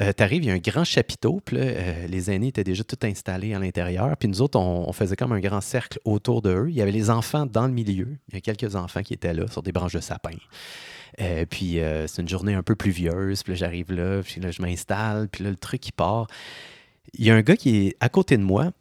euh, 0.00 0.12
t'arrives, 0.12 0.42
il 0.44 0.48
y 0.48 0.50
a 0.50 0.54
un 0.54 0.58
grand 0.58 0.84
chapiteau, 0.84 1.40
puis 1.42 1.56
là, 1.56 1.62
euh, 1.64 2.06
les 2.06 2.30
aînés 2.30 2.48
étaient 2.48 2.64
déjà 2.64 2.84
tout 2.84 2.98
installés 3.02 3.54
à 3.54 3.58
l'intérieur, 3.58 4.14
puis 4.18 4.28
nous 4.28 4.42
autres, 4.42 4.58
on, 4.58 4.88
on 4.88 4.92
faisait 4.92 5.16
comme 5.16 5.32
un 5.32 5.40
grand 5.40 5.62
cercle 5.62 5.98
autour 6.04 6.42
de 6.42 6.50
eux. 6.50 6.66
Il 6.68 6.74
y 6.76 6.82
avait 6.82 6.92
les 6.92 7.08
enfants 7.08 7.46
dans 7.46 7.66
le 7.66 7.72
milieu. 7.72 8.08
Il 8.28 8.34
y 8.34 8.38
a 8.38 8.40
quelques 8.40 8.76
enfants 8.76 9.02
qui 9.02 9.14
étaient 9.14 9.32
là, 9.32 9.46
sur 9.48 9.62
des 9.62 9.72
branches 9.72 9.94
de 9.94 10.00
sapin. 10.00 10.36
Euh, 11.20 11.46
puis 11.48 11.78
c'est 12.06 12.20
une 12.20 12.28
journée 12.28 12.54
un 12.54 12.62
peu 12.62 12.74
pluvieuse, 12.74 13.42
puis 13.42 13.52
là, 13.52 13.56
j'arrive 13.56 13.92
là, 13.92 14.20
puis 14.22 14.40
là, 14.40 14.50
je 14.50 14.60
m'installe, 14.60 15.28
puis 15.28 15.44
là, 15.44 15.50
le 15.50 15.56
truc, 15.56 15.86
il 15.86 15.92
part. 15.92 16.26
Il 17.12 17.24
y 17.24 17.30
a 17.30 17.34
un 17.34 17.42
gars 17.42 17.56
qui 17.56 17.88
est 17.88 17.96
à 18.00 18.08
côté 18.08 18.36
de 18.36 18.42
moi, 18.42 18.72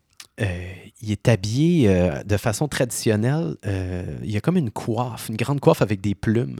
euh, 0.41 0.73
il 1.01 1.11
est 1.11 1.27
habillé 1.27 1.89
euh, 1.89 2.23
de 2.23 2.37
façon 2.37 2.67
traditionnelle. 2.67 3.55
euh, 3.65 4.17
il 4.23 4.31
y 4.31 4.37
a 4.37 4.41
comme 4.41 4.57
une 4.57 4.71
coiffe, 4.71 5.29
une 5.29 5.35
grande 5.35 5.59
coiffe 5.59 5.81
avec 5.81 6.01
des 6.01 6.15
plumes. 6.15 6.59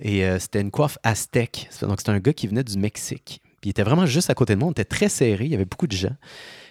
Et 0.00 0.24
c'était 0.40 0.60
une 0.60 0.72
coiffe 0.72 0.98
aztèque. 1.04 1.68
Donc, 1.80 2.00
c'était 2.00 2.10
un 2.10 2.18
gars 2.18 2.32
qui 2.32 2.48
venait 2.48 2.64
du 2.64 2.76
Mexique. 2.76 3.40
Puis 3.60 3.68
il 3.68 3.70
était 3.70 3.84
vraiment 3.84 4.04
juste 4.04 4.30
à 4.30 4.34
côté 4.34 4.54
de 4.54 4.58
moi. 4.58 4.68
On 4.68 4.72
était 4.72 4.84
très 4.84 5.08
serré. 5.08 5.44
Il 5.44 5.52
y 5.52 5.54
avait 5.54 5.64
beaucoup 5.64 5.86
de 5.86 5.96
gens. 5.96 6.16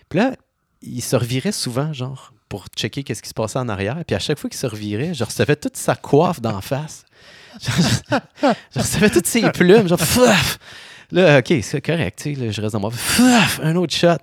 Puis 0.10 0.20
là, 0.20 0.36
il 0.82 1.02
se 1.02 1.15
revirait 1.15 1.54
souvent, 1.54 1.94
genre, 1.94 2.34
pour 2.50 2.65
checker 2.76 3.04
qu'est-ce 3.04 3.22
qui 3.22 3.30
se 3.30 3.34
passait 3.34 3.60
en 3.60 3.70
arrière. 3.70 4.04
Puis 4.06 4.17
à 4.17 4.20
chaque 4.20 4.38
fois 4.38 4.50
qu'il 4.50 4.60
se 4.60 4.67
revirait, 4.67 5.13
je 5.13 5.24
recevais 5.24 5.56
toute 5.56 5.78
sa 5.78 5.96
coiffe 5.96 6.41
d'en 6.41 6.60
face. 6.60 7.06
Je, 7.63 8.80
recevais 8.80 9.10
toutes 9.10 9.28
ses 9.28 9.50
plumes. 9.52 9.88
Genre! 9.88 10.00
Là, 11.12 11.39
OK, 11.39 11.54
c'est 11.62 11.82
correct. 11.82 12.19
tu 12.21 12.36
sais, 12.36 12.41
là, 12.41 12.52
je 12.52 12.62
reste 12.62 12.74
dans. 12.74 12.89
Fouf! 12.89 13.60
Un 13.63 13.76
autre 13.76 13.93
shot. 13.93 14.17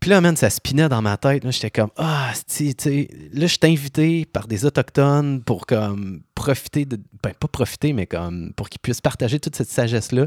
Puis 0.00 0.08
là, 0.08 0.20
man, 0.22 0.34
ça 0.34 0.48
spinait 0.48 0.88
dans 0.88 1.02
ma 1.02 1.18
tête. 1.18 1.42
J'étais 1.50 1.70
comme, 1.70 1.90
ah, 1.98 2.32
tu 2.48 2.72
sais, 2.76 3.08
là, 3.34 3.46
je 3.46 3.46
suis 3.46 3.58
invité 3.64 4.24
par 4.24 4.46
des 4.48 4.64
Autochtones 4.64 5.42
pour 5.42 5.66
comme 5.66 6.22
profiter 6.34 6.86
de. 6.86 6.98
Ben, 7.22 7.34
pas 7.38 7.48
profiter, 7.48 7.92
mais 7.92 8.06
comme 8.06 8.52
pour 8.56 8.70
qu'ils 8.70 8.80
puissent 8.80 9.02
partager 9.02 9.38
toute 9.38 9.56
cette 9.56 9.68
sagesse-là. 9.68 10.26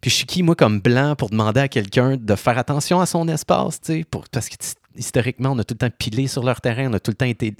Puis 0.00 0.10
je 0.10 0.16
suis 0.16 0.26
qui, 0.26 0.42
moi, 0.42 0.54
comme 0.54 0.80
blanc, 0.80 1.16
pour 1.16 1.30
demander 1.30 1.60
à 1.60 1.68
quelqu'un 1.68 2.16
de 2.16 2.34
faire 2.34 2.58
attention 2.58 3.00
à 3.00 3.06
son 3.06 3.28
espace, 3.28 3.80
tu 3.80 3.92
sais, 3.92 4.04
pour, 4.04 4.24
parce 4.30 4.48
que 4.48 4.56
historiquement, 4.96 5.52
on 5.52 5.58
a 5.58 5.64
tout 5.64 5.74
le 5.74 5.78
temps 5.78 5.94
pilé 5.96 6.26
sur 6.26 6.42
leur 6.42 6.60
terrain, 6.60 6.90
on 6.90 6.94
a 6.94 7.00
tout 7.00 7.10
le 7.10 7.16
temps 7.16 7.26
été. 7.26 7.54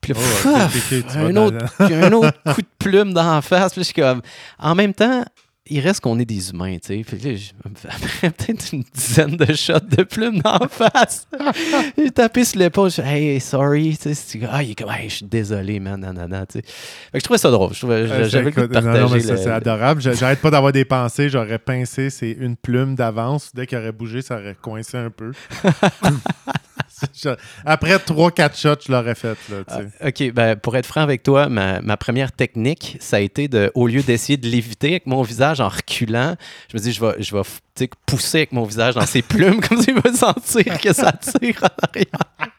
Puis 0.00 0.12
là, 0.12 0.20
Oh, 0.46 1.18
un, 1.18 1.36
autre, 1.36 1.82
un 1.82 2.12
autre 2.12 2.42
coup 2.54 2.62
de 2.62 2.68
plume 2.78 3.12
dans 3.12 3.34
la 3.34 3.42
face. 3.42 3.72
Puis 3.72 3.80
là, 3.80 3.82
je 3.82 3.92
suis 3.92 3.94
comme. 3.94 4.22
En 4.58 4.74
même 4.74 4.94
temps, 4.94 5.24
il 5.70 5.80
reste 5.80 6.00
qu'on 6.00 6.18
est 6.18 6.24
des 6.24 6.50
humains, 6.50 6.76
tu 6.78 7.02
sais. 7.04 7.44
Après 7.84 8.30
peut-être 8.30 8.72
une 8.72 8.82
dizaine 8.94 9.36
de 9.36 9.52
shots 9.54 9.80
de 9.90 10.02
plumes 10.02 10.40
la 10.44 10.66
face, 10.68 11.26
j'ai 11.96 12.10
tapé 12.10 12.44
sur 12.44 12.58
l'épaule. 12.58 12.90
Je 12.90 13.02
hey, 13.02 13.40
sorry. 13.40 13.96
Tu 14.00 14.14
sais, 14.14 14.40
ah, 14.50 14.62
il 14.62 14.70
est 14.70 14.74
comme, 14.74 14.90
hey, 14.90 15.08
je 15.08 15.16
suis 15.16 15.26
désolé, 15.26 15.80
man. 15.80 16.00
Nanana, 16.00 16.46
tu 16.46 16.58
sais. 16.58 16.64
Fait 16.64 17.12
que 17.12 17.18
je 17.20 17.24
trouvais 17.24 17.38
ça 17.38 17.50
drôle. 17.50 17.72
Je 17.74 17.78
trouvais- 17.80 17.94
Euh, 17.94 18.28
J'avais 18.28 18.50
non, 18.50 18.68
partager. 18.68 19.00
non, 19.00 19.08
mais 19.10 19.20
ça, 19.20 19.32
le- 19.32 19.38
c'est 19.38 19.50
adorable. 19.50 20.00
J'a- 20.00 20.12
J'arrête 20.12 20.40
pas 20.40 20.50
d'avoir 20.50 20.72
des 20.72 20.84
pensées. 20.86 21.28
J'aurais 21.28 21.58
pincé, 21.58 22.10
c'est 22.10 22.30
une 22.32 22.56
plume 22.56 22.94
d'avance. 22.94 23.50
Dès 23.54 23.66
qu'il 23.66 23.78
aurait 23.78 23.92
bougé, 23.92 24.22
ça 24.22 24.36
aurait 24.36 24.56
coincé 24.60 24.96
un 24.96 25.10
peu. 25.10 25.32
Après 27.64 27.96
3-4 27.96 28.60
shots, 28.60 28.82
je 28.86 28.92
l'aurais 28.92 29.14
fait. 29.14 29.36
Là, 29.50 29.64
tu. 29.66 29.88
Ah, 30.00 30.08
OK, 30.08 30.32
ben, 30.32 30.56
pour 30.56 30.76
être 30.76 30.86
franc 30.86 31.00
avec 31.00 31.22
toi, 31.22 31.48
ma, 31.48 31.96
première 31.96 32.32
technique, 32.32 32.96
ça 33.00 33.16
a 33.16 33.20
été 33.20 33.48
de, 33.48 33.70
au 33.74 33.86
lieu 33.86 34.02
d'essayer 34.02 34.36
de 34.36 34.46
l'éviter 34.46 34.88
avec 34.88 35.06
mon 35.06 35.22
visage 35.22 35.60
en 35.60 35.68
reculant, 35.68 36.36
je 36.70 36.76
me 36.76 36.82
dis, 36.82 36.92
je 36.92 37.00
vais, 37.00 37.22
je 37.22 37.36
vais 37.36 37.42
tu 37.74 37.88
pousser 38.06 38.38
avec 38.38 38.52
mon 38.52 38.64
visage 38.64 38.94
dans 38.94 39.06
ses 39.06 39.22
plumes, 39.28 39.60
comme 39.60 39.82
il 39.86 39.94
va 39.94 40.12
sentir 40.12 40.80
que 40.80 40.92
ça 40.92 41.12
tire 41.12 41.62
en 41.62 41.88
arrière. 41.88 42.52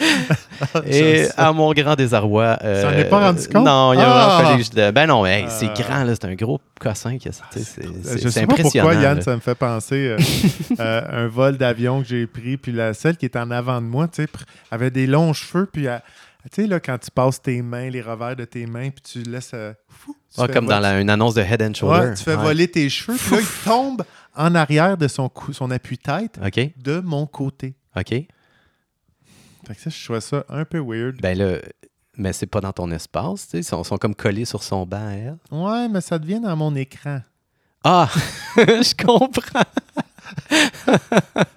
Et 0.86 1.26
à 1.36 1.52
mon 1.52 1.72
grand 1.72 1.94
désarroi. 1.94 2.58
euh, 2.62 2.82
Ça 2.82 2.88
en 2.88 2.92
est 2.92 3.04
pas 3.08 3.20
rendu 3.20 3.46
compte? 3.48 3.64
Non, 3.64 3.92
il 3.92 4.00
a 4.00 4.04
Ah! 4.06 4.28
vraiment 4.38 4.50
fallu 4.50 4.64
que 4.64 4.70
je. 4.76 4.90
Ben 4.90 5.06
non, 5.06 5.24
hey, 5.26 5.46
c'est 5.48 5.68
Ah. 5.68 5.74
grand, 5.82 6.04
là, 6.04 6.14
c'est 6.14 6.24
un 6.26 6.34
gros 6.34 6.60
cossin. 6.78 7.16
c'est- 7.20 7.28
Euh, 7.84 8.30
sais 8.30 8.46
pas 8.46 8.52
impressionnant. 8.52 8.88
pourquoi, 8.88 8.94
Yann, 8.94 9.16
là. 9.18 9.22
ça 9.22 9.34
me 9.34 9.40
fait 9.40 9.54
penser 9.54 10.08
euh, 10.08 10.18
euh, 10.80 11.24
un 11.24 11.28
vol 11.28 11.56
d'avion 11.56 12.02
que 12.02 12.08
j'ai 12.08 12.26
pris, 12.26 12.56
puis 12.56 12.72
la 12.72 12.94
celle 12.94 13.16
qui 13.16 13.24
est 13.26 13.36
en 13.36 13.50
avant 13.50 13.80
de 13.80 13.86
moi, 13.86 14.08
tu 14.08 14.22
sais, 14.22 14.28
avait 14.70 14.90
des 14.90 15.06
longs 15.06 15.32
cheveux, 15.32 15.66
puis 15.66 15.86
elle- 15.86 16.02
tu 16.52 16.62
sais, 16.62 16.66
là, 16.68 16.80
quand 16.80 16.96
tu 16.98 17.10
passes 17.10 17.40
tes 17.42 17.60
mains, 17.62 17.90
les 17.90 18.00
revers 18.00 18.34
de 18.36 18.44
tes 18.46 18.64
mains, 18.66 18.88
puis 18.90 19.02
tu 19.22 19.30
laisses... 19.30 19.50
euh, 19.54 19.72
fou, 19.88 20.16
tu 20.34 20.40
Ah, 20.40 20.48
comme 20.48 20.66
dans 20.66 20.80
la- 20.80 20.98
une 21.00 21.10
annonce 21.10 21.34
de 21.34 21.42
Head 21.42 21.62
and 21.62 21.74
Shoulder. 21.74 22.00
Ouais, 22.08 22.14
tu 22.14 22.22
fais 22.24 22.34
Ouais. 22.34 22.42
voler 22.42 22.68
tes 22.68 22.88
cheveux, 22.88 23.16
puis 23.18 23.36
là, 23.36 23.42
il 23.42 23.64
tombe 23.68 24.02
en 24.36 24.54
arrière 24.54 24.96
de 24.96 25.06
son, 25.08 25.28
cou- 25.28 25.52
son 25.52 25.70
appui-tête 25.70 26.38
de 26.78 27.00
mon 27.00 27.26
côté. 27.26 27.74
OK. 27.96 28.14
Fait 29.66 29.74
que 29.74 29.80
ça, 29.80 29.90
je 29.90 30.04
trouvais 30.04 30.20
ça 30.20 30.44
un 30.48 30.64
peu 30.64 30.78
weird. 30.78 31.20
Ben 31.20 31.36
là, 31.36 31.58
mais 32.16 32.32
c'est 32.32 32.46
pas 32.46 32.60
dans 32.60 32.72
ton 32.72 32.90
espace, 32.90 33.44
tu 33.44 33.50
sais. 33.50 33.58
Ils 33.58 33.64
sont, 33.64 33.82
sont 33.84 33.96
comme 33.98 34.14
collés 34.14 34.44
sur 34.44 34.62
son 34.62 34.84
banc 34.86 35.06
à 35.06 35.12
elle. 35.12 35.36
Ouais, 35.50 35.88
mais 35.88 36.00
ça 36.00 36.18
devient 36.18 36.40
dans 36.40 36.56
mon 36.56 36.74
écran. 36.74 37.20
Ah, 37.84 38.08
je 38.56 38.94
comprends. 39.04 39.62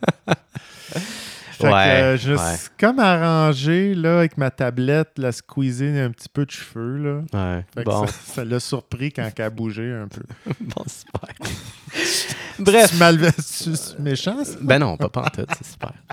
Fait 1.53 1.69
que, 1.69 1.73
euh, 1.75 2.17
je 2.17 2.33
ouais. 2.33 2.57
suis 2.57 2.69
comme 2.77 2.99
arrangé 2.99 3.95
là, 3.95 4.17
avec 4.19 4.37
ma 4.37 4.51
tablette, 4.51 5.11
la 5.17 5.31
squeezer 5.31 6.05
un 6.05 6.11
petit 6.11 6.27
peu 6.27 6.45
de 6.45 6.51
cheveux. 6.51 6.97
Là. 6.97 7.21
Ouais, 7.57 7.65
Fait 7.73 7.83
que 7.85 7.89
bon, 7.89 8.05
ça- 8.07 8.13
ça 8.25 8.43
l'a 8.45 8.59
surpris 8.59 9.13
quand 9.13 9.29
elle 9.37 9.45
a 9.45 9.49
bougé 9.49 9.89
un 9.93 10.07
peu. 10.09 10.23
bon, 10.59 10.83
super. 10.87 11.29
Bref. 12.71 12.91
Tu 12.91 12.97
mal 12.97 13.19
tu- 13.19 14.01
méchant, 14.01 14.43
ça? 14.43 14.53
Ben 14.61 14.79
non, 14.79 14.97
pas 14.97 15.09
pantoute, 15.09 15.49
c'est 15.57 15.71
super. 15.71 15.93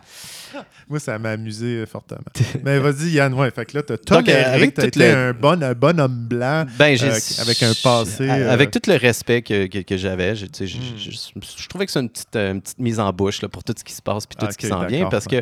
Moi, 0.89 0.99
ça 0.99 1.17
m'a 1.21 1.31
amusé 1.31 1.67
euh, 1.83 1.87
fortement. 1.87 2.21
Mais 2.65 2.81
vas-y, 2.81 3.11
Yann, 3.11 3.33
ouais. 3.35 3.53
Fait 3.53 3.65
que 3.65 3.77
là, 3.77 3.85
t'as 3.85 3.95
Donc, 3.95 4.05
toléré 4.27 4.45
euh, 4.45 4.55
avec 4.55 4.77
été 4.79 4.99
le- 4.99 5.15
un, 5.17 5.33
bon, 5.33 5.63
un 5.63 5.75
bon 5.75 6.01
homme 6.01 6.27
blanc. 6.27 6.67
Ben, 6.77 6.97
Euh, 7.01 7.19
avec 7.41 7.63
un 7.63 7.73
passé, 7.81 8.29
euh, 8.29 8.51
Avec 8.53 8.73
tout 8.73 8.81
le 8.89 8.97
respect 8.97 9.43
que, 9.43 9.67
que, 9.69 9.79
que 9.79 9.97
j'avais, 9.97 10.35
je, 10.35 10.47
je- 10.47 10.77
Hmm. 10.77 11.41
je, 11.57 11.69
trouvais 11.69 11.87
que 11.87 11.93
c'est 11.93 12.01
une 12.01 12.11
petite, 12.11 12.35
euh, 12.35 12.53
une 12.53 12.61
petite 12.61 12.81
mise 12.81 12.99
en 12.99 13.13
bouche 13.13 13.43
là, 13.43 13.49
pour 13.49 13.63
tout 13.63 13.75
ce 13.79 13.85
qui 13.85 13.93
se 13.93 14.03
passe 14.03 14.27
puis 14.27 14.37
tout 14.37 14.47
Ah, 14.49 14.53
ce 14.53 14.59
qui 14.59 14.67
s'en 14.67 14.85
vient. 14.87 15.09
Parce 15.09 15.27
que, 15.29 15.41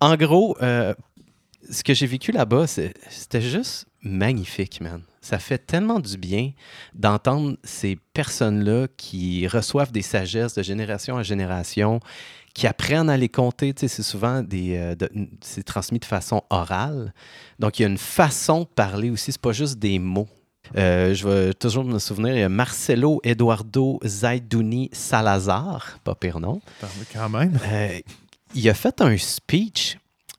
en 0.00 0.14
gros, 0.16 0.58
euh, 0.60 0.92
ce 1.70 1.82
que 1.82 1.94
j'ai 1.94 2.06
vécu 2.06 2.30
là-bas, 2.32 2.66
c'est- 2.66 2.92
c'était 3.08 3.40
juste 3.40 3.86
magnifique, 4.02 4.82
man. 4.82 5.00
Ça 5.20 5.38
fait 5.38 5.58
tellement 5.58 6.00
du 6.00 6.16
bien 6.16 6.52
d'entendre 6.94 7.56
ces 7.62 7.96
personnes-là 8.14 8.86
qui 8.96 9.46
reçoivent 9.46 9.92
des 9.92 10.02
sagesses 10.02 10.54
de 10.54 10.62
génération 10.62 11.16
en 11.16 11.22
génération, 11.22 12.00
qui 12.54 12.66
apprennent 12.66 13.10
à 13.10 13.16
les 13.16 13.28
compter. 13.28 13.74
Tu 13.74 13.80
sais, 13.82 13.88
c'est 13.88 14.02
souvent 14.02 14.42
des, 14.42 14.76
euh, 14.76 14.94
de- 14.94 15.10
c'est 15.42 15.62
transmis 15.62 15.98
de 15.98 16.04
façon 16.06 16.42
orale. 16.50 17.12
Donc, 17.58 17.78
il 17.78 17.82
y 17.82 17.84
a 17.84 17.88
une 17.88 17.98
façon 17.98 18.60
de 18.60 18.66
parler 18.66 19.10
aussi. 19.10 19.30
C'est 19.32 19.40
pas 19.40 19.52
juste 19.52 19.78
des 19.78 19.98
mots. 19.98 20.28
Euh, 20.76 21.14
je 21.14 21.28
vais 21.28 21.52
toujours 21.54 21.84
me 21.84 21.98
souvenir, 21.98 22.34
il 22.34 22.40
y 22.40 22.42
a 22.42 22.48
Marcelo 22.48 23.20
Eduardo 23.24 23.98
Zaidouni 24.04 24.88
Salazar, 24.92 25.98
pas 26.04 26.14
pire 26.14 26.38
nom. 26.40 26.60
Quand 27.12 27.28
même. 27.28 27.58
Euh, 27.66 27.98
il 28.54 28.68
a 28.68 28.74
fait 28.74 29.00
un 29.00 29.16
speech 29.18 29.98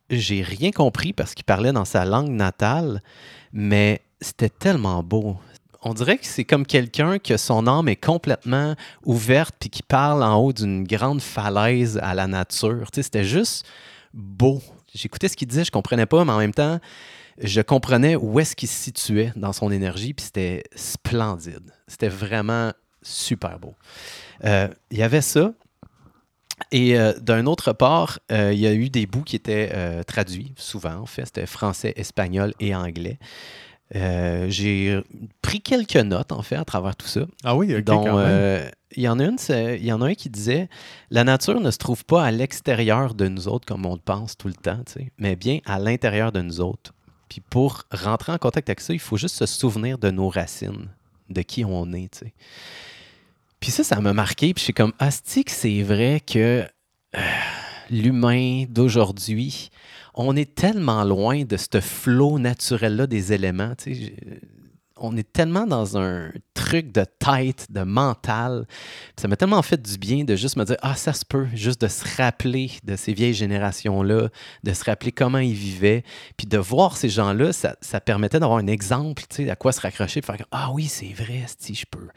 j'ai 0.10 0.42
rien 0.42 0.72
compris 0.72 1.14
parce 1.14 1.34
qu'il 1.34 1.46
parlait 1.46 1.72
dans 1.72 1.86
sa 1.86 2.04
langue 2.04 2.32
natale, 2.32 3.02
mais 3.54 4.02
c'était 4.22 4.50
tellement 4.50 5.04
beau. 5.04 5.38
On 5.84 5.94
dirait 5.94 6.18
que 6.18 6.28
c'est 6.28 6.44
comme 6.44 6.66
quelqu'un 6.66 7.18
que 7.18 7.38
son 7.38 7.66
âme 7.66 7.88
est 7.88 7.96
complètement 7.96 8.76
ouverte 9.04 9.56
puis 9.60 9.70
qui 9.70 9.82
parle 9.82 10.24
en 10.24 10.38
haut 10.38 10.54
d'une 10.54 10.84
grande 10.84 11.22
falaise 11.22 12.00
à 12.04 12.14
la 12.14 12.28
nature. 12.28 12.92
Tu 12.92 12.98
sais, 12.98 13.04
c'était 13.04 13.24
juste 13.24 13.66
beau. 14.14 14.62
J'écoutais 14.94 15.28
ce 15.28 15.36
qu'il 15.36 15.48
disait, 15.48 15.64
je 15.64 15.72
comprenais 15.72 16.06
pas, 16.06 16.24
mais 16.24 16.32
en 16.32 16.38
même 16.38 16.54
temps, 16.54 16.80
je 17.42 17.62
comprenais 17.62 18.16
où 18.16 18.40
est-ce 18.40 18.56
qu'il 18.56 18.70
se 18.70 18.76
situait 18.76 19.32
dans 19.36 19.54
son 19.54 19.72
énergie, 19.72 20.14
puis 20.14 20.26
c'était 20.26 20.64
splendide. 20.76 21.72
C'était 21.88 22.10
vraiment 22.10 22.72
super 23.02 23.60
beau. 23.60 23.76
Euh, 24.46 24.68
il 24.92 24.98
y 24.98 25.04
avait 25.04 25.22
ça. 25.22 25.54
Et 26.72 27.00
euh, 27.00 27.14
d'un 27.20 27.48
autre 27.48 27.74
part, 27.74 28.20
euh, 28.32 28.54
il 28.54 28.60
y 28.60 28.68
a 28.68 28.74
eu 28.74 28.90
des 28.90 29.08
bouts 29.08 29.24
qui 29.24 29.36
étaient 29.36 30.04
traduits, 30.06 30.54
souvent 30.58 30.96
en 30.96 31.06
fait, 31.06 31.26
c'était 31.26 31.48
français, 31.48 31.94
espagnol 31.96 32.54
et 32.60 32.76
anglais. 32.76 33.18
J'ai 33.94 35.02
pris 35.42 35.62
quelques 35.62 35.96
notes 35.98 36.32
en 36.32 36.42
fait 36.42 36.56
à 36.56 36.66
travers 36.66 36.96
tout 36.96 37.08
ça. 37.08 37.22
Ah 37.44 37.56
oui. 37.56 37.82
Donc, 37.84 38.06
même. 38.06 38.72
il 38.96 39.04
y 39.04 39.08
en 39.08 39.20
a 39.20 39.26
une, 39.26 39.38
il 39.50 39.86
y 39.86 39.92
en 39.92 40.02
a 40.02 40.08
un 40.08 40.14
qui 40.14 40.30
disait 40.30 40.70
la 41.10 41.24
nature 41.24 41.60
ne 41.60 41.72
se 41.72 41.78
trouve 41.78 42.06
pas 42.06 42.24
à 42.24 42.32
l'extérieur 42.32 43.14
de 43.14 43.28
nous 43.28 43.48
autres 43.48 43.66
comme 43.66 43.86
on 43.86 43.94
le 43.94 44.02
pense 44.02 44.38
tout 44.38 44.48
le 44.48 44.54
temps, 44.54 44.82
tu 44.86 44.94
sais, 44.94 45.12
mais 45.18 45.36
bien 45.36 45.60
à 45.66 45.80
l'intérieur 45.80 46.32
de 46.32 46.42
nous 46.42 46.62
autres. 46.62 46.94
Puis 47.30 47.42
pour 47.42 47.84
rentrer 47.92 48.34
en 48.34 48.38
contact 48.38 48.70
avec 48.70 48.82
ça, 48.82 48.94
il 48.94 49.00
faut 49.00 49.18
juste 49.18 49.36
se 49.36 49.46
souvenir 49.46 49.98
de 49.98 50.12
nos 50.12 50.28
racines, 50.28 50.90
de 51.30 51.42
qui 51.42 51.64
on 51.64 51.94
est, 51.94 52.12
tu 52.12 52.26
sais. 52.26 52.34
Puis 53.62 53.72
ça, 53.72 53.84
ça 53.86 54.02
m'a 54.02 54.12
marqué. 54.12 54.54
Puis 54.54 54.62
je 54.62 54.64
suis 54.66 54.74
comme, 54.74 54.92
asti 55.00 55.46
que 55.46 55.52
c'est 55.52 55.82
vrai 55.84 56.20
que 56.20 56.40
euh, 56.40 56.66
l'humain 57.92 58.66
d'aujourd'hui, 58.70 59.70
on 60.14 60.36
est 60.36 60.56
tellement 60.56 61.04
loin 61.04 61.44
de 61.44 61.58
ce 61.58 61.80
flot 61.80 62.40
naturel-là 62.40 63.08
des 63.08 63.34
éléments. 63.34 63.74
On 64.98 65.18
est 65.18 65.32
tellement 65.32 65.66
dans 65.66 65.98
un 65.98 66.32
truc 66.54 66.92
de 66.92 67.06
tête, 67.20 67.68
de 67.72 67.82
mental. 67.82 68.68
Ça 69.20 69.28
m'a 69.28 69.36
tellement 69.36 69.62
fait 69.62 69.82
du 69.82 69.98
bien 69.98 70.26
de 70.26 70.36
juste 70.36 70.58
me 70.58 70.66
dire, 70.66 70.78
ah, 70.82 70.96
ça 70.96 71.14
se 71.14 71.26
peut, 71.26 71.48
juste 71.54 71.82
de 71.82 71.88
se 71.88 72.06
rappeler 72.18 72.72
de 72.84 72.96
ces 72.96 73.14
vieilles 73.14 73.34
générations-là, 73.34 74.30
de 74.64 74.74
se 74.74 74.84
rappeler 74.84 75.12
comment 75.12 75.40
ils 75.40 75.54
vivaient. 75.54 76.04
Puis 76.38 76.46
de 76.46 76.58
voir 76.58 76.98
ces 76.98 77.10
gens-là, 77.10 77.52
ça, 77.52 77.76
ça 77.82 78.00
permettait 78.00 78.40
d'avoir 78.40 78.60
un 78.60 78.68
exemple, 78.68 79.24
à 79.50 79.56
quoi 79.56 79.72
se 79.72 79.82
raccrocher. 79.82 80.22
Puis 80.22 80.38
faire, 80.38 80.46
ah 80.52 80.72
oui, 80.72 80.86
c'est 80.86 81.14
vrai, 81.14 81.46
si 81.58 81.74
je 81.74 81.86
peux. 81.90 82.10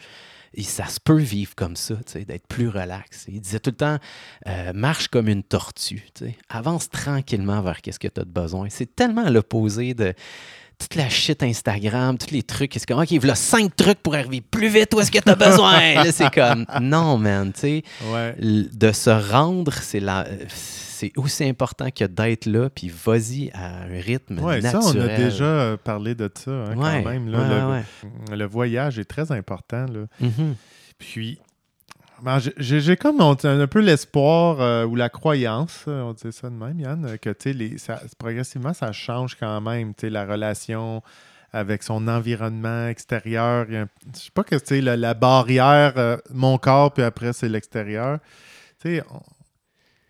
Et 0.57 0.63
ça 0.63 0.87
se 0.87 1.01
peut 1.01 1.19
vivre 1.19 1.55
comme 1.55 1.77
ça, 1.77 1.97
d'être 2.15 2.47
plus 2.47 2.69
relax. 2.69 3.27
Il 3.29 3.41
disait 3.41 3.61
tout 3.61 3.71
le 3.71 3.77
temps, 3.77 3.99
euh, 4.47 4.73
marche 4.73 5.09
comme 5.09 5.29
une 5.29 5.43
tortue, 5.43 6.07
avance 6.49 6.89
tranquillement 6.91 7.61
vers 7.61 7.83
qu'est-ce 7.83 7.99
que 7.99 8.09
tu 8.09 8.21
as 8.21 8.25
de 8.25 8.31
besoin. 8.31 8.69
C'est 8.71 8.95
tellement 8.95 9.29
l'opposé 9.29 9.95
de 9.95 10.15
toute 10.79 10.95
la 10.95 11.09
shit 11.09 11.43
Instagram, 11.43 12.19
tous 12.19 12.31
les 12.33 12.43
trucs. 12.43 12.73
C'est 12.75 12.87
comme, 12.87 13.01
OK, 13.01 13.11
il 13.11 13.31
a 13.31 13.35
cinq 13.35 13.75
trucs 13.77 13.99
pour 14.03 14.15
arriver 14.15 14.41
plus 14.41 14.69
vite, 14.69 14.93
où 14.95 15.01
est-ce 15.01 15.11
que 15.11 15.19
tu 15.19 15.31
as 15.31 15.35
besoin? 15.35 15.95
Là, 16.05 16.13
c'est 16.13 16.33
comme, 16.33 16.67
non, 16.81 17.19
man, 17.19 17.53
tu 17.53 17.61
sais. 17.61 17.83
Ouais. 18.13 18.35
De 18.39 18.93
se 18.93 19.11
rendre, 19.11 19.73
c'est 19.73 20.01
la. 20.01 20.27
C'est 20.49 21.11
aussi 21.17 21.45
important 21.45 21.89
que 21.91 22.05
d'être 22.05 22.47
là, 22.47 22.71
puis 22.71 22.89
vas-y 22.89 23.51
à 23.53 23.83
un 23.83 24.01
rythme 24.01 24.39
Ouais, 24.39 24.61
ça, 24.63 24.75
naturel. 24.75 25.03
on 25.03 25.13
a 25.13 25.17
déjà 25.17 25.45
euh, 25.45 25.77
parlé 25.77 26.15
de 26.15 26.31
ça 26.33 26.51
hein, 26.51 26.77
Ouais, 26.77 27.03
quand 27.03 27.11
même. 27.11 27.29
là. 27.31 27.83
le, 28.31 28.45
voyage 28.47 28.99
est 29.01 29.05
très 29.05 29.33
important. 29.33 29.87
Là. 29.87 30.07
Mhm. 30.21 30.55
Puis, 30.97 31.39
j'ai- 32.57 32.81
j'ai 32.81 32.97
comme 32.97 33.21
on 33.21 33.37
un 33.45 33.67
peu 33.67 33.81
l'espoir 33.81 34.61
euh, 34.61 34.85
ou 34.87 34.97
la 34.97 35.09
croyance, 35.09 35.85
on 35.87 36.13
dit 36.13 36.33
ça 36.33 36.49
de 36.49 36.55
même, 36.55 36.81
Yann, 36.81 37.05
euh, 37.05 37.17
que 37.17 37.31
les- 37.53 37.79
ça- 37.79 38.01
progressivement, 38.19 38.73
ça 38.73 38.93
change 38.93 39.35
quand 39.35 39.61
même, 39.61 39.93
la 40.09 40.25
relation 40.25 41.03
avec 41.53 41.83
son 41.83 42.09
environnement 42.09 42.89
extérieur. 42.89 43.67
Je 43.69 43.85
sais 44.15 44.31
pas 44.33 44.43
que 44.45 44.57
c'est 44.63 44.81
la, 44.81 44.97
la 44.97 45.15
barrière, 45.15 45.93
euh, 45.97 46.17
mon 46.33 46.59
corps, 46.59 46.93
puis 46.93 47.03
après, 47.05 47.33
c'est 47.33 47.49
l'extérieur. 47.49 48.19
Tu 48.83 48.97
sais, 48.97 49.05
on- 49.11 49.21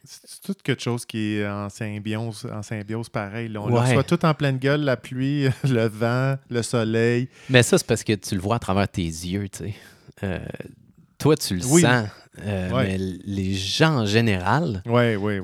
c'est 0.06 0.42
tout 0.42 0.54
quelque 0.62 0.82
chose 0.82 1.04
qui 1.06 1.36
est 1.36 1.46
en 1.48 1.68
symbiose, 1.70 2.46
en 2.52 2.62
symbiose 2.62 3.08
pareil. 3.08 3.48
là. 3.48 3.60
On 3.62 3.68
le 3.68 3.74
reçoit 3.88 4.04
tout 4.04 4.24
en 4.26 4.34
pleine 4.34 4.58
gueule, 4.58 4.82
la 4.82 4.96
pluie, 4.96 5.48
le 5.64 5.88
vent, 5.88 6.36
le 6.50 6.62
soleil. 6.62 7.28
Mais 7.48 7.62
ça, 7.62 7.78
c'est 7.78 7.86
parce 7.86 8.04
que 8.04 8.12
tu 8.12 8.34
le 8.34 8.40
vois 8.40 8.56
à 8.56 8.58
travers 8.58 8.88
tes 8.88 9.02
yeux, 9.02 9.48
tu 9.48 9.58
sais. 9.64 9.74
Euh, 10.22 10.38
toi, 11.24 11.36
tu 11.36 11.56
le 11.56 11.64
Oui. 11.66 11.82
sens. 11.82 12.08
euh, 12.44 12.70
Ouais. 12.70 12.84
Mais 12.84 12.98
les 12.98 13.54
gens 13.54 14.00
en 14.00 14.06
général, 14.06 14.82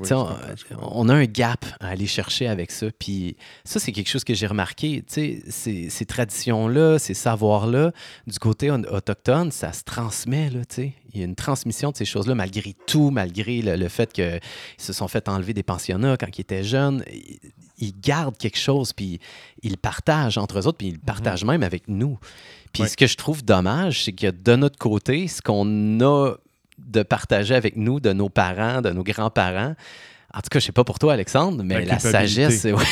sais, 0.09 0.13
je 0.57 0.75
on, 0.81 1.07
a 1.09 1.13
un 1.15 1.23
gap 1.25 1.65
à 1.79 1.87
aller 1.87 2.05
chercher 2.05 2.47
avec 2.47 2.69
ça. 2.69 2.87
Puis 2.99 3.37
ça, 3.63 3.79
c'est 3.79 3.91
quelque 3.93 4.09
chose 4.09 4.23
que 4.25 4.33
j'ai 4.33 4.45
remarqué. 4.45 5.03
Ces, 5.07 5.41
ces 5.89 6.05
traditions-là, 6.05 6.99
ces 6.99 7.13
savoirs-là, 7.13 7.93
du 8.27 8.37
côté 8.39 8.69
au- 8.71 8.75
autochtone, 8.93 9.51
ça 9.51 9.71
se 9.73 9.83
transmet, 9.83 10.49
là. 10.49 10.59
Il 11.13 11.19
y 11.19 11.23
a 11.23 11.25
une 11.25 11.35
transmission 11.35 11.91
de 11.91 11.97
ces 11.97 12.05
choses-là, 12.05 12.35
malgré 12.35 12.75
tout, 12.87 13.09
malgré 13.09 13.61
le, 13.61 13.75
le 13.77 13.87
fait 13.89 14.11
qu'ils 14.13 14.39
se 14.77 14.93
sont 14.93 15.07
fait 15.07 15.27
enlever 15.29 15.53
des 15.53 15.63
pensionnats 15.63 16.15
quand 16.17 16.27
ils 16.37 16.41
étaient 16.41 16.63
jeunes. 16.63 17.03
Ils, 17.81 17.99
gardent 17.99 18.37
quelque 18.37 18.57
chose, 18.57 18.93
puis 18.93 19.19
ils 19.63 19.71
le 19.71 19.77
partagent 19.77 20.37
entre 20.37 20.59
eux 20.59 20.67
autres, 20.67 20.77
puis 20.77 20.87
ils 20.87 20.93
le 20.93 20.99
partagent 20.99 21.43
même 21.43 21.63
avec 21.63 21.87
nous. 21.87 22.17
Puis 22.71 22.87
ce 22.87 22.95
que 22.95 23.07
je 23.07 23.17
trouve 23.17 23.43
dommage, 23.43 24.05
c'est 24.05 24.13
que 24.13 24.31
de 24.31 24.55
notre 24.55 24.77
côté, 24.77 25.27
ce 25.27 25.41
qu'on 25.41 25.99
a 25.99 26.35
de 26.77 27.03
partager 27.03 27.55
avec 27.55 27.75
nous, 27.75 27.99
de 27.99 28.13
nos 28.13 28.29
parents, 28.29 28.81
de 28.81 28.89
nos 28.91 29.03
grands-parents. 29.03 29.75
En 30.33 30.39
tout 30.39 30.47
cas, 30.49 30.59
je 30.59 30.65
sais 30.65 30.71
pas 30.71 30.83
pour 30.83 30.97
toi, 30.99 31.13
Alexandre, 31.13 31.61
mais 31.63 31.83
La 31.85 31.99
sagesse, 31.99 32.61
c'est- 32.61 32.71
ouais. 32.73 32.83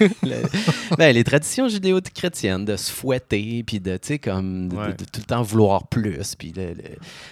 Le- 0.22 0.96
ben, 0.96 1.12
les 1.14 1.22
traditions 1.24 1.68
judéo-chrétiennes, 1.68 2.64
de 2.64 2.76
se 2.76 2.90
fouetter, 2.90 3.62
puis 3.66 3.80
de, 3.80 3.98
tu 3.98 4.08
sais, 4.08 4.18
comme, 4.18 4.68
de, 4.68 4.74
de- 4.74 4.80
Ouais. 4.80 4.88
de 4.94 5.04
tout 5.04 5.20
le 5.20 5.24
temps 5.24 5.42
vouloir 5.42 5.88
plus, 5.88 6.34
puis 6.36 6.54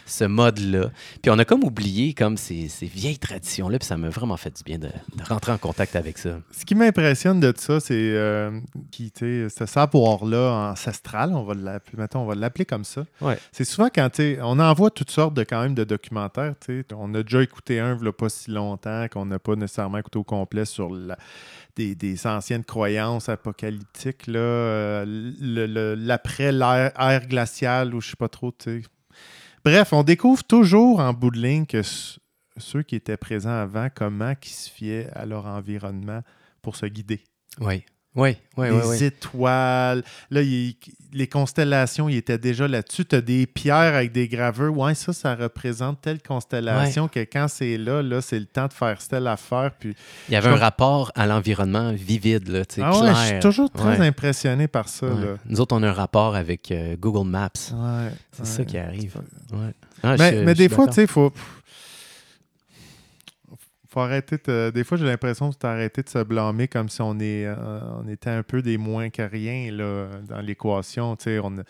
ce 0.07 0.25
mode-là. 0.25 0.91
Puis 1.23 1.31
on 1.31 1.39
a 1.39 1.45
comme 1.47 1.65
oublié 1.65 2.13
comme 2.13 2.37
ces, 2.37 2.69
ces 2.69 2.85
vieilles 2.87 3.19
traditions-là, 3.19 3.79
puis 3.79 3.87
ça 3.87 3.97
m'a 3.97 4.11
vraiment 4.11 4.37
fait 4.37 4.55
du 4.55 4.63
bien 4.63 4.79
de, 4.79 4.89
rentrer 5.29 5.53
en 5.53 5.59
contact 5.59 5.97
avec 5.97 6.19
ça. 6.19 6.41
Ce 6.53 6.65
qui 6.67 6.75
m'impressionne 6.75 7.41
de 7.41 7.53
ça, 7.57 7.81
c'est 7.81 7.95
euh, 7.95 8.51
ce 8.93 9.67
savoir-là 9.67 10.71
ancestral, 10.73 11.33
on 11.35 11.45
va 11.45 11.55
l'appeler, 11.55 12.05
on 12.15 12.25
va 12.27 12.35
l'appeler 12.35 12.65
comme 12.67 12.85
ça. 12.85 13.05
Ouais. 13.21 13.39
C'est 13.53 13.65
souvent 13.65 13.89
quand 13.93 14.11
tu 14.11 14.37
on 14.43 14.59
envoie 14.59 14.91
toutes 14.91 15.11
sortes 15.11 15.35
de 15.35 15.43
quand 15.43 15.63
même 15.63 15.75
de 15.75 15.85
documentaires. 15.85 16.55
tu. 16.65 16.85
On 16.95 17.15
a 17.15 17.23
déjà 17.23 17.43
écouté 17.43 17.81
un 17.81 17.97
pas 18.13 18.29
si 18.29 18.51
longtemps 18.51 19.07
qu'on 19.11 19.27
n'a 19.27 19.39
pas 19.49 19.57
nécessairement 19.57 19.99
écouté 19.99 20.19
au 20.19 20.25
complet 20.25 20.67
sur 20.67 20.91
des, 21.75 22.27
anciennes 22.27 22.65
croyances 22.65 23.31
apocalyptiques, 23.31 24.27
là, 24.27 24.39
euh, 24.41 25.97
l'après 25.97 26.53
l'ère 26.53 26.93
ère 27.01 27.27
glaciale 27.27 27.95
ou 27.95 28.01
je 28.03 28.11
sais 28.11 28.17
pas 28.17 28.29
trop. 28.29 28.53
Bref, 29.65 29.93
on 29.93 30.03
découvre 30.03 30.45
toujours 30.45 31.01
en 31.01 31.15
bout 31.15 31.31
de 31.31 31.39
ligne 31.39 31.65
que 31.65 31.81
ceux 32.59 32.83
qui 32.83 32.97
étaient 32.97 33.17
présents 33.17 33.59
avant, 33.59 33.89
comment 33.95 34.35
ils 34.43 34.49
se 34.49 34.71
fiaient 34.71 35.09
à 35.15 35.25
leur 35.25 35.47
environnement 35.47 36.21
pour 36.61 36.77
se 36.77 36.85
guider. 36.85 37.25
Oui, 37.61 37.85
oui, 38.15 38.37
oui, 38.57 38.67
les 38.67 38.73
oui. 38.73 38.81
oui. 38.87 39.05
étoiles, 39.05 40.03
là, 40.31 40.43
il- 40.43 40.75
les 41.13 41.27
constellations, 41.27 42.09
ils 42.11 42.17
étaient 42.19 42.37
déjà 42.37 42.69
là-dessus. 42.69 43.05
Tu 43.07 43.17
as 43.17 43.21
des 43.23 43.47
pierres 43.47 43.95
avec 43.95 44.13
des 44.13 44.29
graveurs. 44.29 44.77
Ouais, 44.77 44.95
ça, 44.95 45.15
ça 45.15 45.35
représente 45.35 46.03
telle 46.03 46.21
constellation 46.21 47.09
que 47.09 47.21
quand 47.21 47.49
c'est 47.49 47.79
là, 47.79 48.03
là, 48.03 48.21
c'est 48.21 48.39
le 48.39 48.45
temps 48.45 48.67
de 48.67 48.75
faire 48.75 48.99
telle 48.99 49.27
affaire. 49.27 49.71
Puis... 49.79 49.95
Il 50.29 50.35
y 50.35 50.37
avait 50.37 50.51
je 50.51 50.55
un 50.55 50.59
rapport 50.59 51.11
à 51.15 51.27
l'environnement 51.27 51.93
vivide, 51.93 52.49
là, 52.49 52.63
Ah 52.83 52.93
ouais, 52.93 53.01
clair. 53.01 53.15
je 53.17 53.27
suis 53.27 53.41
toujours 53.41 53.71
très 53.71 53.99
Ouais. 53.99 54.07
impressionné 54.07 54.69
par 54.69 54.89
ça. 54.91 55.07
Ouais. 55.07 55.15
là. 55.25 55.37
Nous 55.47 55.61
autres, 55.61 55.75
on 55.75 55.83
a 55.83 55.89
un 55.89 55.93
rapport 55.93 56.35
avec 56.37 56.71
euh, 56.73 56.95
Google 56.99 57.27
Maps. 57.29 57.49
Ouais, 57.73 58.11
C'est 58.33 58.43
ouais. 58.43 58.47
ça 58.49 58.65
qui 58.67 58.77
arrive. 58.77 59.17
Ouais. 59.53 59.73
Ah, 60.03 60.15
Mais, 60.19 60.33
je- 60.41 60.45
mais 60.45 60.53
je 60.55 60.59
des 60.59 60.69
fois, 60.69 60.87
tu 60.89 60.93
sais, 60.95 61.03
il 61.03 61.09
faut. 61.09 61.33
Arrêter 64.01 64.37
de- 64.45 64.71
Des 64.71 64.85
fois, 64.85 64.97
j'ai 64.97 65.05
l'impression 65.07 65.51
que 65.51 65.57
c'est 65.61 66.05
de 66.05 66.09
se 66.09 66.23
blâmer 66.23 66.69
comme 66.69 66.89
si 66.89 67.01
on, 67.03 67.19
est, 67.19 67.47
euh, 67.47 67.81
était 68.11 68.31
un 68.31 68.43
peu 68.43 68.63
des 68.63 68.79
moins 68.79 69.11
que 69.11 69.23
rien 69.23 69.71
dans 70.29 70.41
l'équation. 70.41 71.17
On 71.27 71.59
a 71.59 71.63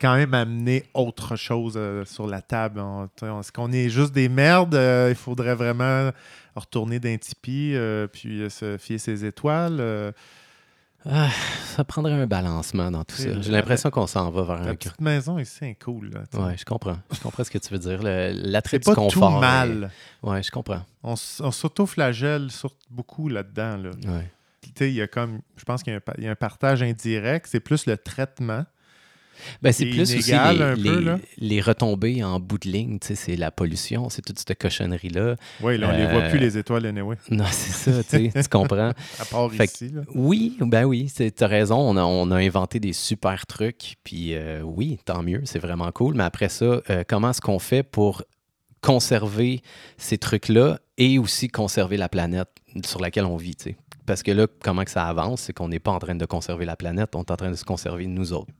quand 0.00 0.14
même 0.16 0.34
amené 0.34 0.84
autre 0.94 1.36
chose 1.36 1.74
euh, 1.76 2.04
sur 2.04 2.26
la 2.26 2.40
table. 2.42 2.82
Est-ce 3.22 3.52
qu'on 3.52 3.72
est 3.72 3.88
juste 3.88 4.12
des 4.12 4.28
merdes? 4.28 4.74
Euh, 4.74 5.08
il 5.10 5.16
faudrait 5.16 5.54
vraiment 5.54 6.10
retourner 6.54 6.98
d'un 7.00 7.16
tipi 7.16 7.74
puis 8.12 8.50
se 8.50 8.76
fier 8.78 8.98
ses 8.98 9.24
étoiles. 9.24 10.12
Ah, 11.08 11.30
ça 11.64 11.82
prendrait 11.84 12.12
un 12.12 12.26
balancement 12.26 12.90
dans 12.90 13.04
tout 13.04 13.16
ça. 13.16 13.40
J'ai 13.40 13.50
l'impression 13.50 13.90
qu'on 13.90 14.06
s'en 14.06 14.30
va 14.30 14.42
vers 14.42 14.62
la 14.62 14.70
un... 14.70 14.74
petite 14.74 15.00
maison 15.00 15.38
ici, 15.38 15.56
c'est 15.60 15.78
cool. 15.82 16.10
Là. 16.10 16.20
Ouais, 16.38 16.56
je 16.58 16.64
comprends. 16.64 16.98
Je 17.10 17.20
comprends 17.20 17.42
ce 17.42 17.50
que 17.50 17.58
tu 17.58 17.72
veux 17.72 17.78
dire. 17.78 18.00
L'attrait 18.02 18.78
du 18.78 18.84
pas 18.84 18.94
tout 18.94 19.00
confort. 19.00 19.36
est- 19.38 19.40
mal. 19.40 19.90
Ouais, 20.22 20.42
je 20.42 20.50
comprends. 20.50 20.82
On, 21.02 21.14
on 21.40 21.50
s'auto-flagelle 21.50 22.48
beaucoup 22.90 23.28
là-dedans. 23.28 23.78
Là. 23.78 23.90
Ouais. 24.06 24.30
tu 24.62 24.70
sais, 24.76 24.90
il 24.90 24.94
y 24.94 25.02
a 25.02 25.06
comme, 25.06 25.40
je 25.56 25.64
pense 25.64 25.82
qu'il 25.82 25.98
y 26.18 26.26
a 26.26 26.30
un 26.30 26.34
partage 26.36 26.82
indirect, 26.82 27.46
c'est 27.48 27.60
plus 27.60 27.86
le 27.86 27.96
traitement. 27.96 28.64
Ben, 29.62 29.72
c'est 29.72 29.86
plus 29.86 30.02
aussi 30.02 30.16
les, 30.30 30.32
un 30.34 30.74
peu, 30.74 30.80
les- 30.80 31.00
là? 31.04 31.18
les 31.38 31.60
retombées 31.60 32.22
en 32.24 32.40
bout 32.40 32.58
de 32.58 32.68
ligne, 32.68 32.98
c'est 33.02 33.36
la 33.36 33.50
pollution, 33.50 34.08
c'est 34.10 34.22
toute 34.22 34.38
cette 34.38 34.58
cochonnerie-là. 34.58 35.36
Oui, 35.62 35.78
là, 35.78 35.90
on 35.92 35.96
les 35.96 36.06
voit 36.06 36.22
Euh, 36.22 36.30
plus, 36.30 36.38
les 36.38 36.58
étoiles, 36.58 36.86
anyway. 36.86 37.16
Non, 37.30 37.44
c'est 37.50 37.92
ça, 38.02 38.18
tu 38.18 38.48
comprends. 38.50 38.92
À 39.18 39.24
part 39.24 39.50
Fait 39.52 39.64
ici, 39.64 39.88
là. 39.90 40.02
Oui, 40.14 40.56
ben 40.60 40.84
oui, 40.84 41.10
tu 41.14 41.32
as 41.40 41.46
raison, 41.46 41.76
on 41.78 41.96
a, 41.96 42.02
on 42.02 42.30
a 42.30 42.36
inventé 42.36 42.80
des 42.80 42.92
super 42.92 43.46
trucs, 43.46 43.96
puis 44.04 44.34
euh, 44.34 44.60
oui, 44.62 44.98
tant 45.04 45.22
mieux, 45.22 45.42
c'est 45.44 45.58
vraiment 45.58 45.90
cool, 45.92 46.14
mais 46.14 46.24
après 46.24 46.48
ça, 46.48 46.80
euh, 46.90 47.04
comment 47.08 47.30
est-ce 47.30 47.40
qu'on 47.40 47.58
fait 47.58 47.82
pour 47.82 48.22
conserver 48.80 49.62
ces 49.98 50.18
trucs-là 50.18 50.78
et 50.96 51.18
aussi 51.18 51.48
conserver 51.48 51.96
la 51.96 52.08
planète 52.08 52.48
sur 52.84 53.00
laquelle 53.00 53.24
on 53.26 53.36
vit, 53.36 53.54
tu 53.56 53.64
sais? 53.70 53.76
Parce 54.06 54.22
que 54.22 54.30
là, 54.32 54.46
comment 54.64 54.82
que 54.84 54.90
ça 54.90 55.04
avance, 55.06 55.42
c'est 55.42 55.52
qu'on 55.52 55.68
n'est 55.68 55.78
pas 55.78 55.92
en 55.92 55.98
train 55.98 56.14
de 56.14 56.24
conserver 56.24 56.64
la 56.64 56.76
planète, 56.76 57.14
on 57.14 57.20
est 57.20 57.30
en 57.30 57.36
train 57.36 57.50
de 57.50 57.56
se 57.56 57.64
conserver 57.64 58.06
nous 58.06 58.32
autres. 58.32 58.50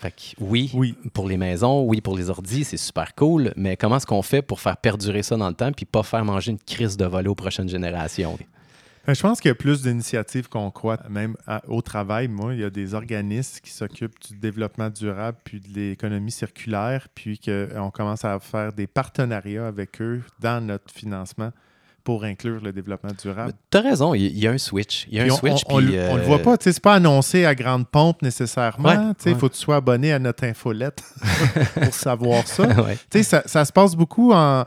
Fait 0.00 0.10
que 0.10 0.22
oui, 0.40 0.70
Oui. 0.74 0.94
pour 1.14 1.26
les 1.26 1.36
maisons, 1.38 1.82
oui, 1.84 2.00
pour 2.00 2.16
les 2.18 2.28
ordis, 2.28 2.64
c'est 2.64 2.76
super 2.76 3.14
cool, 3.14 3.52
mais 3.56 3.76
comment 3.76 3.96
est-ce 3.96 4.06
qu'on 4.06 4.22
fait 4.22 4.42
pour 4.42 4.60
faire 4.60 4.76
perdurer 4.76 5.22
ça 5.22 5.36
dans 5.36 5.48
le 5.48 5.54
temps 5.54 5.72
puis 5.72 5.86
pas 5.86 6.02
faire 6.02 6.24
manger 6.24 6.50
une 6.52 6.58
crise 6.58 6.96
de 6.96 7.06
volet 7.06 7.28
aux 7.28 7.34
prochaines 7.34 7.68
générations? 7.68 8.36
Ben, 9.06 9.14
Je 9.14 9.22
pense 9.22 9.40
qu'il 9.40 9.48
y 9.48 9.52
a 9.52 9.54
plus 9.54 9.82
d'initiatives 9.82 10.48
qu'on 10.48 10.70
croit, 10.70 10.98
même 11.08 11.36
à- 11.46 11.62
au 11.68 11.80
travail. 11.80 12.26
Moi, 12.28 12.54
il 12.54 12.60
y 12.60 12.64
a 12.64 12.70
des 12.70 12.92
organismes 12.92 13.60
qui 13.62 13.70
s'occupent 13.70 14.20
du 14.28 14.36
développement 14.36 14.90
durable 14.90 15.38
puis 15.44 15.60
de 15.60 15.68
l'économie 15.72 16.32
circulaire, 16.32 17.08
puis 17.14 17.38
qu'on 17.38 17.90
commence 17.90 18.24
à 18.24 18.38
faire 18.40 18.72
des 18.72 18.86
partenariats 18.88 19.66
avec 19.68 20.02
eux 20.02 20.22
dans 20.40 20.60
notre 20.64 20.92
financement 20.92 21.52
pour 22.06 22.22
inclure 22.22 22.60
le 22.62 22.72
développement 22.72 23.10
durable. 23.20 23.52
T'as 23.68 23.80
raison, 23.80 24.14
il 24.14 24.38
y, 24.38 24.46
a 24.46 24.52
un 24.52 24.58
switch. 24.58 25.08
Il 25.10 25.18
y 25.18 25.20
a 25.20 25.24
un 25.24 25.30
on, 25.30 25.36
switch. 25.36 25.62
on- 25.66 25.74
on 25.74 25.78
puis, 25.78 25.86
le- 25.88 26.08
on 26.08 26.14
le 26.14 26.22
euh, 26.22 26.24
voit 26.24 26.38
pas, 26.38 26.56
tu 26.56 26.72
c'est 26.72 26.80
pas 26.80 26.94
annoncé 26.94 27.44
à 27.44 27.52
grande 27.56 27.88
pompe 27.88 28.22
nécessairement. 28.22 29.12
Tu 29.20 29.28
Il 29.28 29.32
ouais. 29.34 29.38
faut 29.40 29.48
que 29.48 29.54
tu 29.54 29.60
sois 29.60 29.74
abonné 29.76 30.12
à 30.12 30.20
notre 30.20 30.44
infolette 30.44 31.02
pour 31.74 31.92
savoir 31.92 32.46
ça. 32.46 32.62
ouais. 32.84 32.96
Tu 33.10 33.24
ça, 33.24 33.42
ça 33.46 33.64
se 33.64 33.72
passe 33.72 33.96
beaucoup 33.96 34.32
en, 34.32 34.64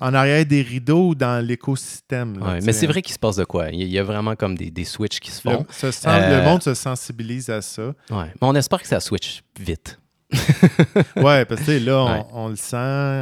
en 0.00 0.14
arrière 0.14 0.44
des 0.44 0.62
rideaux 0.62 1.10
ou 1.10 1.14
dans 1.14 1.46
l'écosystème. 1.46 2.40
là, 2.40 2.46
Ouais, 2.54 2.58
tu 2.58 2.66
mais 2.66 2.72
c'est 2.72 2.88
vrai 2.88 3.02
qu'il 3.02 3.14
se 3.14 3.20
passe 3.20 3.36
de 3.36 3.44
quoi? 3.44 3.68
Il 3.70 3.84
y, 3.86 3.96
a- 3.96 4.02
vraiment 4.02 4.34
comme 4.34 4.56
des, 4.58 4.72
des 4.72 4.84
switches 4.84 5.20
qui 5.20 5.30
se 5.30 5.48
Le, 5.48 5.58
font. 5.58 5.66
se 5.70 5.92
sent- 5.92 6.08
Euh, 6.08 6.40
le 6.40 6.44
monde 6.44 6.60
se 6.60 6.74
sensibilise 6.74 7.50
à 7.50 7.62
ça. 7.62 7.82
Ouais. 8.10 8.24
Mais 8.26 8.48
on 8.48 8.54
espère 8.56 8.82
que 8.82 8.88
ça 8.88 8.98
switch 8.98 9.42
vite. 9.60 9.99
Ouais, 11.16 11.44
parce 11.44 11.62
que 11.62 11.84
là, 11.84 11.98
on, 12.04 12.10
Ouais. 12.12 12.24
on 12.32 12.48
le 12.48 12.56
sent, 12.56 12.76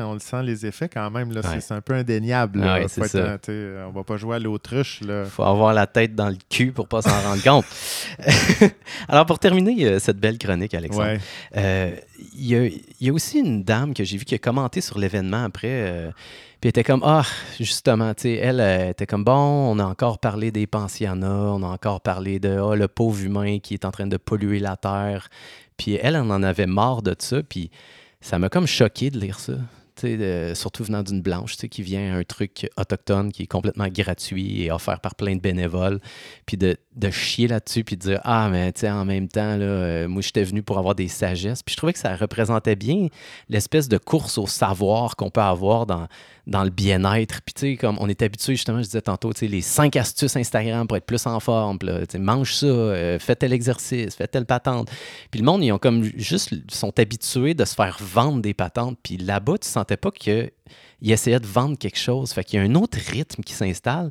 on 0.05 0.13
le 0.15 0.19
sent 0.21 0.43
les 0.43 0.67
effets 0.67 0.89
quand 0.89 1.11
même. 1.11 1.33
Là, 1.33 1.43
c'est- 1.43 1.49
Ouais. 1.49 1.61
c'est 1.61 1.75
un 1.75 1.81
peu 1.81 1.95
indéniable. 1.95 2.61
là. 2.61 2.75
Ouais, 2.75 2.83
être, 2.83 2.91
ça. 2.91 3.39
sais, 3.45 3.75
on 3.87 3.91
va 3.93 4.05
pas 4.05 4.17
jouer 4.17 4.37
à 4.37 4.39
l'autruche. 4.39 5.01
Il 5.03 5.25
faut 5.31 5.43
avoir 5.45 5.73
la 5.75 5.87
tête 5.87 6.15
dans 6.15 6.29
le 6.29 6.37
cul 6.51 6.73
pour 6.73 6.89
pas 6.89 7.03
s'en 7.03 7.21
rendre 7.23 7.43
compte. 7.43 7.65
Alors, 9.09 9.27
pour 9.27 9.39
terminer 9.39 9.85
euh, 9.87 9.99
cette 9.99 10.19
belle 10.19 10.39
chronique, 10.39 10.75
Alexandre. 10.75 11.19
Euh, 11.57 11.93
Il 12.35 12.47
y, 12.47 12.57
a, 12.57 12.65
il 12.67 12.83
y 13.01 13.11
a 13.11 13.13
aussi 13.13 13.39
une 13.39 13.63
dame 13.63 13.95
que 13.95 14.03
j'ai 14.05 14.17
vue 14.17 14.25
qui 14.25 14.35
a 14.35 14.39
commenté 14.39 14.81
sur 14.81 14.99
l'événement 14.99 15.45
après. 15.45 15.69
euh, 15.71 16.11
puis 16.61 16.67
elle 16.67 16.71
était 16.71 16.83
comme, 16.83 17.03
ah, 17.05 17.23
justement, 17.61 18.13
tu 18.15 18.23
sais, 18.23 18.33
elle 18.35 18.61
était 18.91 19.07
comme, 19.07 19.23
bon, 19.23 19.33
on 19.33 19.79
a 19.79 19.85
encore 19.85 20.19
parlé 20.19 20.51
des 20.51 20.67
pensionnats, 20.67 21.29
on 21.53 21.63
a 21.63 21.67
encore 21.69 22.01
parlé 22.01 22.41
de, 22.41 22.59
ah, 22.61 22.75
le 22.75 22.89
pauvre 22.89 23.21
humain 23.23 23.61
qui 23.61 23.75
est 23.75 23.85
en 23.85 23.93
train 23.93 24.09
de 24.09 24.17
polluer 24.17 24.59
la 24.59 24.77
terre. 24.77 25.29
Puis 25.79 25.95
elle, 25.95 26.17
elle 26.17 26.31
en 26.31 26.43
avait 26.43 26.67
marre 26.67 27.01
de 27.01 27.15
ça. 27.19 27.43
Puis 27.43 27.71
ça 28.21 28.39
m'a 28.39 28.51
comme 28.51 28.67
choqué 28.67 29.11
de 29.11 29.19
lire 29.19 29.39
ça. 29.39 29.55
surtout 30.55 30.85
venant 30.85 31.03
d'une 31.03 31.23
blanche, 31.23 31.57
qui 31.57 31.83
vient 31.83 32.19
un 32.19 32.25
truc 32.25 32.69
autochtone 32.77 33.33
qui 33.33 33.45
est 33.45 33.47
complètement 33.47 33.89
gratuit 33.89 34.65
et 34.65 34.71
offert 34.71 35.01
par 35.01 35.15
plein 35.15 35.35
de 35.37 35.41
bénévoles, 35.41 36.01
puis 36.45 36.57
de, 36.57 36.77
de 36.97 37.11
chier 37.11 37.49
là-dessus, 37.49 37.85
puis 37.85 37.97
de 37.97 38.03
dire 38.03 38.21
Ah, 38.25 38.49
mais 38.51 38.73
en 38.85 39.05
même 39.05 39.29
temps, 39.29 39.57
là, 39.57 39.65
euh, 39.65 40.09
moi, 40.09 40.21
j'étais 40.21 40.45
venu 40.45 40.63
pour 40.63 40.79
avoir 40.79 40.95
des 40.95 41.09
sagesses. 41.09 41.63
Puis 41.63 41.73
je 41.73 41.77
trouvais 41.79 41.93
que 41.93 41.99
ça 41.99 42.15
représentait 42.17 42.77
bien 42.77 43.07
l'espèce 43.49 43.89
de 43.89 43.99
course 43.99 44.37
au 44.37 44.47
savoir 44.47 45.17
qu'on 45.17 45.31
peut 45.31 45.41
avoir 45.41 45.87
dans, 45.87 46.07
dans 46.49 46.65
le 46.65 46.71
bien-être. 46.71 47.43
Puis 47.43 47.55
tu 47.55 47.61
sais, 47.61 47.77
comme 47.77 47.97
on 48.01 48.09
est 48.09 48.23
habitué, 48.23 48.57
justement, 48.57 48.79
je 48.79 48.87
disais 48.87 49.03
tantôt, 49.03 49.33
tu 49.33 49.41
sais, 49.41 49.47
les 49.47 49.61
cinq 49.61 49.97
astuces 49.97 50.35
Instagram 50.35 50.89
pour 50.89 50.97
être 50.97 51.07
plus 51.07 51.25
en 51.27 51.39
forme, 51.41 51.79
tu 51.79 51.89
sais, 52.11 52.19
mange 52.19 52.55
ça, 52.55 52.67
euh, 52.67 53.19
fais 53.19 53.37
tel 53.37 53.53
exercice, 53.53 54.17
fais 54.17 54.27
telle 54.27 54.47
patente. 54.47 54.91
Puis 55.31 55.41
le 55.41 55.47
monde, 55.47 55.63
ils 55.63 55.71
ont 55.73 55.79
comme 55.79 56.03
juste, 56.03 56.55
sont 56.71 56.99
habitués 56.99 57.55
de 57.55 57.65
se 57.65 57.75
faire 57.75 57.99
vendre 58.01 58.41
des 58.41 58.55
patentes. 58.55 58.99
Puis 59.03 59.19
là-bas, 59.19 59.59
tu 59.59 59.69
sentais 59.69 59.99
pas 59.99 60.11
qu'ils 60.11 60.51
essayaient 61.03 61.41
de 61.41 61.47
vendre 61.47 61.77
quelque 61.77 61.99
chose. 61.99 62.33
Fait 62.33 62.43
qu'il 62.45 62.59
y 62.59 62.63
a 62.63 62.65
un 62.65 62.75
autre 62.75 62.99
rythme 63.11 63.43
qui 63.43 63.53
s'installe. 63.53 64.11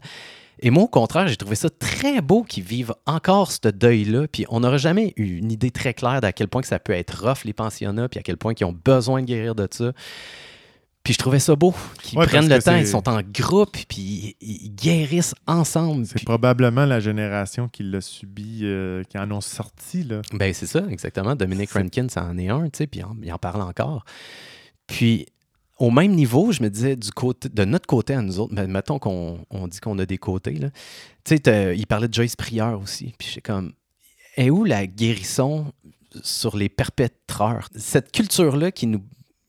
Et 0.60 0.72
moi, 0.72 0.84
au 0.84 0.88
contraire, 0.88 1.28
j'ai 1.28 1.38
trouvé 1.38 1.56
ça 1.56 1.70
très 1.70 2.22
beau 2.22 2.44
qu'ils 2.44 2.64
vivent 2.64 2.94
encore 3.06 3.52
ce 3.52 3.68
deuil-là. 3.68 4.28
Puis 4.28 4.46
on 4.50 4.62
n'aura 4.62 4.78
jamais 4.78 5.14
eu 5.16 5.38
une 5.38 5.52
idée 5.52 5.72
très 5.72 5.94
claire 5.94 6.22
d'à 6.22 6.34
quel 6.34 6.48
point 6.48 6.62
que 6.62 6.68
ça 6.68 6.80
peut 6.80 6.94
être 6.94 7.26
rough, 7.26 7.46
les 7.46 7.54
pensionnats, 7.54 8.10
puis 8.10 8.20
à 8.20 8.24
quel 8.24 8.38
point 8.38 8.54
ils 8.60 8.66
ont 8.66 8.76
besoin 8.86 9.22
de 9.22 9.28
guérir 9.28 9.54
de 9.54 9.68
ça. 9.70 9.92
Puis 11.08 11.14
je 11.14 11.20
trouvais 11.20 11.40
ça 11.40 11.56
beau 11.56 11.74
qu'ils 12.04 12.20
Ouais, 12.20 12.26
prennent 12.26 12.50
le 12.50 12.62
temps, 12.62 12.76
ils 12.76 12.86
sont 12.86 13.08
en 13.08 13.22
groupe, 13.22 13.78
puis 13.88 14.36
ils, 14.42 14.66
ils 14.66 14.76
guérissent 14.76 15.36
ensemble. 15.48 16.06
C'est 16.06 16.16
Puis- 16.16 16.26
probablement 16.26 16.86
la 16.86 17.00
génération 17.00 17.70
qui 17.70 17.84
l'a 17.84 18.02
subi, 18.02 18.60
euh, 18.64 19.04
qui 19.06 19.18
en 19.18 19.32
ont 19.32 19.40
sorti. 19.40 20.04
Là. 20.04 20.22
Ben, 20.34 20.54
c'est 20.54 20.66
ça, 20.66 20.84
exactement. 20.90 21.34
Dominic 21.34 21.72
Rankin, 21.72 22.10
ça 22.10 22.26
en 22.26 22.38
est 22.38 22.50
un, 22.50 22.66
tu 22.66 22.80
sais, 22.80 22.88
puis 22.88 23.04
il 23.24 23.32
en- 23.32 23.38
parle 23.38 23.62
encore. 23.62 24.04
Puis, 24.86 25.28
au 25.80 25.92
même 25.92 26.12
niveau, 26.14 26.52
je 26.52 26.62
me 26.62 26.70
disais, 26.70 26.98
du 26.98 27.12
côté, 27.12 27.48
de 27.48 27.64
notre 27.64 27.88
côté 27.88 28.14
à 28.14 28.22
nous 28.22 28.38
autres, 28.42 28.54
mais 28.54 28.68
mettons 28.68 29.00
qu'on 29.00 29.40
on 29.50 29.70
dit 29.70 29.80
qu'on 29.80 29.98
a 30.00 30.06
des 30.06 30.18
côtés, 30.18 30.56
là. 30.56 30.72
Tu 31.24 31.38
sais, 31.42 31.74
il 31.78 31.88
parlait 31.88 32.10
de 32.10 32.14
Joyce 32.14 32.36
Prieur 32.36 32.82
aussi. 32.82 33.14
Puis, 33.18 33.30
j'ai 33.34 33.40
comme, 33.42 33.72
est 34.36 34.50
où 34.50 34.66
la 34.66 34.86
guérison 34.88 35.72
sur 36.22 36.58
les 36.58 36.68
perpétreurs? 36.68 37.70
Cette 37.78 38.12
culture-là 38.12 38.74
qui 38.74 38.88
nous 38.88 39.02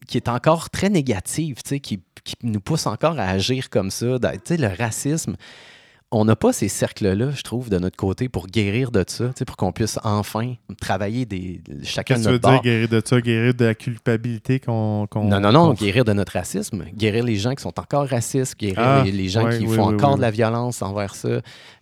qui 0.09 0.17
est 0.17 0.29
encore 0.29 0.71
très 0.71 0.89
négative, 0.89 1.63
qui, 1.63 2.01
nous 2.43 2.61
pousse 2.61 2.87
encore 2.87 3.19
à 3.19 3.29
agir 3.29 3.71
comme 3.71 3.91
ça. 3.91 4.07
le 4.07 4.77
racisme, 4.77 5.37
on 6.11 6.25
n'a 6.25 6.37
pas 6.37 6.55
ces 6.55 6.69
cercles-là, 6.69 7.33
je 7.33 7.43
trouve, 7.43 7.69
de 7.69 7.79
notre 7.79 7.97
côté 7.97 8.31
pour 8.31 8.47
guérir 8.47 8.91
de 8.91 9.05
ça, 9.07 9.31
pour 9.47 9.57
qu'on 9.59 9.73
puisse 9.73 9.99
enfin 10.05 10.55
travailler 10.81 11.27
des, 11.27 11.61
chacun 11.83 12.15
Qu'est-ce 12.15 12.29
de 12.29 12.37
que 12.39 12.41
tu 12.43 12.47
veux 12.47 12.53
notre 12.53 12.63
dire, 12.63 12.63
guérir 12.63 12.89
de 12.89 13.03
ça, 13.05 13.21
guérir 13.21 13.55
de 13.55 13.65
la 13.67 13.75
culpabilité 13.75 14.59
qu'on. 14.59 15.07
Non, 15.15 15.39
non, 15.41 15.53
non, 15.53 15.75
guérir 15.75 16.07
de 16.07 16.15
notre 16.15 16.33
racisme, 16.33 16.85
guérir 16.95 17.25
les 17.25 17.37
gens 17.37 17.55
qui 17.55 17.63
sont 17.63 17.79
encore 17.79 18.09
racistes, 18.09 18.59
guérir 18.59 18.79
Ah, 18.81 19.03
les, 19.05 19.13
les 19.13 19.29
gens 19.29 19.51
qui 19.51 19.67
oui, 19.67 19.77
font 19.77 19.89
oui, 19.89 19.95
encore 19.97 20.17
de 20.17 20.23
la 20.23 20.31
violence 20.31 20.81
envers 20.81 21.15
ça. 21.15 21.41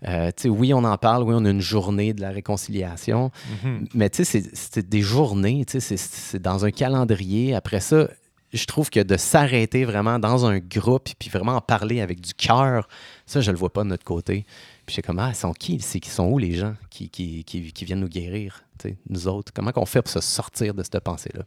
Euh, 0.08 0.30
oui, 0.46 0.74
on 0.74 0.82
en 0.82 0.96
parle, 0.98 1.22
oui, 1.22 1.34
on 1.38 1.44
a 1.44 1.50
une 1.50 1.60
journée 1.60 2.12
de 2.12 2.20
la 2.20 2.30
réconciliation, 2.30 3.30
Mhm. 3.62 3.86
mais 3.94 4.10
tu 4.10 4.24
sais, 4.24 4.42
c'est- 4.52 4.88
des 4.88 5.02
journées, 5.02 5.64
c'est 5.68 6.42
dans 6.42 6.64
un 6.64 6.70
calendrier. 6.72 7.54
Après 7.54 7.80
ça, 7.80 8.08
je 8.56 8.66
trouve 8.66 8.90
que 8.90 9.00
de 9.00 9.16
s'arrêter 9.16 9.84
vraiment 9.84 10.18
dans 10.18 10.46
un 10.46 10.58
groupe 10.58 11.08
puis 11.18 11.28
vraiment 11.30 11.56
en 11.56 11.60
parler 11.60 12.00
avec 12.00 12.20
du 12.20 12.34
cœur, 12.34 12.88
ça, 13.26 13.40
je 13.40 13.50
le 13.50 13.56
vois 13.56 13.72
pas 13.72 13.82
de 13.84 13.88
notre 13.88 14.04
côté. 14.04 14.44
Puis 14.86 14.96
j'ai 14.96 15.02
comme, 15.02 15.18
ah, 15.18 15.30
ils 15.30 15.34
sont 15.36 15.52
qui? 15.52 15.80
C'est 15.80 16.00
qui 16.00 16.10
sont 16.10 16.26
où 16.26 16.38
les 16.38 16.52
gens 16.54 16.74
qui, 16.90 17.08
qui, 17.10 17.44
qui, 17.44 17.72
qui 17.72 17.84
viennent 17.84 18.00
nous 18.00 18.08
guérir, 18.08 18.64
nous 19.08 19.26
autres? 19.28 19.52
Comment 19.54 19.72
qu'on 19.72 19.86
fait 19.86 20.02
pour 20.02 20.10
se 20.12 20.20
sortir 20.20 20.74
de 20.74 20.82
cette 20.82 21.00
pensée-là? 21.00 21.44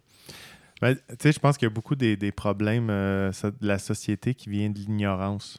Ben, 0.81 0.95
tu 0.95 1.01
sais, 1.21 1.31
je 1.33 1.39
pense 1.39 1.57
qu'il 1.57 1.65
y 1.67 1.71
a 1.71 1.73
beaucoup 1.73 1.95
des, 1.95 2.15
des 2.15 2.31
problèmes 2.31 2.89
euh, 2.89 3.31
de 3.43 3.67
la 3.67 3.79
société 3.79 4.33
qui 4.33 4.49
viennent 4.49 4.71
de 4.73 4.79
l'ignorance. 4.79 5.57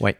Ouais. 0.00 0.16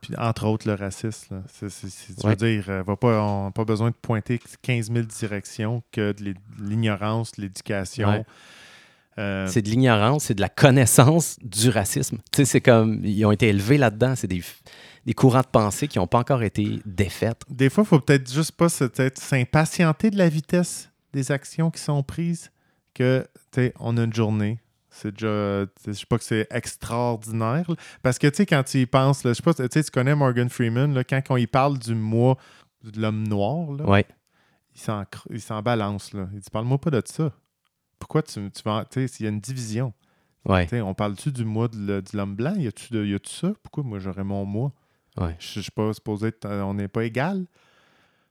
Puis, 0.00 0.14
entre 0.16 0.46
autres, 0.46 0.66
le 0.68 0.74
racisme. 0.74 1.42
C'est- 1.52 1.68
tu 1.68 2.26
Ouais. 2.26 2.30
veux 2.30 2.36
dire, 2.36 2.64
euh, 2.70 2.82
va 2.82 2.96
pas, 2.96 3.22
on 3.22 3.44
n'a 3.46 3.50
pas 3.50 3.64
besoin 3.64 3.90
de 3.90 3.94
pointer 4.00 4.40
15 4.62 4.90
000 4.92 5.04
directions 5.06 5.82
que 5.92 6.12
de 6.12 6.34
l'ignorance, 6.60 7.32
de 7.32 7.42
l'éducation. 7.42 8.08
Ouais. 8.08 8.24
Euh, 9.18 9.46
C'est 9.46 9.62
de 9.62 9.68
l'ignorance, 9.70 10.24
c'est 10.24 10.34
de 10.34 10.40
la 10.40 10.48
connaissance 10.50 11.38
du 11.42 11.70
racisme. 11.70 12.18
Tu 12.32 12.38
sais, 12.38 12.44
c'est 12.44 12.60
comme, 12.60 13.00
ils 13.04 13.24
ont 13.24 13.32
été 13.32 13.48
élevés 13.48 13.78
là-dedans, 13.78 14.14
c'est 14.14 14.26
des, 14.26 14.42
des 15.06 15.14
courants 15.14 15.40
de 15.40 15.46
pensée 15.46 15.88
qui 15.88 15.98
n'ont 15.98 16.06
pas 16.06 16.18
encore 16.18 16.42
été 16.42 16.80
défaits. 16.84 17.40
des 17.48 17.70
fois, 17.70 17.84
il 17.84 17.86
faut 17.86 18.00
peut-être 18.00 18.30
juste 18.32 18.52
pas 18.52 18.68
s'impatienter 18.68 20.10
de 20.10 20.18
la 20.18 20.28
vitesse 20.28 20.90
des 21.12 21.32
actions 21.32 21.70
qui 21.70 21.80
sont 21.80 22.02
prises. 22.02 22.50
Que, 22.94 23.26
tu 23.52 23.60
sais, 23.60 23.74
on 23.80 23.96
a 23.98 24.04
une 24.04 24.12
journée. 24.14 24.58
C'est 24.90 25.12
déjà. 25.12 25.66
Je 25.86 25.92
sais 25.92 26.06
pas 26.08 26.16
que 26.16 26.24
c'est 26.24 26.46
extraordinaire. 26.50 27.64
là. 27.68 27.76
Parce 28.02 28.18
que, 28.18 28.26
tu 28.26 28.36
sais, 28.36 28.46
quand 28.46 28.62
tu 28.62 28.78
y 28.80 28.86
penses, 28.86 29.20
je 29.24 29.32
sais 29.34 29.42
pas, 29.42 29.52
tu 29.54 29.82
connais 29.92 30.14
Morgan 30.14 30.48
Freeman, 30.48 30.94
là, 30.94 31.04
quand 31.04 31.20
on 31.30 31.36
y 31.36 31.46
parle 31.46 31.78
du 31.78 31.94
mois 31.94 32.38
de 32.84 32.98
l'homme 33.00 33.26
noir, 33.28 33.72
là, 33.72 33.84
Ouais. 33.84 34.06
il 34.74 34.80
s'en 34.80 35.02
cr- 35.02 35.26
il 35.30 35.40
s'en 35.42 35.60
balance. 35.60 36.12
Là. 36.14 36.26
Il 36.32 36.40
dit 36.40 36.48
Parle-moi 36.50 36.78
pas 36.78 36.90
de 36.90 37.02
ça. 37.04 37.32
Pourquoi 37.98 38.22
tu, 38.22 38.50
tu 38.50 38.62
vas. 38.64 38.84
Tu 38.90 39.00
sais, 39.00 39.08
s'il 39.08 39.24
y 39.24 39.28
a 39.28 39.32
une 39.32 39.40
division? 39.40 39.92
Ouais. 40.44 40.68
On 40.80 40.94
parle-tu 40.94 41.32
du 41.32 41.44
mois 41.44 41.68
de, 41.68 42.02
l'homme 42.12 42.36
blanc? 42.36 42.54
Y 42.54 42.68
a-tu 42.68 42.92
de- 42.92 43.18
ça? 43.24 43.52
Pourquoi 43.62 43.82
moi 43.82 43.98
j'aurais 43.98 44.22
mon 44.24 44.44
mois? 44.44 44.72
Ouais. 45.16 45.34
Je 45.40 45.54
je 45.54 45.60
suis 45.60 45.70
pas 45.72 45.92
supposé 45.92 46.28
être. 46.28 46.44
euh, 46.44 46.62
On 46.62 46.74
n'est 46.74 46.88
pas 46.88 47.04
égal 47.04 47.46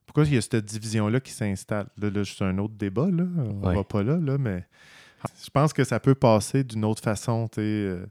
Pourquoi 0.05 0.23
il 0.25 0.33
y 0.33 0.37
a 0.37 0.41
cette 0.41 0.63
division-là 0.63 1.19
qui 1.19 1.31
s'installe? 1.31 1.87
Là, 1.97 2.09
là 2.09 2.23
c'est 2.23 2.43
un 2.45 2.57
autre 2.59 2.75
débat. 2.75 3.09
Là. 3.11 3.23
On 3.37 3.67
Ouais. 3.67 3.75
va 3.75 3.83
pas 3.83 4.03
là, 4.03 4.17
là, 4.17 4.37
mais 4.37 4.65
je 5.43 5.49
pense 5.49 5.73
que 5.73 5.83
ça 5.83 5.99
peut 5.99 6.15
passer 6.15 6.63
d'une 6.63 6.85
autre 6.85 7.01
façon. 7.01 7.47
tu 7.47 7.55
sais, 7.55 7.61
euh, 7.61 8.05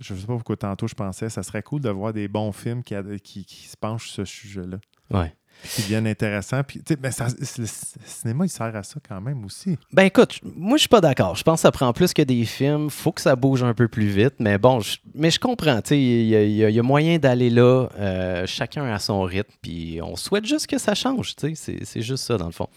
je 0.00 0.14
sais 0.14 0.26
pas 0.26 0.34
pourquoi 0.34 0.56
tantôt 0.56 0.88
je 0.88 0.94
pensais 0.94 1.30
ça 1.30 1.42
serait 1.44 1.62
cool 1.62 1.80
de 1.80 1.88
voir 1.90 2.12
des 2.12 2.26
bons 2.28 2.50
films 2.52 2.82
qui, 2.82 2.94
qui, 3.22 3.44
qui 3.44 3.68
se 3.68 3.76
penchent 3.76 4.08
sur 4.10 4.26
ce 4.26 4.32
sujet-là. 4.32 4.78
Ouais. 5.10 5.32
Qui 5.64 5.82
deviennent 5.82 6.06
intéressants. 6.06 6.62
Puis, 6.64 6.82
ben, 6.98 7.10
ça- 7.12 7.28
le 7.58 7.66
cinéma, 8.04 8.44
il 8.44 8.48
sert 8.48 8.74
à 8.74 8.82
ça 8.82 8.96
quand 9.08 9.20
même 9.20 9.44
aussi. 9.44 9.78
Ben 9.92 10.04
écoute, 10.04 10.40
moi 10.56 10.76
je 10.76 10.80
suis 10.82 10.88
pas 10.88 11.00
d'accord. 11.00 11.36
Je 11.36 11.42
pense 11.42 11.58
que 11.58 11.62
ça 11.62 11.70
prend 11.72 11.92
plus 11.92 12.12
que 12.12 12.22
des 12.22 12.44
films. 12.44 12.90
faut 12.90 13.12
que 13.12 13.20
ça 13.20 13.36
bouge 13.36 13.62
un 13.62 13.74
peu 13.74 13.88
plus 13.88 14.08
vite. 14.08 14.34
Mais 14.38 14.58
bon, 14.58 14.80
je, 14.80 14.96
mais 15.14 15.30
je 15.30 15.38
comprends. 15.38 15.80
Il 15.90 15.96
y, 16.26 16.34
a- 16.36 16.44
y 16.44 16.64
a- 16.64 16.70
y 16.70 16.78
a 16.78 16.82
moyen 16.82 17.18
d'aller 17.18 17.50
là, 17.50 17.88
euh, 17.98 18.46
chacun 18.46 18.84
à 18.92 18.98
son 18.98 19.22
rythme. 19.22 19.52
Puis 19.62 20.00
on 20.02 20.16
souhaite 20.16 20.44
juste 20.46 20.66
que 20.66 20.78
ça 20.78 20.94
change. 20.94 21.34
C'est 21.38 21.54
c'est 21.84 22.02
juste 22.02 22.24
ça 22.24 22.36
dans 22.36 22.46
le 22.46 22.52
fond. 22.52 22.68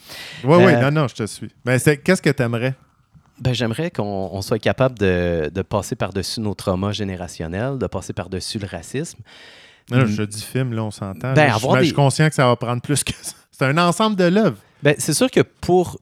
Oui, 0.43 0.57
oui, 0.57 0.73
Euh, 0.73 0.81
non, 0.81 1.01
non, 1.01 1.07
je 1.07 1.15
te 1.15 1.25
suis. 1.25 1.49
Mais 1.65 1.79
c'est- 1.79 1.97
qu'est-ce 1.97 2.21
que 2.21 2.29
tu 2.29 2.43
aimerais? 2.43 2.75
Ben, 3.39 3.53
J'aimerais 3.53 3.91
qu'on 3.91 4.29
on 4.31 4.41
soit 4.41 4.59
capable 4.59 4.97
de, 4.97 5.51
de 5.53 5.61
passer 5.61 5.95
par-dessus 5.97 6.39
nos 6.39 6.53
traumas 6.53 6.93
générationnels, 6.93 7.77
de 7.77 7.87
passer 7.87 8.13
par-dessus 8.13 8.59
le 8.59 8.67
racisme. 8.67 9.19
Non, 9.91 9.97
non, 9.99 10.03
Mm. 10.05 10.07
je 10.07 10.23
dis 10.23 10.41
film, 10.41 10.73
là, 10.73 10.83
on 10.83 10.91
s'entend. 10.91 11.33
Ben, 11.33 11.49
je, 11.49 11.55
avoir 11.55 11.75
je 11.75 11.81
des- 11.81 11.85
suis 11.87 11.95
conscient 11.95 12.27
que 12.29 12.35
ça 12.35 12.47
va 12.47 12.55
prendre 12.55 12.81
plus 12.81 13.03
que 13.03 13.13
ça. 13.21 13.33
C'est 13.51 13.65
un 13.65 13.77
ensemble 13.77 14.15
de 14.15 14.23
l'œuvre. 14.25 14.57
Ben, 14.83 14.95
c'est 14.97 15.13
sûr 15.13 15.29
que 15.31 15.41
pour 15.41 15.99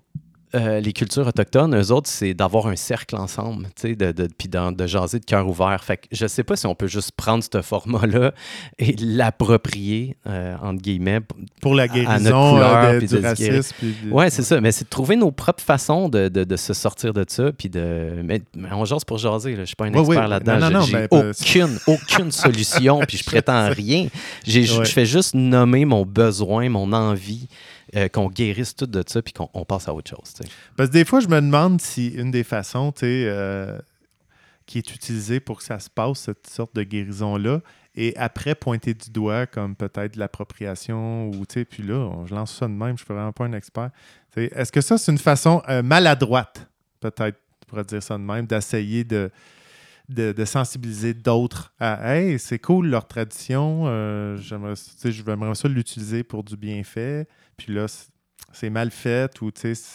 euh, 0.55 0.79
les 0.79 0.93
cultures 0.93 1.27
autochtones, 1.27 1.75
eux 1.75 1.91
autres, 1.91 2.09
c'est 2.09 2.33
d'avoir 2.33 2.67
un 2.67 2.75
cercle 2.75 3.15
ensemble, 3.15 3.65
tu 3.75 3.89
sais, 3.89 3.95
de, 3.95 4.11
de, 4.11 4.27
puis 4.37 4.47
de 4.47 4.87
jaser 4.87 5.19
de 5.19 5.25
cœur 5.25 5.47
ouvert. 5.47 5.83
Fait 5.83 5.97
que 5.97 6.07
je 6.11 6.27
sais 6.27 6.43
pas 6.43 6.55
si 6.55 6.67
on 6.67 6.75
peut 6.75 6.87
juste 6.87 7.11
prendre 7.13 7.43
ce 7.43 7.61
format-là 7.61 8.33
et 8.77 8.95
l'approprier, 8.99 10.15
euh, 10.27 10.55
entre 10.61 10.81
guillemets. 10.81 11.19
Pour 11.61 11.73
la 11.75 11.83
À- 11.83 11.85
à 11.85 11.89
notre 11.89 12.03
guérison 12.19 12.51
couleur, 12.51 12.77
euh, 12.77 12.93
de- 12.93 12.97
puis 12.99 13.07
du 13.07 13.17
racisme. 13.17 13.75
puis 13.79 13.95
Ouais, 14.11 14.29
c'est 14.29 14.43
ça. 14.43 14.61
Mais 14.61 14.71
c'est 14.71 14.85
de 14.85 14.89
trouver 14.89 15.15
nos 15.15 15.31
propres 15.31 15.63
façons 15.63 16.09
de, 16.09 16.55
se 16.55 16.73
sortir 16.73 17.13
de 17.13 17.25
ça, 17.27 17.51
puis 17.51 17.69
de... 17.69 18.21
Mais, 18.23 18.41
mais 18.55 18.69
on 18.73 18.85
jase 18.85 19.03
pour 19.03 19.17
jaser. 19.17 19.55
Je 19.55 19.63
suis 19.63 19.75
pas 19.75 19.85
un 19.85 19.93
expert 19.93 20.07
ouais. 20.07 20.27
là-dedans. 20.27 20.59
Non, 20.59 20.69
non, 20.69 20.79
non, 20.79 20.85
J'ai 20.85 21.07
aucune, 21.09 21.79
aucune 21.87 22.31
solution, 22.31 22.99
puis 23.07 23.17
je 23.17 23.23
prétends 23.25 23.69
rien. 23.69 24.07
Je 24.45 24.83
fais 24.85 25.05
juste 25.05 25.33
nommer 25.33 25.85
mon 25.85 26.05
besoin, 26.05 26.69
mon 26.69 26.93
envie, 26.93 27.47
euh, 27.95 28.07
qu'on 28.07 28.29
guérisse 28.29 28.75
tout 28.75 28.85
de 28.85 29.03
ça, 29.05 29.21
puis 29.21 29.33
qu'on 29.33 29.49
on 29.53 29.65
passe 29.65 29.87
à 29.87 29.93
autre 29.93 30.09
chose. 30.09 30.33
Parce 30.77 30.89
que 30.89 30.93
des 30.93 31.05
fois, 31.05 31.19
je 31.19 31.27
me 31.27 31.41
demande 31.41 31.81
si 31.81 32.07
une 32.07 32.31
des 32.31 32.43
façons, 32.43 32.93
euh, 33.03 33.77
qui 34.65 34.77
est 34.77 34.95
utilisée 34.95 35.39
pour 35.39 35.57
que 35.57 35.63
ça 35.63 35.79
se 35.79 35.89
passe, 35.89 36.19
cette 36.19 36.47
sorte 36.47 36.73
de 36.75 36.83
guérison-là, 36.83 37.59
et 37.95 38.15
après 38.15 38.55
pointer 38.55 38.93
du 38.93 39.11
doigt 39.11 39.45
comme 39.45 39.75
peut-être 39.75 40.15
l'appropriation 40.15 41.27
ou, 41.29 41.45
tu 41.45 41.55
sais, 41.55 41.65
puis 41.65 41.83
là, 41.83 42.09
je 42.25 42.33
lance 42.33 42.55
ça 42.55 42.67
de 42.67 42.73
même, 42.73 42.97
je 42.97 43.03
suis 43.03 43.13
vraiment 43.13 43.33
pas 43.33 43.45
un 43.45 43.53
expert. 43.53 43.89
Est-ce 44.35 44.71
que 44.71 44.81
ça, 44.81 44.97
c'est 44.97 45.11
une 45.11 45.17
façon 45.17 45.61
euh, 45.67 45.83
maladroite, 45.83 46.67
peut-être, 47.01 47.37
pourrait 47.67 47.83
dire 47.83 48.01
ça 48.01 48.17
de 48.17 48.23
même, 48.23 48.47
d'essayer 48.47 49.03
de, 49.03 49.29
sensibiliser 50.45 51.13
d'autres 51.13 51.73
à 51.79 52.15
Hey, 52.15 52.39
c'est 52.39 52.59
cool 52.59 52.87
leur 52.87 53.07
tradition, 53.07 53.85
j'aimerais 54.37 54.75
ça 55.55 55.67
l'utiliser 55.67 56.23
pour 56.23 56.43
du 56.43 56.55
bienfait, 56.55 57.27
puis 57.57 57.73
là, 57.73 57.85
c'est- 57.87 58.69
mal 58.69 58.91
fait 58.91 59.41
ou, 59.41 59.51
tu 59.51 59.73
sais, 59.75 59.91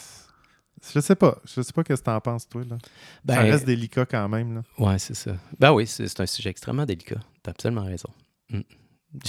je 0.95 1.01
sais 1.01 1.15
pas. 1.17 1.39
Je 1.45 1.61
sais 1.63 1.73
pas 1.73 1.83
qu'est-ce 1.85 2.01
que 2.03 2.07
t'en 2.07 2.21
penses, 2.21 2.49
toi. 2.49 2.63
Là. 2.69 2.77
Ben, 3.25 3.35
ça 3.35 3.41
reste 3.43 3.65
délicat 3.67 4.07
quand 4.07 4.29
même. 4.29 4.55
Là. 4.57 4.63
Ouais, 4.79 4.99
c'est 4.99 5.15
ça. 5.15 5.33
Ben 5.59 5.73
oui, 5.73 5.87
c'est 5.87 6.21
un 6.21 6.27
sujet 6.27 6.51
extrêmement 6.51 6.87
délicat. 6.87 7.19
T'as 7.43 7.51
absolument 7.53 7.85
raison. 7.85 8.09
Mm. 8.51 8.61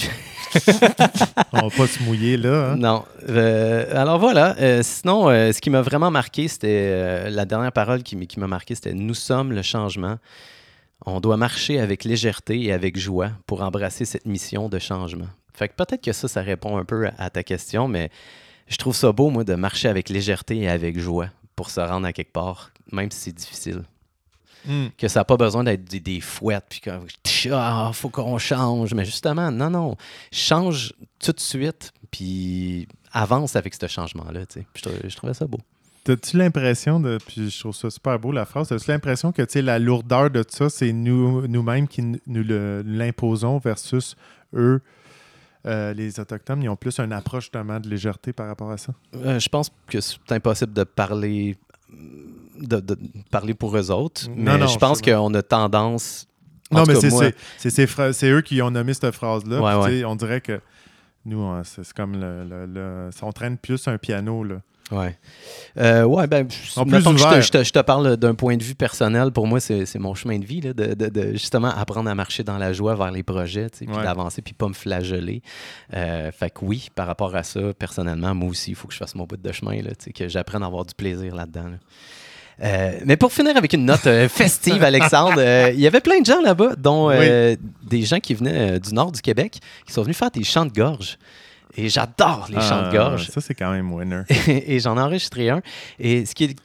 On 1.54 1.68
va 1.68 1.70
pas 1.76 1.88
se 1.88 2.04
mouiller 2.04 2.36
là. 2.38 2.72
hein. 2.72 2.76
Non. 2.76 3.06
Euh, 3.30 3.86
alors 4.00 4.20
voilà. 4.20 4.56
Euh, 4.60 4.82
sinon, 4.84 5.30
euh, 5.30 5.52
ce 5.54 5.62
qui 5.62 5.70
m'a 5.70 5.82
vraiment 5.82 6.12
marqué, 6.12 6.48
c'était 6.48 7.30
la 7.30 7.46
dernière 7.46 7.72
parole 7.72 8.04
qui 8.04 8.16
m'a 8.38 8.48
marqué, 8.48 8.76
c'était 8.76 8.94
Nous 8.94 9.14
sommes 9.14 9.54
le 9.54 9.62
changement. 9.62 10.18
On 11.06 11.22
doit 11.22 11.38
marcher 11.38 11.80
avec 11.80 12.04
légèreté 12.04 12.62
et 12.62 12.74
avec 12.74 12.98
joie 13.00 13.32
pour 13.48 13.62
embrasser 13.62 14.04
cette 14.04 14.26
mission 14.26 14.68
de 14.68 14.80
changement. 14.80 15.28
Fait 15.60 15.68
que 15.68 15.74
peut-être 15.74 16.02
que 16.02 16.14
ça, 16.14 16.30
ça 16.30 16.42
répond 16.42 16.78
un 16.78 16.86
peu 16.86 17.10
à, 17.18 17.30
ta 17.30 17.44
question, 17.44 17.90
mais 17.90 18.10
je 18.70 18.78
trouve 18.78 18.96
ça 18.96 19.12
beau, 19.12 19.30
moi, 19.30 19.44
de 19.44 19.56
marcher 19.56 19.90
avec 19.90 20.08
légèreté 20.08 20.60
et 20.60 20.70
avec 20.70 20.98
joie 20.98 21.28
pour 21.58 21.70
se 21.70 21.82
rendre 21.82 22.08
à 22.08 22.14
quelque 22.14 22.32
part, 22.32 22.72
même 22.94 23.12
si 23.12 23.20
c'est 23.20 23.36
difficile. 23.36 23.84
Hmm. 24.66 24.88
que 24.98 25.08
ça 25.08 25.22
n'a 25.22 25.24
pas 25.24 25.38
besoin 25.38 25.64
d'être 25.64 25.86
des, 25.86 26.02
des 26.02 26.20
fouettes, 26.20 26.66
puis 26.70 26.82
comme, 26.82 27.06
ah, 27.54 27.92
faut 27.94 28.10
qu'on 28.10 28.38
change. 28.38 28.94
Mais 28.94 29.06
justement, 29.06 29.52
non, 29.52 29.70
non, 29.70 29.96
change 30.34 30.94
tout 31.18 31.32
de 31.32 31.40
suite, 31.40 31.94
puis 32.12 32.88
avance 33.12 33.56
avec 33.56 33.74
ce 33.74 33.88
changement-là. 33.88 34.42
Je, 34.76 34.90
je 35.10 35.16
trouvais 35.16 35.34
ça 35.34 35.46
beau. 35.46 35.60
T'as-tu 36.06 36.38
l'impression 36.38 37.00
de. 37.00 37.18
Puis 37.26 37.50
je 37.50 37.60
trouve 37.60 37.76
ça 37.76 37.90
super 37.90 38.18
beau 38.18 38.32
la 38.32 38.46
phrase. 38.46 38.70
T'as-tu 38.70 38.90
l'impression 38.90 39.32
que 39.32 39.44
la 39.60 39.80
lourdeur 39.80 40.30
de 40.30 40.44
ça, 40.48 40.70
c'est 40.70 40.92
nous, 40.92 41.48
nous-mêmes 41.48 41.88
qui 41.88 42.02
nous 42.02 42.44
l'imposons 42.86 43.60
versus 43.60 44.16
eux, 44.54 44.82
euh, 45.66 45.94
les 45.94 46.20
Autochtones, 46.20 46.64
ils 46.64 46.70
ont 46.70 46.76
plus 46.76 47.00
une 47.00 47.12
approche 47.14 47.44
justement 47.46 47.80
de 47.80 47.90
légèreté 47.90 48.34
par 48.34 48.48
rapport 48.48 48.72
à 48.72 48.78
ça? 48.78 48.94
Euh, 49.16 49.40
je 49.40 49.50
pense 49.50 49.72
que 49.88 50.00
c'est 50.00 50.32
impossible 50.32 50.74
de 50.74 50.84
parler, 50.84 51.58
de, 52.60 52.80
de 52.80 52.98
parler 53.32 53.54
pour 53.54 53.76
eux 53.78 53.92
autres, 53.92 54.30
Non, 54.30 54.54
mais 54.54 54.58
non, 54.60 54.68
je 54.68 54.78
pense 54.78 55.02
qu'on 55.02 55.34
a 55.34 55.42
tendance. 55.42 56.28
en 56.72 56.80
Non, 56.80 56.84
mais 56.88 56.96
c'est 56.96 57.10
moi- 57.10 57.26
eux 58.32 58.42
qui 58.42 58.62
ont 58.62 58.72
nommé 58.72 58.94
cette 58.94 59.14
phrase-là. 59.16 59.62
Ouais, 59.62 59.84
ouais. 59.86 60.06
On 60.06 60.16
dirait 60.16 60.42
que 60.42 60.60
nous, 61.26 61.52
c'est 61.64 61.92
comme 61.94 62.14
le, 62.20 62.44
le- 62.46 62.66
le- 62.66 63.10
On 63.22 63.32
traîne 63.32 63.58
plus 63.58 63.88
un 63.88 63.98
piano. 63.98 64.44
Là. 64.44 64.62
Ouais. 64.92 65.16
Euh, 65.78 66.04
ouais, 66.04 66.26
ben, 66.26 66.48
En 66.76 66.84
plus 66.86 67.04
que 67.04 67.18
je, 67.18 67.24
te, 67.24 67.42
je 67.42 67.52
te- 67.52 67.64
je 67.64 67.72
te 67.72 67.80
parle 67.80 68.18
d'un 68.18 68.34
point 68.34 68.58
de 68.58 68.64
vue 68.64 68.74
personnel. 68.74 69.32
Pour 69.32 69.46
moi, 69.46 69.60
c'est 69.60 69.86
mon 70.00 70.16
chemin 70.16 70.40
de 70.40 70.46
vie, 70.46 70.62
là, 70.62 70.74
de, 70.74 70.94
de- 70.96 71.10
de 71.10 71.32
justement 71.34 71.70
apprendre 71.70 72.10
à 72.10 72.16
marcher 72.16 72.44
dans 72.44 72.58
la 72.58 72.74
joie 72.74 72.96
vers 72.96 73.12
les 73.12 73.22
projets, 73.24 73.68
puis 73.70 73.88
Ouais. 73.88 74.04
d'avancer, 74.04 74.42
puis 74.42 74.54
pas 74.54 74.68
me 74.68 74.74
flageller. 74.74 75.42
Euh, 75.94 76.32
fait 76.32 76.50
que 76.50 76.60
oui, 76.64 76.90
par 76.96 77.06
rapport 77.08 77.36
à 77.36 77.44
ça, 77.44 77.60
personnellement, 77.78 78.34
moi 78.34 78.50
aussi, 78.50 78.72
il 78.72 78.76
faut 78.76 78.88
que 78.88 78.94
je 78.94 79.00
fasse 79.00 79.14
mon 79.16 79.26
bout 79.26 79.38
de 79.38 79.52
chemin, 79.52 79.82
là, 79.82 79.92
que 80.16 80.28
j'apprenne 80.28 80.64
à 80.64 80.66
avoir 80.66 80.86
du 80.86 80.96
plaisir 80.96 81.36
là-dedans. 81.36 81.66
là. 81.70 81.78
Euh, 82.62 83.00
mais 83.06 83.16
pour 83.16 83.32
finir 83.32 83.56
avec 83.56 83.72
une 83.74 83.86
note 83.86 84.06
euh, 84.08 84.28
festive, 84.30 84.84
Alexandre, 84.84 85.36
euh, 85.38 85.72
il 85.74 85.80
y 85.80 85.88
avait 85.88 86.02
plein 86.02 86.20
de 86.20 86.26
gens 86.26 86.42
là-bas, 86.42 86.76
dont 86.78 87.10
euh, 87.10 87.56
des 87.84 88.02
gens 88.02 88.20
qui 88.20 88.34
venaient 88.34 88.80
du 88.80 88.94
nord 88.94 89.12
du 89.14 89.22
Québec, 89.22 89.60
qui 89.88 89.94
sont 89.94 90.02
venus 90.02 90.18
faire 90.18 90.32
des 90.32 90.44
chants 90.44 90.66
de 90.66 90.74
gorge. 90.74 91.18
Et 91.76 91.90
j'adore 91.90 92.48
les 92.50 92.60
chants 92.60 92.82
de 92.82 92.88
Ah, 92.88 92.92
gorge. 92.92 93.28
Ça, 93.30 93.42
c'est 93.42 93.54
quand 93.54 93.72
même 93.72 93.92
winner. 93.94 94.24
et 94.48 94.80
j'en 94.80 94.98
ai 94.98 95.02
enregistré 95.02 95.50
un. 95.50 95.62
Et 96.00 96.26
ce 96.26 96.34
qui 96.34 96.46
est 96.46 96.56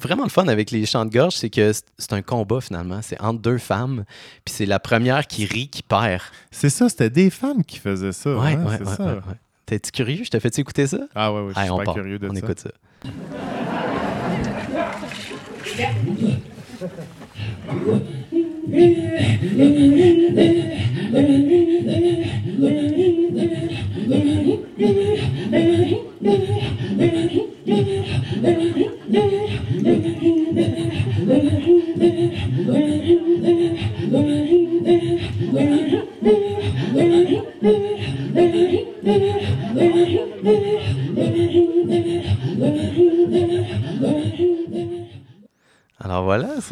vraiment 0.00 0.24
le 0.24 0.30
fun 0.30 0.48
avec 0.48 0.70
les 0.70 0.86
chants 0.86 1.04
de 1.04 1.10
gorge, 1.10 1.34
c'est 1.34 1.50
que 1.50 1.72
c'est- 1.72 2.12
un 2.12 2.22
combat 2.22 2.60
finalement. 2.60 3.00
C'est 3.02 3.20
entre 3.20 3.40
deux 3.40 3.58
femmes. 3.58 4.04
Puis 4.44 4.54
c'est 4.54 4.66
la 4.66 4.78
première 4.78 5.26
qui 5.26 5.44
rit 5.44 5.68
qui 5.68 5.82
perd. 5.82 6.22
C'est 6.50 6.70
ça, 6.70 6.88
c'était 6.88 7.10
des 7.10 7.30
femmes 7.30 7.64
qui 7.64 7.78
faisaient 7.78 8.12
ça. 8.12 8.30
Ouais, 8.36 8.54
hein, 8.54 8.64
ouais, 8.64 8.76
c'est 8.78 8.88
ouais, 8.88 8.96
ça. 8.96 9.04
ouais, 9.04 9.12
ouais. 9.12 9.36
T'es-tu 9.66 9.90
curieux? 9.92 10.24
Je 10.24 10.30
te 10.30 10.38
fais-tu 10.38 10.60
écouter 10.60 10.86
ça? 10.86 10.98
Ah 11.14 11.32
ouais, 11.32 11.40
ouais, 11.42 11.52
je 11.56 11.60
suis 11.60 11.70
on 11.70 11.78
part. 11.82 11.94
curieux 11.94 12.18
de 12.18 12.28
on 12.28 12.32
ça. 12.34 12.38
écoute 12.38 12.60
ça. 12.60 12.70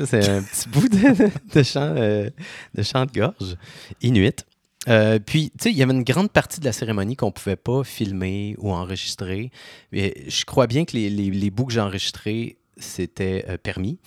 ça 0.07 0.22
c'est 0.22 0.28
un 0.30 0.42
petit 0.42 0.68
bout 0.68 0.88
de, 0.88 1.30
de 1.55 1.62
chant, 1.62 1.94
euh, 1.96 2.30
de 2.74 2.82
chant 2.82 3.07
de 3.07 3.12
gorge 3.12 3.57
inuit. 4.03 4.44
Euh, 4.88 5.20
puis, 5.24 5.50
tu 5.57 5.64
sais, 5.64 5.70
il 5.70 5.76
y 5.76 5.82
avait 5.84 5.92
une 5.92 6.03
grande 6.03 6.30
partie 6.32 6.59
de 6.59 6.64
la 6.64 6.72
cérémonie 6.72 7.14
qu'on 7.14 7.26
ne 7.26 7.30
pouvait 7.32 7.55
pas 7.57 7.84
filmer 7.84 8.57
ou 8.59 8.72
enregistrer. 8.72 9.53
Mais 9.92 10.12
je 10.26 10.44
crois 10.44 10.66
bien 10.66 10.84
que 10.84 10.96
les, 10.96 11.09
les- 11.09 11.30
les 11.30 11.50
bouts 11.50 11.66
que 11.66 11.72
j'ai 11.72 11.78
enregistrés, 11.80 12.57
c'était 12.78 13.44
euh, 13.48 13.57
permis. 13.62 13.98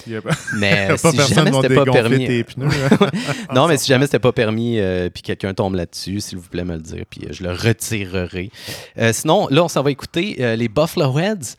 Mais 0.58 0.88
pas 1.02 1.12
si 1.12 1.16
jamais 1.34 1.52
c'était 1.62 1.76
pas 1.76 1.86
permis, 1.86 2.28
tes 2.28 2.44
pneus. 2.44 2.68
hein. 2.68 3.10
non, 3.56 3.68
mais 3.70 3.78
si 3.78 3.88
jamais 3.88 4.06
c'était 4.06 4.20
pas 4.20 4.34
permis, 4.34 4.78
euh, 4.80 5.10
puis 5.10 5.24
quelqu'un 5.24 5.54
tombe 5.54 5.76
là-dessus, 5.76 6.20
s'il 6.20 6.40
vous 6.40 6.50
plaît, 6.50 6.66
me 6.66 6.76
le 6.76 6.82
dire, 6.82 7.06
puis 7.10 7.22
euh, 7.24 7.30
je 7.32 7.44
le 7.44 7.52
retirerai. 7.54 8.52
Sinon, 9.14 9.48
là, 9.50 9.64
on 9.64 9.70
s'en 9.70 9.82
va 9.82 9.92
écouter 9.92 10.56
les 10.58 10.68
Buffalo 10.68 11.18
Heads. 11.18 11.56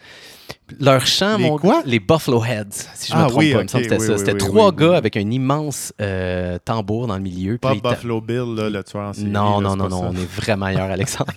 Leur 0.80 1.06
chant, 1.06 1.36
Les 1.38 1.44
mon 1.44 1.58
quoi? 1.58 1.82
Les 1.86 2.00
Buffalo 2.00 2.44
Heads, 2.44 2.88
si 2.94 3.12
je 3.12 3.16
Ah 3.16 3.24
me 3.24 3.28
trompe 3.28 3.38
oui, 3.40 3.52
pas. 3.52 3.58
Il 3.58 3.60
me 3.60 3.62
ok, 3.64 3.70
semble 3.70 3.84
que 3.84 3.88
c'était 3.90 4.00
oui, 4.00 4.06
ça. 4.06 4.12
oui, 4.14 4.18
C'était 4.18 4.36
trois 4.38 4.72
gars 4.72 4.96
avec 4.96 5.16
un 5.16 5.30
immense 5.30 5.92
euh, 6.00 6.58
tambour 6.64 7.06
dans 7.06 7.14
le 7.16 7.22
milieu. 7.22 7.58
Pas 7.58 7.74
Buffalo 7.74 8.20
Bill, 8.20 8.54
là, 8.56 8.68
le 8.70 8.82
tueur 8.82 9.04
en 9.08 9.12
série. 9.12 9.26
Non, 9.26 9.60
là, 9.60 9.68
non, 9.70 9.76
non, 9.76 9.88
non, 9.88 10.10
on 10.10 10.12
est 10.14 10.28
vraiment 10.36 10.66
ailleurs, 10.66 10.90
Alexandre. 10.90 11.32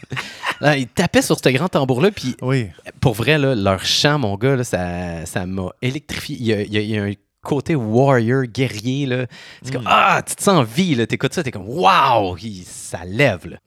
Là, 0.61 0.77
ils 0.77 0.87
tapaient 0.87 1.21
sur 1.21 1.37
ce 1.37 1.49
grand 1.49 1.69
tambour-là, 1.69 2.11
puis 2.11 2.35
pour 2.99 3.13
vrai, 3.13 3.37
là, 3.37 3.53
leur 3.55 3.85
chant, 3.85 4.17
mon 4.19 4.35
gars, 4.35 4.55
là, 4.55 4.63
ça, 4.63 5.25
ça 5.25 5.45
m'a 5.45 5.67
électrifié. 5.81 6.35
Il 6.39 6.45
y, 6.47 6.53
a, 6.53 6.61
il 6.61 6.73
y 6.73 6.77
a- 6.77 6.81
il 6.81 6.89
y 6.89 6.97
a 6.97 7.03
un 7.03 7.11
côté 7.43 7.75
warrior, 7.75 8.43
guerrier. 8.43 9.05
là. 9.05 9.25
C'est 9.61 9.71
comme, 9.71 9.83
Mm. 9.83 9.87
ah, 9.89 10.21
tu 10.27 10.35
te 10.35 10.43
sens 10.43 10.55
en 10.59 10.63
vie. 10.63 10.95
là. 10.95 11.05
T'écoutes 11.07 11.33
ça, 11.33 11.43
t'es 11.43 11.51
comme, 11.51 11.69
waouh, 11.69 12.35
ça 12.65 12.99
lève. 13.05 13.47
Là. 13.47 13.57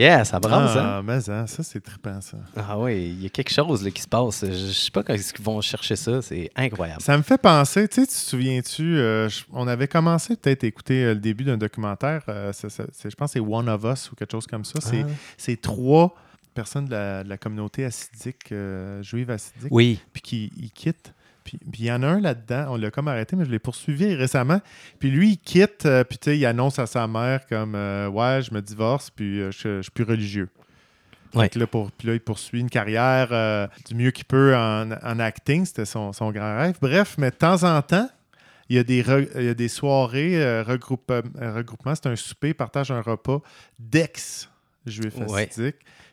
Yeah, 0.00 0.24
ça 0.24 0.40
brasse, 0.40 0.76
hein? 0.76 0.94
Ah, 0.98 1.02
mais 1.04 1.28
hein, 1.28 1.46
ça, 1.46 1.62
c'est 1.62 1.80
trippant, 1.80 2.20
ça. 2.22 2.38
Ah 2.56 2.78
oui, 2.78 3.08
il 3.16 3.22
y 3.22 3.26
a 3.26 3.28
quelque 3.28 3.52
chose 3.52 3.84
là, 3.84 3.90
qui 3.90 4.00
se 4.00 4.08
passe. 4.08 4.44
Je, 4.46 4.52
je 4.52 4.72
sais 4.72 4.90
pas 4.90 5.02
quand 5.02 5.14
qu'ils 5.14 5.44
vont 5.44 5.60
chercher 5.60 5.94
ça. 5.96 6.22
C'est 6.22 6.50
incroyable. 6.56 7.02
Ça 7.02 7.16
me 7.18 7.22
fait 7.22 7.36
penser, 7.36 7.86
tu 7.86 7.96
sais, 8.00 8.06
tu 8.06 8.12
te 8.14 8.18
souviens-tu, 8.18 8.96
euh, 8.96 9.28
on 9.52 9.68
avait 9.68 9.88
commencé 9.88 10.36
peut-être 10.36 10.64
à 10.64 10.66
écouter 10.68 11.04
euh, 11.04 11.14
le 11.14 11.20
début 11.20 11.44
d'un 11.44 11.58
documentaire, 11.58 12.22
euh, 12.28 12.52
ça- 12.52 12.70
ça- 12.70 12.84
je 13.04 13.14
pense 13.14 13.28
que 13.30 13.32
c'est 13.34 13.40
One 13.40 13.68
of 13.68 13.84
Us 13.84 14.10
ou 14.10 14.14
quelque 14.16 14.32
chose 14.32 14.46
comme 14.46 14.64
ça. 14.64 14.78
C'est 15.36 15.52
Ah. 15.52 15.56
trois 15.60 16.14
personnes 16.54 16.86
de 16.86 16.90
la, 16.92 17.22
de 17.22 17.28
la 17.28 17.36
communauté 17.38 17.84
assidique, 17.84 18.52
juive 19.02 19.30
assidique, 19.30 19.68
Oui. 19.70 20.00
puis 20.12 20.22
qui 20.22 20.52
ils 20.56 20.70
quittent. 20.70 21.12
Puis 21.44 21.58
il 21.78 21.84
y 21.84 21.92
en 21.92 22.02
a 22.02 22.06
un 22.08 22.20
là-dedans, 22.20 22.66
on 22.70 22.76
l'a 22.76 22.90
comme 22.90 23.08
arrêté, 23.08 23.34
mais 23.36 23.44
je 23.44 23.50
l'ai 23.50 23.58
poursuivi 23.58 24.14
récemment. 24.14 24.60
Puis 24.98 25.10
lui, 25.10 25.30
il 25.32 25.38
quitte, 25.38 25.86
euh, 25.86 26.04
puis 26.04 26.18
il 26.36 26.46
annonce 26.46 26.78
à 26.78 26.86
sa 26.86 27.06
mère 27.06 27.46
comme 27.46 27.74
euh, 27.74 28.08
Ouais, 28.08 28.40
je 28.42 28.52
me 28.54 28.60
divorce, 28.60 29.10
puis 29.10 29.40
euh, 29.40 29.50
je, 29.50 29.76
je 29.78 29.82
suis 29.82 29.90
plus 29.90 30.04
religieux. 30.04 30.48
Ouais. 31.34 31.48
Que 31.48 31.58
là, 31.60 31.66
pour- 31.66 31.92
puis 31.92 32.08
là, 32.08 32.14
il 32.14 32.20
poursuit 32.20 32.60
une 32.60 32.70
carrière 32.70 33.28
euh, 33.30 33.66
du 33.88 33.94
mieux 33.94 34.10
qu'il 34.10 34.24
peut 34.24 34.54
en, 34.56 34.90
en 34.90 35.18
acting. 35.20 35.64
C'était 35.64 35.84
son, 35.84 36.12
son 36.12 36.30
grand 36.32 36.56
rêve. 36.58 36.76
Bref, 36.82 37.14
mais 37.18 37.30
de 37.30 37.36
temps 37.36 37.62
en 37.62 37.80
temps, 37.82 38.08
il 38.68 38.76
y 38.76 38.78
a 38.78 38.82
des, 38.84 39.02
re- 39.02 39.28
il 39.36 39.44
y 39.44 39.48
a 39.48 39.54
des 39.54 39.68
soirées, 39.68 40.36
regroupe- 40.64 41.10
euh, 41.10 41.22
regroupement. 41.54 41.94
C'est 41.94 42.06
un 42.08 42.16
souper, 42.16 42.52
partage 42.54 42.90
un 42.90 43.00
repas 43.00 43.40
d'ex-juifs 43.78 45.16
Ouais. 45.16 45.44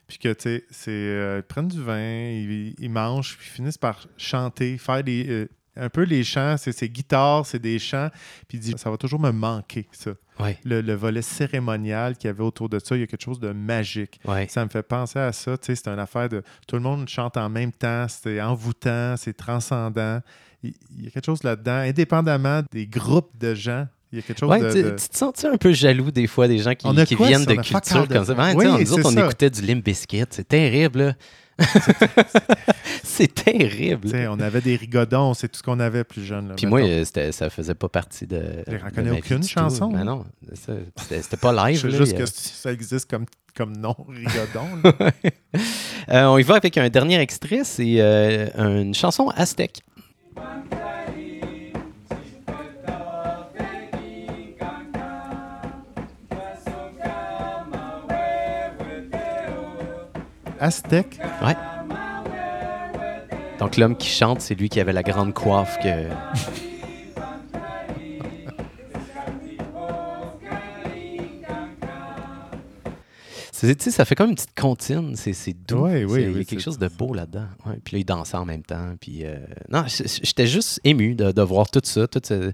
Puis 0.08 0.18
que, 0.20 0.34
tu 0.34 0.41
sais, 0.43 0.66
c'est, 0.70 0.91
euh, 0.91 1.39
ils 1.39 1.43
prennent 1.43 1.68
du 1.68 1.82
vin, 1.82 1.99
ils, 1.99 2.74
ils 2.80 2.89
mangent, 2.89 3.38
puis 3.38 3.47
ils 3.49 3.55
finissent 3.55 3.78
par 3.78 4.08
chanter, 4.18 4.78
faire 4.78 5.03
des, 5.03 5.26
euh, 5.30 5.49
un 5.76 5.89
peu 5.89 6.03
les 6.03 6.24
chants. 6.24 6.55
C'est, 6.58 6.72
c'est 6.72 6.89
guitare, 6.89 7.45
c'est 7.45 7.60
des 7.60 7.78
chants. 7.78 8.10
Puis 8.47 8.58
il 8.58 8.62
dit, 8.62 8.74
ça 8.78 8.89
va 8.89 8.97
toujours 8.97 9.20
me 9.20 9.32
manquer, 9.32 9.88
ça. 9.91 10.12
Ouais. 10.39 10.58
Le, 10.64 10.82
le 10.82 10.93
volet 10.93 11.22
cérémonial 11.22 12.16
qu'il 12.16 12.28
y 12.28 12.30
avait 12.30 12.43
autour 12.43 12.70
de 12.70 12.80
ça, 12.80 12.95
il 12.95 13.01
y 13.01 13.03
a 13.03 13.08
quelque 13.08 13.24
chose 13.24 13.39
de 13.39 13.51
magique. 13.51 14.20
Ouais. 14.26 14.47
Ça 14.49 14.64
me 14.64 14.70
fait 14.70 14.84
penser 14.84 15.20
à 15.20 15.34
ça. 15.34 15.58
Tu 15.58 15.66
sais, 15.66 15.76
c'est 15.76 15.89
une 15.89 15.99
affaire 15.99 16.30
de. 16.30 16.43
Tout 16.68 16.76
le 16.76 16.82
monde 16.84 17.08
chante 17.10 17.38
en 17.38 17.49
même 17.49 17.72
temps. 17.72 18.08
C'est 18.08 18.41
envoûtant, 18.41 19.18
c'est 19.18 19.36
transcendant. 19.36 20.22
Il, 20.64 20.74
il 20.95 21.05
y 21.05 21.08
a 21.08 21.12
quelque 21.12 21.26
chose 21.26 21.43
là-dedans, 21.43 21.78
indépendamment 21.78 22.62
des 22.72 22.88
groupes 22.88 23.38
de 23.38 23.53
gens. 23.55 23.88
Il 24.12 24.18
y 24.18 24.20
a 24.20 24.22
quelque 24.22 24.39
chose 24.39 24.49
Ouais, 24.49 24.60
de. 24.62 24.72
tu, 24.72 24.84
de- 24.84 24.89
tu 24.91 25.10
te 25.10 25.18
sens 25.18 25.45
un 25.45 25.58
peu 25.58 25.74
jaloux 25.74 26.12
des 26.12 26.28
fois 26.28 26.47
des 26.47 26.60
gens 26.60 26.74
qui, 26.76 26.86
quoi, 27.16 27.28
viennent 27.28 27.43
de 27.45 27.55
culture 27.55 28.08
comme 28.08 28.24
ça? 28.26 28.34
Oui, 28.55 28.66
sais, 28.66 28.84
nous 28.84 28.93
autres, 28.93 29.05
on 29.08 29.12
ça. 29.12 29.26
écoutait 29.26 29.49
du 29.49 29.62
Limp 29.64 29.84
Bizkit. 29.84 30.24
C'est 30.32 30.47
terrible, 30.47 31.16
c'est 33.03 33.34
terrible. 33.34 34.10
on 34.30 34.39
avait 34.39 34.62
des 34.62 34.76
rigodons, 34.76 35.34
c'est 35.34 35.47
tout 35.49 35.58
ce 35.58 35.64
qu'on 35.64 35.80
avait 35.80 36.03
plus 36.03 36.24
jeune. 36.24 36.49
là, 36.49 36.53
Puis 36.55 36.68
moi, 36.68 36.82
euh, 36.82 37.03
ça 37.32 37.49
faisait 37.49 37.74
pas 37.76 37.89
partie 37.89 38.28
de. 38.28 38.41
Je 38.68 38.78
reconnais 38.78 39.12
aucune 39.12 39.43
chanson, 39.43 39.89
Mais 39.91 39.99
hein. 39.99 40.03
non, 40.05 40.26
c'était 41.10 41.38
pas 41.38 41.68
live. 41.70 41.80
je 41.84 41.89
sais 41.89 41.97
juste 41.97 42.14
a- 42.14 42.18
que 42.18 42.26
ça 42.28 42.72
existe 42.72 43.10
comme, 43.10 43.26
comme 43.55 43.76
nom, 43.78 43.95
rigodon. 44.08 44.68
Euh, 46.10 46.24
on 46.28 46.38
y 46.38 46.43
va 46.43 46.55
avec 46.55 46.78
un 46.78 46.88
dernier 46.88 47.20
extrait. 47.20 47.62
C'est 47.66 47.95
euh, 47.99 48.47
une 48.84 48.93
chanson 48.95 49.28
aztèque. 49.36 49.82
Aztèque. 60.60 61.20
Ouais. 61.43 61.55
Donc 63.60 63.78
l'homme 63.78 63.95
qui 63.95 64.10
chante, 64.10 64.41
c'est 64.41 64.55
lui 64.55 64.70
qui 64.70 64.80
avait 64.80 64.93
la 64.93 65.03
grande 65.03 65.34
coiffe 65.34 65.78
que. 65.80 66.08
Ça 73.78 74.05
fait 74.05 74.16
comme 74.16 74.30
une 74.30 74.36
petite 74.36 74.60
comptine, 74.60 75.16
c'est 75.16 75.53
doux. 75.68 75.80
Ouais, 75.86 76.05
oui, 76.05 76.22
il 76.22 76.30
y 76.30 76.34
a 76.34 76.38
oui, 76.38 76.45
quelque 76.45 76.62
chose 76.62 76.78
de 76.78 76.88
beau 76.88 77.14
là-dedans. 77.14 77.47
Ouais, 77.66 77.80
Puis 77.84 77.93
là, 77.95 77.99
ils 77.99 78.05
dansaient 78.05 78.38
en 78.38 78.45
même 78.45 78.64
temps. 78.64 78.95
Puis, 78.99 79.26
euh, 79.26 79.38
non, 79.70 79.86
j'étais 79.88 80.47
juste 80.47 80.80
ému 80.84 81.16
de, 81.16 81.32
de 81.32 81.41
voir 81.41 81.70
tout 81.70 81.82
ça. 81.84 82.08
Tout 82.08 82.22
ce- 82.24 82.51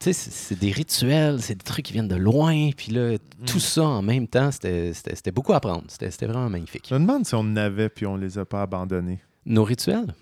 c'est 0.00 0.58
des 0.58 0.70
rituels, 0.72 1.40
c'est 1.42 1.54
des 1.54 1.64
trucs 1.64 1.84
qui 1.86 1.92
viennent 1.92 2.08
de 2.08 2.16
loin. 2.16 2.70
Puis 2.76 2.92
là, 2.92 3.16
tout 3.46 3.56
Mm. 3.58 3.60
ça 3.60 3.82
en 3.84 4.02
même 4.02 4.26
temps, 4.28 4.50
c'était 4.50 4.92
c'était- 4.94 5.14
c'était 5.16 5.32
beaucoup 5.32 5.52
à 5.54 5.60
prendre. 5.60 5.84
C'était 5.88 6.26
vraiment 6.26 6.48
magnifique. 6.50 6.86
Je 6.88 6.94
me 6.94 7.00
demande 7.00 7.26
si 7.26 7.34
on 7.34 7.40
en 7.40 7.56
avait 7.56 7.88
puis 7.88 8.06
on 8.06 8.16
les 8.16 8.38
a 8.38 8.44
pas 8.44 8.62
abandonnés. 8.62 9.20
Nos 9.46 9.64
rituels? 9.64 10.14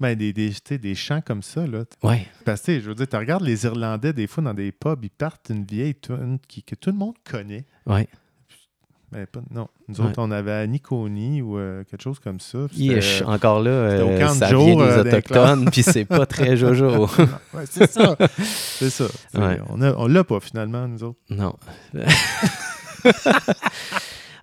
Ben, 0.00 0.14
des, 0.16 0.32
des, 0.32 0.94
chants 0.94 1.20
comme 1.20 1.42
ça, 1.42 1.66
là. 1.66 1.84
Ouais. 2.04 2.24
Parce 2.44 2.62
que, 2.62 2.78
je 2.78 2.88
veux 2.88 2.94
dire, 2.94 3.08
tu 3.08 3.16
regardes 3.16 3.42
les 3.42 3.64
Irlandais, 3.64 4.12
des 4.12 4.28
fois, 4.28 4.44
dans 4.44 4.54
des 4.54 4.70
pubs, 4.70 5.04
ils 5.04 5.10
partent 5.10 5.48
une 5.50 5.64
vieille 5.64 5.96
tune 5.96 6.38
que 6.64 6.74
tout 6.76 6.90
le 6.90 6.96
monde 6.96 7.14
connaît. 7.28 7.64
Ouais. 7.84 8.06
Ben, 9.10 9.26
pas, 9.26 9.40
non. 9.50 9.68
Nous 9.88 10.00
Ouais. 10.00 10.06
autres, 10.08 10.18
on 10.18 10.30
avait 10.30 10.52
Aniconi 10.52 11.40
ou 11.40 11.56
euh, 11.58 11.82
quelque 11.84 12.02
chose 12.02 12.18
comme 12.18 12.40
ça. 12.40 12.58
c'était- 12.70 13.24
encore 13.24 13.60
là, 13.62 13.70
au 14.04 14.08
euh, 14.10 14.28
ça 14.28 14.48
Joe, 14.50 14.64
vient 14.66 14.76
des 14.76 14.82
euh, 14.82 15.00
Autochtones, 15.00 15.70
puis 15.70 15.82
c'est 15.82 16.04
pas 16.04 16.26
très 16.26 16.56
Jojo. 16.58 17.06
Ouais, 17.54 17.64
c'est 17.70 17.90
ça. 17.90 18.16
c'est 18.36 18.90
ça. 18.90 19.04
Ouais. 19.34 19.58
On 19.70 19.80
a- 19.80 19.94
on 19.96 20.06
l'a 20.08 20.24
pas, 20.24 20.40
finalement, 20.40 20.86
nous 20.86 21.02
autres. 21.04 21.18
non. 21.30 21.54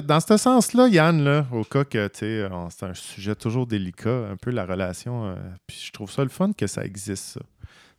dans, 0.02 0.20
ce 0.20 0.38
sens-là, 0.38 0.88
Yann, 0.88 1.24
là, 1.24 1.46
au 1.52 1.64
cas 1.64 1.84
que, 1.84 2.10
c'est 2.14 2.44
un 2.46 2.94
sujet 2.96 3.36
toujours 3.36 3.68
délicat, 3.68 4.30
un 4.32 4.36
peu 4.38 4.50
la 4.52 4.66
relation, 4.66 5.28
euh, 5.28 5.36
puis 5.68 5.84
je 5.86 5.92
trouve 5.92 6.10
ça 6.12 6.24
le 6.24 6.30
fun 6.30 6.52
que 6.58 6.66
ça 6.66 6.84
existe, 6.84 7.26
ça. 7.36 7.42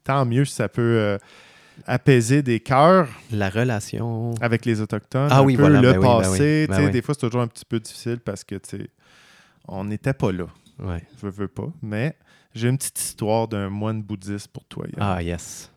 Tant 0.07 0.25
mieux 0.25 0.45
si 0.45 0.55
ça 0.55 0.69
peut 0.69 0.81
euh, 0.83 1.19
apaiser 1.87 2.43
des 2.43 2.61
cœurs 2.61 3.09
La 3.33 3.51
relation. 3.51 4.33
avec 4.41 4.65
les 4.65 4.81
Autochtones, 4.81 5.29
Ah 5.31 5.41
un 5.41 5.43
oui, 5.45 5.57
peu 5.57 5.63
voilà, 5.63 5.81
le 5.81 5.93
ben 5.93 5.99
oui, 5.99 6.05
ben 6.07 6.19
passé, 6.21 6.67
oui, 6.71 6.77
ben 6.77 6.85
oui. 6.87 6.91
des 6.93 7.03
fois, 7.03 7.15
c'est 7.15 7.21
toujours 7.27 7.43
un 7.43 7.49
petit 7.49 7.65
peu 7.65 7.81
difficile 7.81 8.21
parce 8.21 8.45
que, 8.45 8.55
tu 8.55 8.79
sais, 8.79 8.91
on 9.69 9.85
n'était 9.85 10.15
pas 10.15 10.33
là, 10.33 10.47
Ouais. 10.79 11.03
je 11.23 11.27
veux 11.29 11.49
pas, 11.49 11.69
mais 11.83 12.17
j'ai 12.55 12.69
une 12.69 12.79
petite 12.79 13.01
histoire 13.01 13.49
d'un 13.49 13.69
moine 13.69 14.03
bouddhiste 14.03 14.49
pour 14.49 14.65
toi, 14.67 14.85
Yann. 14.87 14.97
Ah, 15.01 15.23
yes. 15.23 15.71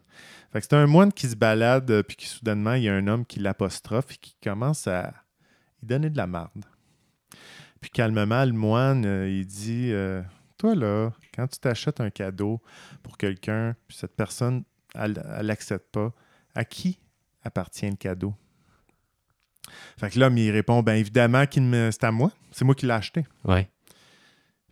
Fait 0.54 0.60
que 0.62 0.68
c'est 0.70 0.76
un 0.76 0.88
moine 0.88 1.12
qui 1.14 1.28
se 1.28 1.36
balade, 1.36 1.90
euh, 1.92 2.02
puis 2.04 2.16
qui 2.16 2.28
soudainement, 2.28 2.74
il 2.74 2.84
y 2.84 2.90
a 2.90 2.94
un 2.96 3.08
homme 3.08 3.26
qui 3.26 3.40
l'apostrophe 3.40 4.12
et 4.14 4.18
qui 4.18 4.36
commence 4.44 4.88
à 4.88 5.14
y 5.84 5.86
donner 5.86 6.10
de 6.10 6.18
la 6.18 6.28
marde. 6.28 6.66
Puis 7.82 7.92
calmement, 7.92 8.44
le 8.46 8.52
moine, 8.54 9.06
euh, 9.06 9.30
il 9.30 9.46
dit 9.46 9.90
euh, 9.92 10.22
Toi 10.60 10.76
là, 10.76 11.12
quand 11.34 11.48
tu 11.48 11.58
t'achètes 11.58 12.02
un 12.02 12.10
cadeau 12.10 12.62
pour 13.02 13.18
quelqu'un, 13.18 13.76
puis 13.88 13.98
cette 13.98 14.16
personne, 14.16 14.64
elle 14.94 15.14
ne 15.14 15.42
l'accepte 15.42 15.90
pas, 15.92 16.14
à 16.54 16.66
qui 16.66 17.00
appartient 17.44 17.90
le 17.90 17.96
cadeau? 17.96 18.36
Fait 19.98 20.10
que 20.10 20.20
l'homme, 20.20 20.38
il 20.38 20.52
répond 20.52 20.84
Ben 20.84 20.96
évidemment, 20.96 21.46
c'est 21.50 22.04
à 22.04 22.12
moi, 22.12 22.32
c'est 22.52 22.66
moi 22.66 22.76
qui 22.76 22.86
l'ai 22.86 22.94
acheté. 22.94 23.26
Ouais. 23.46 23.70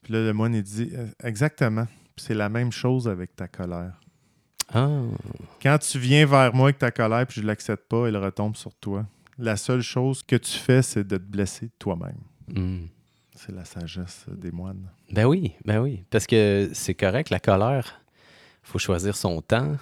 Puis 0.01 0.13
là, 0.13 0.23
le 0.23 0.33
moine, 0.33 0.55
il 0.55 0.63
dit 0.63 0.89
Euh, 0.93 1.07
Exactement. 1.23 1.85
Puis 2.15 2.25
c'est 2.25 2.33
la 2.33 2.49
même 2.49 2.71
chose 2.71 3.07
avec 3.07 3.35
ta 3.35 3.47
colère. 3.47 3.97
Ah. 4.73 5.03
Quand 5.61 5.77
tu 5.77 5.99
viens 5.99 6.25
vers 6.25 6.53
moi 6.53 6.67
avec 6.67 6.79
ta 6.79 6.91
colère 6.91 7.25
puis 7.25 7.37
je 7.37 7.41
ne 7.41 7.47
l'accepte 7.47 7.87
pas, 7.87 8.07
elle 8.07 8.17
retombe 8.17 8.57
sur 8.57 8.75
toi. 8.75 9.05
La 9.37 9.55
seule 9.55 9.81
chose 9.81 10.21
que 10.23 10.35
tu 10.35 10.51
fais, 10.51 10.81
c'est 10.81 11.05
de 11.05 11.15
te 11.15 11.23
blesser 11.23 11.69
toi-même. 11.79 12.19
Hmm. 12.49 12.87
C'est 13.37 13.53
la 13.53 13.65
sagesse 13.65 14.25
des 14.29 14.51
moines. 14.51 14.89
Ben 15.11 15.25
oui, 15.25 15.53
ben 15.63 15.79
oui. 15.79 16.03
Parce 16.09 16.25
que 16.25 16.71
c'est 16.73 16.95
correct, 16.95 17.29
la 17.29 17.39
colère, 17.39 18.01
il 18.63 18.67
faut 18.67 18.79
choisir 18.79 19.15
son 19.15 19.41
temps 19.41 19.77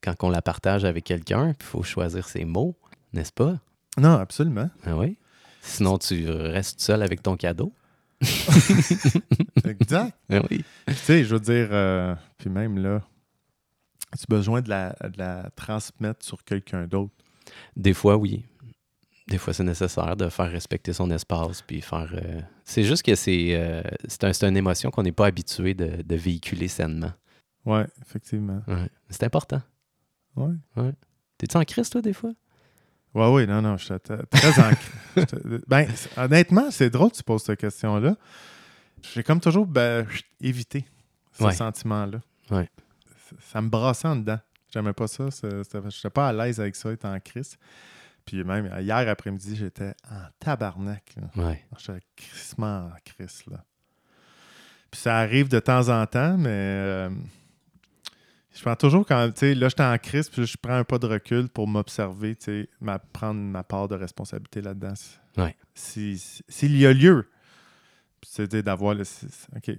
quand 0.00 0.14
on 0.22 0.30
la 0.30 0.42
partage 0.42 0.84
avec 0.84 1.04
quelqu'un, 1.04 1.52
puis 1.58 1.66
il 1.66 1.70
faut 1.70 1.82
choisir 1.82 2.26
ses 2.26 2.44
mots, 2.44 2.76
n'est-ce 3.12 3.32
pas? 3.32 3.58
Non, 3.98 4.14
absolument. 4.14 4.70
Ben 4.84 4.96
oui. 4.96 5.18
Sinon, 5.60 5.98
tu 5.98 6.30
restes 6.30 6.80
seul 6.80 7.02
avec 7.02 7.20
ton 7.22 7.36
cadeau. 7.36 7.72
Exact. 9.64 10.16
Ben 10.28 10.42
oui. 10.48 10.64
tu 10.86 10.94
sais, 10.94 11.24
je 11.24 11.34
veux 11.34 11.40
dire, 11.40 11.68
euh, 11.72 12.14
puis 12.38 12.48
même 12.48 12.78
là, 12.78 13.02
as-tu 14.12 14.26
besoin 14.28 14.62
de 14.62 14.70
la, 14.70 14.94
de 15.02 15.18
la 15.18 15.50
transmettre 15.56 16.24
sur 16.24 16.44
quelqu'un 16.44 16.86
d'autre? 16.86 17.12
Des 17.76 17.92
fois, 17.92 18.16
oui. 18.16 18.44
Des 19.30 19.38
fois, 19.38 19.54
c'est 19.54 19.62
nécessaire 19.64 20.16
de 20.16 20.28
faire 20.28 20.50
respecter 20.50 20.92
son 20.92 21.10
espace, 21.10 21.62
puis 21.62 21.80
faire... 21.80 22.10
euh, 22.14 22.40
C'est 22.64 22.82
juste 22.82 23.02
que 23.04 23.14
c'est 23.14 23.54
euh, 23.54 23.80
c'est 24.08 24.24
un- 24.24 24.32
c'est 24.32 24.46
une 24.48 24.56
émotion 24.56 24.90
qu'on 24.90 25.02
n'est 25.04 25.12
pas 25.12 25.26
habitué 25.26 25.72
de, 25.72 26.02
de 26.02 26.16
véhiculer 26.16 26.66
sainement. 26.68 27.12
Ouais, 27.64 27.86
effectivement. 28.02 28.60
Ouais. 28.66 28.88
C'est 29.08 29.22
important. 29.24 29.62
Ouais. 30.36 30.92
T'es-tu 31.38 31.56
en 31.56 31.64
crise, 31.64 31.88
toi, 31.90 32.02
des 32.02 32.12
fois? 32.12 32.32
Ouais, 33.14 33.26
oui, 33.28 33.46
non, 33.46 33.62
non, 33.62 33.76
je 33.76 33.84
suis 33.86 33.94
très 34.30 34.48
ancré. 34.60 34.76
J'étais- 35.16 35.36
ben, 35.66 35.86
honnêtement, 36.16 36.70
c'est 36.70 36.90
drôle 36.90 37.10
que 37.10 37.16
tu 37.16 37.22
poses 37.22 37.42
cette 37.44 37.58
question-là. 37.60 38.16
J'ai 39.14 39.22
comme 39.22 39.40
toujours 39.40 39.66
ben, 39.66 40.06
évité 40.40 40.84
ce 41.32 41.44
Ouais. 41.44 41.52
sentiment-là. 41.54 42.20
Ouais. 42.50 42.68
Ça, 43.28 43.36
ça 43.52 43.62
me 43.62 43.68
brassait 43.68 44.08
en 44.08 44.16
dedans. 44.16 44.38
J'aimais 44.72 44.92
pas 44.92 45.06
ça. 45.08 45.28
Je 45.42 45.46
n'étais 45.86 46.10
pas 46.10 46.28
à 46.28 46.32
l'aise 46.32 46.60
avec 46.60 46.76
ça, 46.76 46.90
être 46.92 47.04
en 47.04 47.18
crise. 47.20 47.56
Puis 48.30 48.44
même, 48.44 48.70
hier 48.80 49.08
après-midi, 49.08 49.56
j'étais 49.56 49.92
en 50.08 50.22
tabarnak. 50.38 51.16
Ouais. 51.34 51.64
J'étais 51.78 51.98
crissement 52.14 52.86
en 52.86 52.92
crise, 53.04 53.42
là. 53.50 53.64
Puis 54.88 55.00
ça 55.00 55.18
arrive 55.18 55.48
de 55.48 55.58
temps 55.58 55.88
en 55.88 56.06
temps, 56.06 56.36
mais 56.38 56.48
euh, 56.48 57.10
Je 58.54 58.62
prends 58.62 58.76
toujours 58.76 59.04
quand, 59.04 59.28
tu 59.32 59.38
sais, 59.40 59.54
là, 59.56 59.68
j'étais 59.68 59.82
en 59.82 59.98
crise, 59.98 60.28
puis 60.28 60.46
je 60.46 60.56
prends 60.56 60.74
un 60.76 60.84
pas 60.84 60.98
de 60.98 61.06
recul 61.06 61.48
pour 61.48 61.66
m'observer, 61.66 62.36
tu 62.36 62.44
sais, 62.44 62.68
ma- 62.80 62.98
prendre 63.00 63.40
ma 63.40 63.64
part 63.64 63.88
de 63.88 63.94
responsabilité 63.96 64.60
là-dedans. 64.60 64.94
Ouais. 65.36 65.56
Si- 65.74 66.18
si- 66.18 66.42
S'il 66.48 66.76
y 66.76 66.86
a 66.86 66.92
lieu, 66.92 67.28
c'est 68.22 68.54
d'avoir 68.56 68.94
le. 68.94 69.02
OK, 69.56 69.70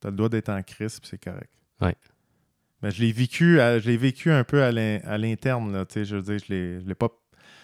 t'as 0.00 0.10
le 0.10 0.16
droit 0.16 0.28
d'être 0.28 0.48
en 0.50 0.62
crise, 0.62 1.00
puis 1.00 1.08
c'est 1.08 1.22
correct. 1.22 1.50
Ouais. 1.80 1.96
Mais 2.82 2.90
je 2.92 3.00
l'ai 3.02 3.10
vécu, 3.12 3.58
à- 3.60 3.78
je 3.80 3.88
l'ai 3.88 3.96
vécu 3.96 4.30
un 4.30 4.44
peu 4.44 4.62
à 4.62 4.70
l'in- 4.70 5.00
à 5.04 5.18
l'interne, 5.18 5.72
là, 5.72 5.84
tu 5.86 5.94
sais, 5.94 6.04
je 6.04 6.16
veux 6.16 6.22
dire, 6.22 6.38
je 6.48 6.86
l'ai 6.86 6.94
pas. 6.94 7.08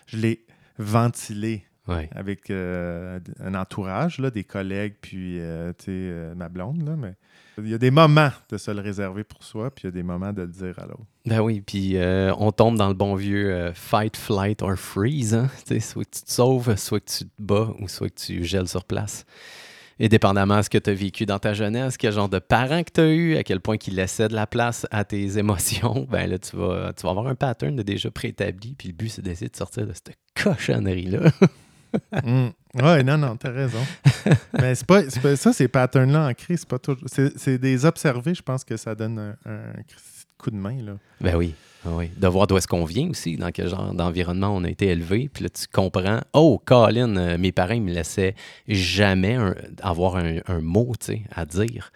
Je 0.06 0.16
l'ai 0.16 0.44
ventilé 0.78 1.64
Ouais. 1.88 2.08
avec 2.14 2.48
euh, 2.50 3.18
un 3.40 3.56
entourage, 3.56 4.20
là, 4.20 4.30
des 4.30 4.44
collègues, 4.44 4.94
puis 5.00 5.40
euh, 5.40 5.72
euh, 5.88 6.32
ma 6.36 6.48
blonde. 6.48 6.86
Là, 6.86 6.94
mais 6.94 7.14
il 7.58 7.68
y 7.68 7.74
a 7.74 7.78
des 7.78 7.90
moments 7.90 8.30
de 8.50 8.56
se 8.56 8.70
le 8.70 8.80
réserver 8.80 9.24
pour 9.24 9.42
soi, 9.42 9.72
puis 9.74 9.82
il 9.82 9.86
y 9.86 9.88
a 9.88 9.90
des 9.90 10.04
moments 10.04 10.32
de 10.32 10.42
le 10.42 10.48
dire 10.48 10.78
à 10.78 10.86
l'autre. 10.86 11.02
Ben 11.26 11.40
oui, 11.40 11.60
puis 11.60 11.96
on 12.38 12.52
tombe 12.52 12.76
dans 12.78 12.86
le 12.86 12.94
bon 12.94 13.16
vieux 13.16 13.72
fight, 13.74 14.16
flight 14.16 14.62
or 14.62 14.76
freeze. 14.76 15.34
Hein? 15.34 15.50
Soit 15.80 16.04
que 16.04 16.10
tu 16.10 16.22
te 16.22 16.30
sauves, 16.30 16.76
soit 16.76 17.00
que 17.00 17.10
tu 17.10 17.24
te 17.24 17.30
bats 17.40 17.74
ou 17.80 17.88
soit 17.88 18.08
que 18.10 18.20
tu 18.20 18.44
gèles 18.44 18.68
sur 18.68 18.84
place. 18.84 19.26
Et 20.04 20.08
dépendamment 20.08 20.56
de 20.56 20.62
ce 20.62 20.68
que 20.68 20.78
tu 20.78 20.90
as 20.90 20.94
vécu 20.94 21.26
dans 21.26 21.38
ta 21.38 21.54
jeunesse, 21.54 21.96
quel 21.96 22.12
genre 22.12 22.28
de 22.28 22.40
parents 22.40 22.82
que 22.82 22.90
tu 22.92 23.00
as 23.00 23.08
eu, 23.08 23.36
à 23.36 23.44
quel 23.44 23.60
point 23.60 23.76
qu'ils 23.76 23.94
laissaient 23.94 24.26
de 24.26 24.34
la 24.34 24.48
place 24.48 24.84
à 24.90 25.04
tes 25.04 25.38
émotions, 25.38 26.08
ben 26.10 26.28
là, 26.28 26.40
tu 26.40 26.56
vas, 26.56 26.92
tu 26.92 27.04
vas 27.04 27.10
avoir 27.10 27.28
un 27.28 27.36
pattern 27.36 27.76
de 27.76 27.82
déjà 27.82 28.10
préétabli. 28.10 28.74
Puis 28.76 28.88
le 28.88 28.94
but, 28.94 29.10
c'est 29.10 29.22
d'essayer 29.22 29.48
de 29.48 29.54
sortir 29.54 29.86
de 29.86 29.92
cette 29.92 30.16
cochonnerie-là. 30.34 31.30
Mm. 32.24 32.48
Ouais, 32.82 33.02
non, 33.02 33.18
non, 33.18 33.36
t'as 33.36 33.50
raison. 33.50 33.84
Mais 34.58 34.74
c'est 34.74 34.86
pas, 34.86 35.02
ça, 35.10 35.52
ces 35.52 35.68
patterns-là 35.68 36.28
en 36.28 36.32
crise, 36.32 36.60
c'est 36.60 36.68
pas 36.68 36.78
toujours. 36.78 37.06
C'est, 37.06 37.58
des 37.58 37.84
observés, 37.84 38.34
je 38.34 38.40
pense 38.40 38.64
que 38.64 38.78
ça 38.78 38.94
donne 38.94 39.18
un, 39.18 39.50
un 39.50 39.72
coup 40.38 40.50
de 40.50 40.56
main. 40.56 40.82
Là. 40.82 40.92
Ben 41.20 41.36
oui, 41.36 41.54
oui. 41.84 42.10
De 42.16 42.28
voir 42.28 42.46
d'où 42.46 42.56
est-ce 42.56 42.68
qu'on 42.68 42.84
vient 42.84 43.10
aussi, 43.10 43.36
dans 43.36 43.50
quel 43.50 43.68
genre 43.68 43.92
d'environnement 43.92 44.54
on 44.54 44.64
a 44.64 44.70
été 44.70 44.86
élevé. 44.86 45.28
Puis 45.32 45.44
là, 45.44 45.50
tu 45.50 45.66
comprends, 45.72 46.20
oh, 46.32 46.60
Colin, 46.64 47.16
euh, 47.16 47.38
mes 47.38 47.52
parents, 47.52 47.74
ils 47.74 47.82
me 47.82 47.92
laissaient 47.92 48.34
jamais 48.68 49.36
avoir 49.82 50.16
un, 50.16 50.60
mot, 50.60 50.92
à 51.34 51.44
dire. 51.44 51.92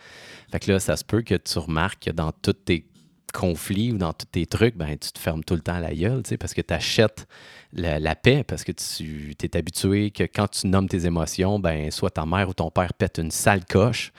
Fait 0.50 0.58
que 0.58 0.72
là, 0.72 0.80
ça 0.80 0.96
se 0.96 1.04
peut 1.04 1.22
que 1.22 1.34
tu 1.34 1.58
remarques 1.58 2.04
que 2.04 2.10
dans 2.10 2.32
tous 2.32 2.52
tes 2.52 2.86
conflits 3.32 3.92
ou 3.92 3.98
dans 3.98 4.12
tous 4.12 4.26
tes 4.26 4.46
trucs, 4.46 4.76
ben, 4.76 4.96
tu 4.96 5.12
te 5.12 5.18
fermes 5.18 5.44
tout 5.44 5.54
le 5.54 5.60
temps 5.60 5.78
la 5.78 5.94
gueule, 5.94 6.22
parce 6.40 6.54
que 6.54 6.62
tu 6.62 6.72
achètes 6.72 7.26
la, 7.72 8.14
paix, 8.14 8.44
parce 8.44 8.64
que 8.64 8.72
tu 8.72 9.34
es 9.42 9.56
habitué 9.56 10.10
que 10.10 10.24
quand 10.24 10.48
tu 10.48 10.66
nommes 10.66 10.88
tes 10.88 11.04
émotions, 11.04 11.58
ben, 11.58 11.90
soit 11.90 12.10
ta 12.10 12.24
mère 12.24 12.48
ou 12.48 12.54
ton 12.54 12.70
père 12.70 12.94
pète 12.94 13.18
une 13.18 13.30
sale 13.30 13.64
coche. 13.66 14.12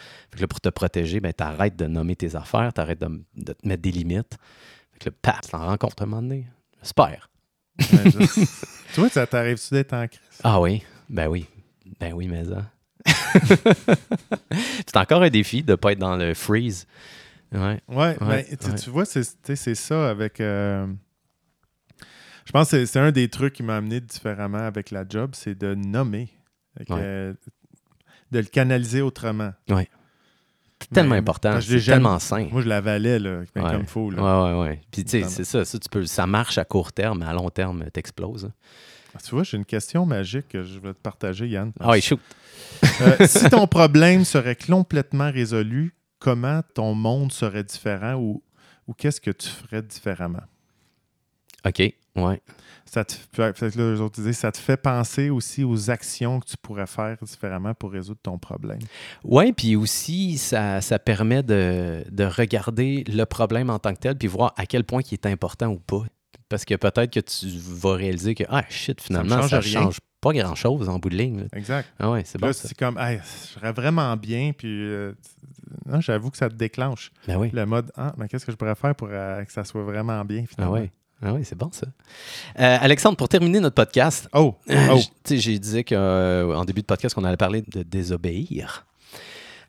Pour 0.50 0.62
te 0.62 0.70
protéger, 0.70 1.20
ben, 1.20 1.34
tu 1.36 1.44
arrêtes 1.44 1.76
de 1.76 1.88
nommer 1.88 2.16
tes 2.16 2.36
affaires, 2.36 2.72
tu 2.74 2.80
arrêtes 2.80 3.00
de 3.02 3.54
te 3.54 3.68
mettre 3.68 3.82
des 3.82 3.92
limites. 3.92 4.38
Fait 4.98 5.04
que 5.04 5.10
là, 5.10 5.16
paf, 5.22 5.42
tu 5.42 5.50
t'en 5.52 5.60
rends 5.66 5.78
compte 5.78 6.00
à 6.02 6.04
un 6.04 6.08
moment 6.08 6.22
donné. 6.22 6.48
J'espère. 6.82 7.30
Ouais, 7.80 8.12
je- 8.12 8.46
tu 8.94 9.00
vois, 9.00 9.10
ça 9.10 9.28
t'arrive-tu 9.28 9.74
d'être 9.74 9.94
en 9.94 10.08
crise? 10.08 10.22
Ah 10.44 10.60
oui, 10.62 10.84
ben 11.10 11.28
oui. 11.28 11.46
Ben 12.00 12.14
oui, 12.14 12.28
mais 12.28 12.44
ça. 12.46 12.66
c'est 14.86 14.98
encore 14.98 15.22
un 15.24 15.30
défi 15.30 15.64
de 15.64 15.72
ne 15.72 15.76
pas 15.76 15.92
être 15.94 16.00
dans 16.00 16.16
le 16.18 16.34
freeze. 16.34 16.86
Ouais. 17.52 17.80
Ouais, 17.88 17.96
Ouais, 17.98 18.16
mais 18.22 18.58
tu- 18.58 18.68
ouais. 18.70 18.76
tu 18.76 18.90
vois, 18.90 19.06
c'est, 19.06 19.24
ça 19.76 20.10
avec. 20.10 20.42
euh, 20.42 20.86
Je 22.46 22.52
pense 22.52 22.72
que 22.72 22.86
c'est, 22.86 23.00
un 23.00 23.12
des 23.12 23.30
trucs 23.30 23.54
qui 23.54 23.64
m'a 23.64 23.78
amené 23.78 24.00
différemment 24.02 24.58
avec 24.60 24.92
la 24.92 25.06
job, 25.08 25.32
c'est 25.34 25.56
de 25.58 25.76
nommer. 25.76 26.30
Que, 26.86 26.94
Ouais. 26.94 27.00
euh, 27.02 27.34
de 28.32 28.40
le 28.40 28.46
canaliser 28.46 29.02
autrement. 29.02 29.54
C'est 29.68 29.90
tellement 30.94 31.12
Mais- 31.12 31.18
important. 31.18 31.60
C'est 31.62 31.80
tellement 31.82 32.20
sain. 32.20 32.48
Moi, 32.52 32.62
je 32.62 32.68
l'avalais 32.68 33.20
là, 33.20 33.40
Ouais. 33.40 33.46
comme 33.56 33.80
il 33.82 33.86
faut. 33.88 34.10
Là. 34.12 34.22
Ouais, 34.46 34.54
ouais, 34.54 34.62
ouais. 34.70 34.82
Puis 34.92 35.04
tu 35.04 35.12
sais, 35.12 35.24
c'est 35.30 35.44
ça, 35.44 35.66
ça, 35.66 35.80
tu 35.80 35.90
peux, 35.90 36.06
ça 36.06 36.26
marche 36.28 36.58
à 36.58 36.66
court 36.66 36.92
terme, 36.94 37.20
mais 37.20 37.26
à 37.26 37.34
long 37.34 37.50
terme, 37.50 37.86
t'exploses. 37.92 38.50
Ah, 39.16 39.20
Tu 39.24 39.32
vois, 39.32 39.44
j'ai 39.44 39.58
une 39.58 39.66
question 39.66 40.06
magique 40.06 40.50
que 40.50 40.64
je 40.64 40.80
vais 40.80 40.94
te 40.94 41.00
partager, 41.00 41.48
Yann. 41.48 41.72
Ah 41.80 42.00
shoot. 42.00 42.20
Euh, 43.02 43.16
si 43.28 43.50
ton 43.50 43.66
problème 43.68 44.24
serait 44.26 44.56
complètement 44.56 45.32
résolu, 45.32 45.96
comment 46.20 46.62
ton 46.76 46.94
monde 46.94 47.32
serait 47.32 47.64
différent 47.64 48.14
ou, 48.16 48.44
ou 48.88 48.94
qu'est-ce 48.94 49.20
que 49.22 49.32
tu 49.32 49.48
ferais 49.50 49.82
différemment? 49.82 50.44
OK, 51.66 51.82
ouais. 52.18 52.42
Ça 52.90 53.04
te, 53.04 53.16
peut-être 53.34 53.76
là, 53.76 53.84
eux 53.84 54.00
autres 54.02 54.16
disaient, 54.16 54.32
ça 54.32 54.50
te 54.52 54.58
fait 54.58 54.78
penser 54.78 55.30
aussi 55.30 55.64
aux 55.66 55.90
actions 55.92 56.40
que 56.40 56.46
tu 56.46 56.56
pourrais 56.56 56.88
faire 56.88 57.18
différemment 57.22 57.74
pour 57.74 57.92
résoudre 57.92 58.20
ton 58.24 58.38
problème. 58.38 58.80
Oui, 59.26 59.52
puis 59.52 59.76
aussi, 59.76 60.38
ça, 60.38 60.80
ça 60.80 60.98
permet 60.98 61.44
de, 61.44 62.06
de 62.10 62.24
regarder 62.24 63.04
le 63.08 63.26
problème 63.26 63.70
en 63.70 63.78
tant 63.80 63.94
que 63.94 64.00
tel, 64.00 64.16
puis 64.18 64.30
voir 64.30 64.54
à 64.56 64.66
quel 64.66 64.86
point 64.86 65.02
il 65.10 65.14
est 65.16 65.26
important 65.26 65.68
ou 65.68 65.80
pas. 65.80 66.04
Parce 66.48 66.64
que 66.64 66.76
peut-être 66.76 67.12
que 67.12 67.20
tu 67.20 67.48
vas 67.60 67.96
réaliser 67.96 68.34
que, 68.36 68.46
ah, 68.48 68.64
shit, 68.70 69.02
finalement, 69.02 69.42
ça 69.42 69.60
rien. 69.60 69.82
change 69.82 69.98
pas 70.22 70.32
grand-chose 70.32 70.88
en 70.88 70.98
bout 70.98 71.10
de 71.10 71.18
ligne. 71.18 71.40
là. 71.42 71.46
Exact. 71.54 71.90
Ah 72.00 72.10
ouais, 72.10 72.24
c'est 72.26 72.40
bon 72.40 72.48
là, 72.48 72.54
ça. 72.54 72.70
c'est 72.70 72.78
comme, 72.78 72.98
hey, 72.98 73.20
je 73.22 73.48
serais 73.60 73.74
vraiment 73.74 74.16
bien, 74.16 74.54
puis 74.58 74.70
euh, 74.70 75.12
non, 75.86 76.00
j'avoue 76.00 76.32
que 76.32 76.38
ça 76.38 76.48
te 76.50 76.56
déclenche. 76.56 77.12
Ben 77.28 77.36
oui. 77.38 77.50
Le 77.52 77.66
mode, 77.66 77.92
ah, 77.98 78.14
mais 78.18 78.30
qu'est-ce 78.30 78.46
que 78.46 78.52
je 78.54 78.58
pourrais 78.58 78.76
faire 78.76 78.96
pour 78.96 79.10
euh, 79.12 79.44
que 79.44 79.52
ça 79.52 79.66
soit 79.66 79.84
vraiment 79.84 80.24
bien, 80.24 80.46
Ah 80.46 80.54
finalement? 80.56 80.74
ouais. 80.76 80.92
Ah 81.22 81.34
oui, 81.34 81.42
c'est 81.44 81.58
bon 81.58 81.70
ça. 81.72 81.88
Euh, 82.60 82.78
Alexandre, 82.80 83.18
pour 83.18 83.28
terminer 83.30 83.60
notre 83.60 83.76
podcast, 83.76 84.30
Oh, 84.34 84.56
oh. 84.70 85.00
tu 85.24 85.36
sais, 85.36 85.38
j'ai 85.40 85.58
dit 85.60 85.84
qu'en 85.84 86.64
début 86.66 86.82
de 86.82 86.86
podcast 86.86 87.16
qu'on 87.16 87.24
allait 87.24 87.38
parler 87.38 87.64
de 87.68 87.82
désobéir. 87.82 88.86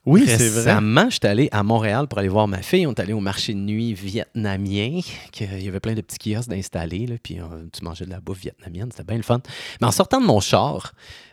oui, 0.04 0.24
c'est 0.26 0.36
vrai. 0.48 0.58
Récemment, 0.60 1.08
j'étais 1.10 1.28
allé 1.28 1.48
à 1.50 1.62
Montréal 1.62 2.06
pour 2.06 2.18
aller 2.18 2.28
voir 2.28 2.48
ma 2.48 2.60
fille. 2.62 2.86
On 2.86 2.90
est 2.92 3.00
allé 3.00 3.14
au 3.14 3.20
marché 3.20 3.54
de 3.54 3.58
nuit 3.60 3.94
vietnamien. 3.94 5.00
Il 5.40 5.62
y 5.62 5.68
avait 5.68 5.80
plein 5.80 5.94
de 5.94 6.00
petits 6.02 6.18
kiosques 6.34 6.50
d'installés. 6.50 7.18
Puis 7.22 7.40
euh, 7.40 7.44
tu 7.72 7.82
mangeais 7.82 8.04
de 8.04 8.10
la 8.10 8.20
bouffe 8.20 8.40
vietnamienne. 8.40 8.88
C'était 8.90 9.04
bien 9.04 9.16
le 9.16 9.22
fun. 9.22 9.40
Mais 9.80 9.86
en 9.86 9.90
sortant 9.92 10.20
de 10.20 10.26
mon 10.26 10.40
char, 10.40 10.92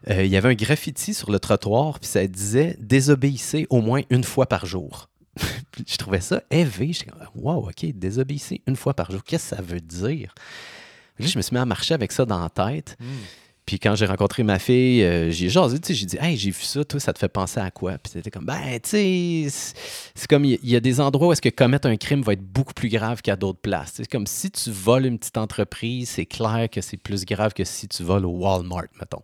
euh, 0.10 0.24
il 0.24 0.32
y 0.32 0.38
avait 0.38 0.50
un 0.50 0.56
graffiti 0.56 1.14
sur 1.14 1.30
le 1.32 1.40
trottoir. 1.40 2.00
Puis 2.00 2.10
ça 2.10 2.26
disait 2.26 2.78
Désobéissez 2.80 3.68
au 3.70 3.82
moins 3.82 4.02
une 4.10 4.24
fois 4.24 4.46
par 4.46 4.66
jour. 4.66 5.10
Je 5.88 5.98
trouvais 5.98 6.22
ça 6.22 6.42
élevé. 6.50 6.94
J'étais 6.94 7.12
comme 7.12 7.20
Wow, 7.36 7.70
OK, 7.70 7.86
désobéissez 7.94 8.62
une 8.68 8.76
fois 8.76 8.94
par 8.94 9.12
jour. 9.12 9.24
Qu'est-ce 9.24 9.52
que 9.52 9.56
ça 9.58 9.62
veut 9.62 9.82
dire? 9.82 10.34
Là, 11.20 11.28
je 11.28 11.38
me 11.38 11.42
suis 11.42 11.54
mis 11.54 11.60
à 11.60 11.66
marcher 11.66 11.94
avec 11.94 12.12
ça 12.12 12.26
dans 12.26 12.40
la 12.42 12.50
tête. 12.50 12.98
Hmm. 13.00 13.06
Puis 13.66 13.80
quand 13.80 13.96
j'ai 13.96 14.06
rencontré 14.06 14.44
ma 14.44 14.60
fille, 14.60 15.02
euh, 15.04 15.32
j'ai 15.32 15.50
jasé, 15.50 15.80
tu 15.80 15.88
sais, 15.88 15.94
j'ai 15.96 16.06
dit, 16.06 16.18
hey, 16.22 16.38
j'ai 16.38 16.52
vu 16.52 16.62
ça, 16.62 16.86
toi, 16.86 17.00
ça 17.00 17.14
te 17.14 17.18
fait 17.18 17.30
penser 17.30 17.60
à 17.60 17.72
quoi? 17.72 17.98
Puis 17.98 18.12
c'était 18.14 18.30
comme, 18.30 18.46
ben, 18.46 18.80
tu 18.80 18.90
sais, 18.90 19.74
c'est- 20.14 20.28
comme, 20.28 20.46
il 20.46 20.52
y, 20.52 20.60
il 20.62 20.70
y 20.70 20.76
a 20.76 20.80
des 20.80 21.00
endroits 21.02 21.30
où 21.30 21.32
est-ce 21.32 21.42
que 21.42 21.50
commettre 21.50 21.88
un 21.88 21.98
crime 21.98 22.22
va 22.22 22.34
être 22.34 22.44
beaucoup 22.44 22.74
plus 22.76 22.90
grave 22.90 23.24
qu'à 23.24 23.36
d'autres 23.36 23.60
places. 23.60 23.94
C'est 23.96 24.08
comme 24.08 24.28
si 24.28 24.52
tu 24.52 24.70
voles 24.70 25.08
une 25.08 25.18
petite 25.18 25.38
entreprise, 25.38 26.10
c'est 26.10 26.28
clair 26.28 26.68
que 26.72 26.80
c'est 26.82 26.98
plus 26.98 27.26
grave 27.26 27.54
que 27.54 27.64
si 27.64 27.88
tu 27.88 28.04
voles 28.04 28.26
au 28.28 28.32
Walmart, 28.38 28.84
mettons. 29.00 29.24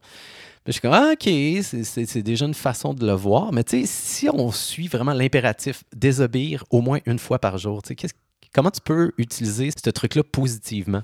Je 0.67 0.73
suis 0.73 0.81
comme, 0.81 0.93
ah, 0.93 1.11
OK, 1.13 1.23
c'est- 1.63 2.21
déjà 2.21 2.45
une 2.45 2.53
façon 2.53 2.93
de 2.93 3.05
le 3.05 3.13
voir. 3.13 3.51
Mais 3.51 3.63
tu 3.63 3.81
sais, 3.81 3.85
si 3.87 4.29
on 4.31 4.51
suit 4.51 4.87
vraiment 4.87 5.13
l'impératif, 5.13 5.83
désobéir 5.95 6.63
au 6.69 6.81
moins 6.81 6.99
une 7.05 7.17
fois 7.19 7.39
par 7.39 7.57
jour, 7.57 7.81
tu 7.81 7.89
sais, 7.89 7.95
qu'est-ce- 7.95 8.13
comment 8.53 8.69
tu 8.71 8.81
peux 8.81 9.11
utiliser 9.17 9.69
ce 9.71 9.89
truc-là 9.89 10.23
positivement? 10.23 11.01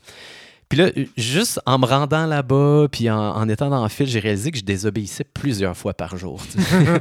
Puis 0.70 0.78
là, 0.80 0.90
juste 1.16 1.62
en 1.66 1.80
me 1.80 1.86
rendant 1.86 2.26
là-bas, 2.26 2.88
puis 2.92 3.10
en, 3.10 3.18
en 3.18 3.48
étant 3.48 3.70
dans 3.70 3.82
le 3.84 3.88
fil, 3.90 4.06
j'ai 4.06 4.20
réalisé 4.20 4.52
que 4.52 4.58
je 4.58 4.66
désobéissais 4.66 5.24
plusieurs 5.24 5.78
fois 5.78 5.94
par 5.94 6.18
jour. 6.18 6.42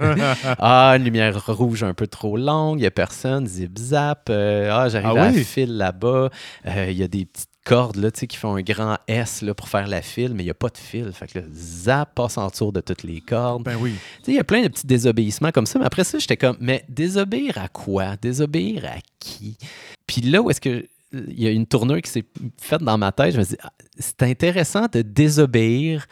ah, 0.59 0.95
une 0.97 1.05
lumière 1.05 1.45
rouge 1.47 1.83
un 1.83 1.93
peu 1.95 2.07
trop 2.07 2.37
longue, 2.37 2.79
il 2.79 2.83
n'y 2.83 2.87
a 2.87 2.91
personne, 2.93 3.47
zip 3.47 3.77
zap. 3.79 4.29
euh, 4.31 4.71
ah, 4.73 4.89
j'arrive 4.89 5.11
Ah 5.19 5.25
à 5.25 5.29
oui? 5.31 5.37
la 5.39 5.45
file 5.45 5.77
là-bas. 5.77 6.31
euh, 6.67 6.87
Il 6.91 6.97
y 6.97 7.03
a 7.03 7.09
des 7.09 7.25
petites 7.27 7.51
cordes 7.67 7.97
là, 7.97 8.11
qui 8.11 8.37
font 8.37 8.55
un 8.55 8.63
grand 8.63 8.97
S 9.09 9.43
là, 9.43 9.53
pour 9.53 9.69
faire 9.69 9.89
la 9.89 10.01
file, 10.01 10.33
mais 10.35 10.45
il 10.45 10.47
n'y 10.47 10.51
a 10.51 10.55
pas 10.55 10.69
de 10.69 10.79
fil. 10.79 11.11
Fait 11.13 11.27
que 11.27 11.41
là, 11.41 11.45
zap 11.53 12.15
passe 12.15 12.39
en 12.39 12.49
dessous 12.49 12.71
de 12.71 12.81
toutes 12.81 13.03
les 13.03 13.21
cordes. 13.21 13.65
Ben 13.65 13.77
oui. 13.79 13.95
Il 14.27 14.35
y 14.35 14.39
a 14.39 14.45
plein 14.45 14.63
de 14.63 14.69
petits 14.69 14.87
désobéissements 14.87 15.51
comme 15.51 15.67
ça, 15.67 15.79
mais 15.79 15.85
après 15.85 16.05
ça, 16.05 16.19
j'étais 16.19 16.37
comme, 16.37 16.57
mais 16.61 16.85
désobéir 16.89 17.59
à 17.59 17.69
quoi? 17.69 18.17
Désobéir 18.17 18.85
à 18.85 18.99
qui? 19.19 19.59
Puis 20.07 20.21
là 20.23 20.41
où 20.41 20.51
est-ce 20.51 20.61
que 20.61 20.87
il 21.13 21.41
y 21.41 21.47
a 21.47 21.51
une 21.51 21.67
tournure 21.67 22.01
qui 22.03 22.11
s'est 22.11 22.25
faite 22.61 22.83
dans 22.83 22.99
ma 22.99 23.13
tête, 23.13 23.33
je 23.33 23.39
me 23.39 23.45
dis, 23.45 23.57
ah, 23.63 23.73
c'est 23.99 24.23
intéressant 24.23 24.87
de 24.93 25.03
désobéir 25.03 26.07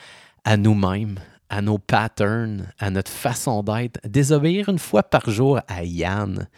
à 0.45 0.57
nous-mêmes, 0.57 1.19
à 1.49 1.63
nos 1.63 1.79
patterns, 1.79 2.67
à 2.79 2.91
notre 2.91 3.11
façon 3.11 3.63
d'être. 3.63 4.01
Désobéir 4.05 4.69
une 4.69 4.79
fois 4.79 5.03
par 5.03 5.31
jour 5.31 5.61
à 5.69 5.85
Yann. 5.85 6.49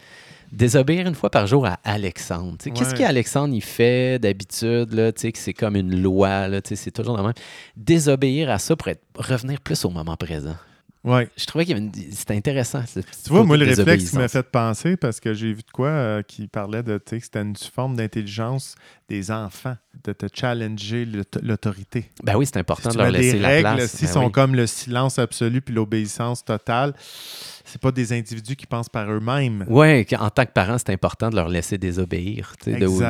Désobéir 0.51 1.07
une 1.07 1.15
fois 1.15 1.29
par 1.29 1.45
jour 1.47 1.65
à 1.65 1.77
Alexandre. 1.83 2.55
Qu'est-ce 2.63 2.95
qu'Alexandre 2.95 3.53
il 3.53 3.61
fait 3.63 4.17
d'habitude, 4.19 4.93
là, 4.93 5.11
que 5.11 5.29
c'est 5.33 5.53
comme 5.53 5.75
une 5.75 6.01
loi, 6.01 6.47
là, 6.47 6.61
c'est 6.63 6.91
toujours 6.91 7.17
le 7.17 7.23
même. 7.23 7.33
Désobéir 7.75 8.49
à 8.49 8.57
ça 8.57 8.75
pour 8.75 8.87
être, 8.87 9.01
revenir 9.17 9.59
plus 9.61 9.83
au 9.85 9.89
moment 9.89 10.15
présent. 10.15 10.55
Ouais. 11.03 11.29
Je 11.37 11.45
trouvais 11.45 11.63
une- 11.65 11.91
c'était 12.11 12.35
intéressant. 12.35 12.81
Tu 12.93 13.01
vois, 13.29 13.45
moi, 13.45 13.55
le 13.55 13.65
réflexe 13.65 14.09
qui 14.09 14.17
m'a 14.17 14.27
fait 14.27 14.43
penser, 14.43 14.97
parce 14.97 15.21
que 15.21 15.33
j'ai 15.33 15.53
vu 15.53 15.61
de 15.61 15.71
quoi 15.71 15.87
euh, 15.87 16.21
qui 16.21 16.47
parlait 16.47 16.83
de, 16.83 16.97
tu 16.97 17.03
sais, 17.11 17.19
que 17.19 17.23
c'était 17.23 17.41
une 17.43 17.55
forme 17.55 17.95
d'intelligence 17.95 18.75
des 19.07 19.31
enfants, 19.31 19.77
de 20.03 20.11
te 20.11 20.25
challenger 20.33 21.05
l'aut- 21.05 21.23
l'autorité. 21.41 22.11
Ben 22.23 22.35
oui, 22.35 22.45
c'est 22.45 22.53
Si 22.53 22.59
important 22.59 22.89
de 22.89 22.97
leur 22.97 23.11
laisser 23.11 23.33
des 23.33 23.39
la 23.39 23.47
règles, 23.47 23.61
place. 23.75 23.91
s'ils 23.91 24.07
Ben 24.07 24.13
sont 24.13 24.25
oui. 24.25 24.31
comme 24.33 24.55
le 24.55 24.67
silence 24.67 25.17
absolu 25.17 25.61
puis 25.61 25.73
l'obéissance 25.73 26.43
totale, 26.43 26.93
c'est 27.67 27.81
pas 27.81 27.91
des 27.91 28.13
individus 28.13 28.55
qui 28.55 28.65
pensent 28.65 28.89
par 28.89 29.11
eux-mêmes. 29.11 29.65
Oui, 29.69 30.05
en 30.19 30.29
tant 30.29 30.45
que 30.45 30.51
parent, 30.51 30.77
c'est 30.77 30.91
important 30.91 31.29
de 31.29 31.35
leur 31.35 31.49
laisser 31.49 31.77
désobéir 31.77 32.53
tu 32.63 32.71
sais, 32.71 32.79
de- 32.79 32.87
ou, 32.87 33.01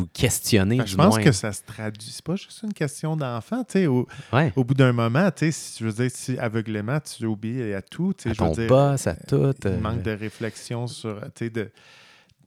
ou 0.00 0.06
questionner. 0.12 0.78
Fait 0.78 0.84
du 0.84 0.90
je 0.90 0.96
pense 0.96 1.14
moins. 1.14 1.24
que 1.24 1.32
ça 1.32 1.52
se 1.52 1.62
traduit. 1.62 2.10
C'est 2.10 2.24
pas 2.24 2.36
juste 2.36 2.60
une 2.62 2.72
question 2.74 3.16
d'enfant. 3.16 3.64
tu 3.64 3.72
sais, 3.80 3.86
Au, 3.86 4.06
Ouais. 4.32 4.52
au 4.56 4.64
bout 4.64 4.74
d'un 4.74 4.92
moment, 4.92 5.30
tu 5.30 5.46
sais, 5.46 5.52
si, 5.52 5.78
je 5.80 5.88
veux 5.88 5.92
dire, 5.92 6.10
si 6.14 6.38
aveuglément 6.38 6.98
tu 7.00 7.24
obéis 7.26 7.72
à 7.74 7.82
tout, 7.82 8.12
tu 8.12 8.24
sais, 8.24 8.30
À 8.30 8.32
je 8.34 8.40
veux 8.42 8.46
ton 8.48 8.52
dire, 8.54 8.68
boss, 8.68 9.06
à 9.06 9.14
tout. 9.14 9.52
il 9.64 9.68
euh, 9.68 9.80
manque 9.80 10.02
de 10.02 10.10
réflexion 10.10 10.86
sur, 10.86 11.20
tu 11.34 11.44
sais, 11.46 11.50
de, 11.50 11.70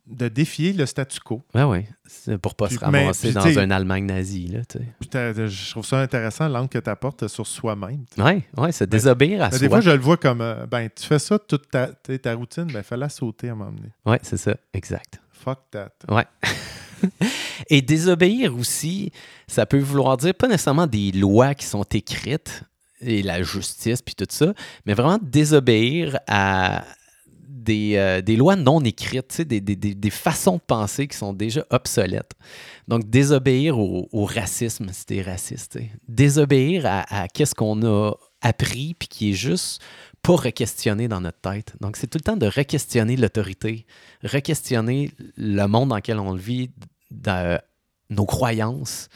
de 0.06 0.28
défier 0.28 0.74
le 0.74 0.86
statu 0.86 1.20
quo. 1.22 1.42
Ouais, 1.56 1.64
ouais. 1.64 1.88
C'est 2.06 2.38
pour 2.38 2.56
pas 2.56 2.68
Puis- 2.68 2.76
se 2.76 2.86
mais- 2.90 3.00
ramasser 3.02 3.32
puis, 3.32 3.36
dans 3.54 3.62
une 3.62 3.72
Allemagne 3.72 4.06
nazie, 4.06 4.48
là. 4.48 4.60
Puis 5.00 5.10
je 5.14 5.72
trouve 5.72 5.86
ça 5.86 6.00
intéressant 6.00 6.48
l'angle 6.50 6.68
que 6.70 6.80
tu 6.80 6.90
apportes 6.90 7.28
sur 7.28 7.48
soi-même. 7.48 8.04
sais. 8.16 8.22
Ouais, 8.22 8.44
ouais, 8.58 8.72
c'est 8.74 8.90
désobéir 8.90 9.42
à 9.44 9.46
Mais 9.46 9.52
soi. 9.52 9.60
des 9.60 9.70
fois, 9.70 9.82
je 9.82 9.92
le 9.92 10.00
vois 10.00 10.18
comme, 10.18 10.42
euh, 10.42 10.66
ben, 10.66 10.90
tu 10.94 11.06
fais 11.06 11.20
ça 11.20 11.40
toute 11.40 11.70
ta, 11.70 11.88
ta 11.88 12.34
routine, 12.36 12.66
ben, 12.66 12.84
fais-la 12.84 13.08
sauter 13.08 13.50
à 13.50 13.54
un 13.54 13.56
moment 13.56 13.72
donné. 13.72 13.90
Ouais, 14.06 14.20
c'est 14.24 14.38
ça, 14.38 14.56
exact. 14.74 15.22
Fuck 15.32 15.60
that. 15.72 15.90
Et 17.70 17.82
désobéir 17.82 18.56
aussi, 18.56 19.12
ça 19.48 19.66
peut 19.66 19.80
vouloir 19.80 20.18
dire 20.18 20.34
pas 20.36 20.48
nécessairement 20.48 20.88
des 20.88 21.12
lois 21.12 21.54
qui 21.54 21.66
sont 21.66 21.84
écrites 21.84 22.64
et 23.02 23.22
la 23.24 23.42
justice 23.44 24.02
puis 24.02 24.16
tout 24.16 24.26
ça, 24.30 24.54
mais 24.86 24.94
vraiment 24.94 25.20
désobéir 25.22 26.18
à 26.28 26.84
des, 27.64 27.96
euh, 27.96 28.22
des 28.22 28.36
lois 28.36 28.56
non 28.56 28.82
écrites, 28.82 29.42
des, 29.42 29.62
des- 29.62 29.76
des- 29.76 30.10
façons 30.10 30.58
de 30.58 30.62
penser 30.62 31.08
qui 31.08 31.18
sont 31.18 31.34
déjà 31.34 31.66
obsolètes. 31.70 32.34
Donc, 32.88 33.10
désobéir 33.10 33.78
au, 33.80 34.26
racisme, 34.26 34.88
si 34.92 35.06
t'es 35.06 35.22
raciste. 35.22 35.80
Désobéir 36.08 36.86
à, 36.86 37.28
qu'est-ce 37.28 37.56
qu'on 37.56 37.82
a 37.86 38.12
appris 38.42 38.94
puis 38.94 39.08
qui 39.08 39.30
est 39.32 39.34
juste 39.34 39.82
pas 40.22 40.36
re-questionné 40.36 41.08
dans 41.08 41.22
notre 41.22 41.40
tête. 41.40 41.76
Donc, 41.82 41.98
c'est 41.98 42.08
tout 42.08 42.18
le 42.18 42.24
temps 42.24 42.38
de 42.38 42.48
re-questionner 42.48 43.16
l'autorité, 43.18 43.86
re-questionner 44.24 45.12
le 45.38 45.66
monde 45.66 45.90
dans 45.90 45.96
lequel 45.98 46.20
on 46.20 46.34
vit, 46.34 46.70
dans 47.12 47.60
nos 48.10 48.26
croyances, 48.26 49.10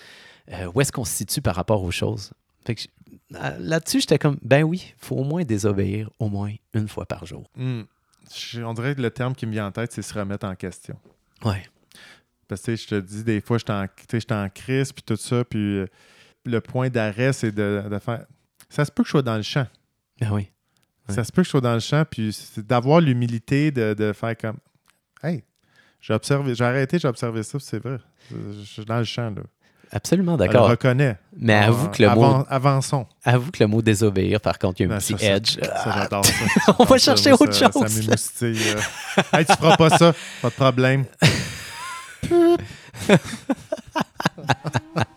euh, 0.51 0.69
où 0.73 0.81
est-ce 0.81 0.91
qu'on 0.91 1.05
se 1.05 1.13
situe 1.15 1.41
par 1.41 1.55
rapport 1.55 1.83
aux 1.83 1.91
choses. 1.91 2.31
Euh, 2.69 3.57
là-dessus, 3.59 4.01
j'étais 4.01 4.17
comme, 4.17 4.37
ben 4.41 4.63
oui, 4.63 4.93
faut 4.97 5.15
au 5.15 5.23
moins 5.23 5.43
désobéir 5.43 6.09
au 6.19 6.29
moins 6.29 6.53
une 6.73 6.87
fois 6.87 7.05
par 7.05 7.25
jour. 7.25 7.49
Hmm. 7.55 7.83
Je- 8.35 8.61
on 8.61 8.73
dirait 8.73 8.95
que 8.95 9.01
le 9.01 9.11
terme 9.11 9.35
qui 9.35 9.45
me 9.45 9.51
vient 9.51 9.67
en 9.67 9.71
tête, 9.71 9.91
c'est 9.91 10.01
se 10.01 10.13
remettre 10.13 10.45
en 10.45 10.55
question. 10.55 10.97
Ouais. 11.43 11.63
Parce 12.47 12.61
que 12.61 12.75
je 12.75 12.87
te 12.87 12.95
dis, 12.99 13.23
des 13.23 13.41
fois, 13.41 13.57
en, 13.69 13.85
sais, 14.09 14.19
j'étais 14.19 14.33
en 14.33 14.49
crise, 14.49 14.91
puis 14.93 15.03
tout 15.03 15.15
ça, 15.17 15.43
puis 15.43 15.79
euh, 15.79 15.87
le 16.45 16.61
point 16.61 16.89
d'arrêt, 16.89 17.33
c'est 17.33 17.51
de, 17.51 17.83
de 17.89 17.99
faire... 17.99 18.25
Ça 18.69 18.85
se 18.85 18.91
peut 18.91 19.03
que 19.03 19.07
je 19.07 19.11
sois 19.11 19.21
dans 19.21 19.35
le 19.35 19.41
champ. 19.43 19.67
Ben 20.19 20.31
oui. 20.31 20.49
Ouais. 21.09 21.15
Ça 21.15 21.23
se 21.23 21.31
peut 21.31 21.41
que 21.41 21.45
je 21.45 21.51
sois 21.51 21.61
dans 21.61 21.73
le 21.73 21.79
champ, 21.79 22.03
puis 22.09 22.31
c'est 22.33 22.65
d'avoir 22.65 23.01
l'humilité 23.01 23.71
de, 23.71 23.93
de 23.93 24.13
faire 24.13 24.35
comme... 24.37 24.57
Hey, 25.23 25.43
j'ai 25.99 26.13
observé, 26.13 26.53
j'ai 26.55 26.63
arrêté, 26.63 26.99
j'ai 26.99 27.07
observé 27.07 27.43
ça, 27.43 27.57
puis 27.57 27.67
c'est 27.67 27.79
vrai. 27.79 27.97
Je, 28.31 28.35
je 28.59 28.63
suis 28.65 28.85
dans 28.85 28.99
le 28.99 29.03
champ, 29.03 29.29
là. 29.29 29.41
Absolument 29.91 30.33
On 30.33 30.37
le 30.37 30.45
d'accord. 30.47 30.69
reconnaît. 30.69 31.15
Mais 31.39 31.53
Ah, 31.55 31.67
avoue 31.67 31.87
que, 31.89 32.03
le 32.03 32.09
mot, 32.13 32.45
Avançons. 32.49 33.05
avoue 33.23 33.51
que 33.51 33.63
le 33.63 33.67
mot 33.67 33.81
désobéir, 33.81 34.41
par 34.41 34.59
contre, 34.59 34.81
il 34.81 34.87
y 34.87 34.91
a 34.91 34.93
un 34.93 34.95
Ben, 34.95 35.01
petit 35.01 35.13
ça, 35.13 35.19
ça- 35.19 35.25
edge. 35.35 35.57
Ça, 35.61 35.71
Ah, 35.85 35.95
j'adore 36.01 36.25
ça. 36.65 36.75
On 36.79 36.83
va 36.83 36.97
chercher 36.97 37.31
autre 37.33 37.53
ça- 37.53 37.71
chose. 37.71 37.87
Ça 37.87 37.99
m'émoustille. 38.01 38.59
euh. 38.75 39.21
hey, 39.37 39.45
tu 39.45 39.53
feras 39.53 39.77
pas 39.77 39.89
ça, 39.97 40.13
pas 40.41 40.49
de 40.49 40.53
problème. 40.55 41.05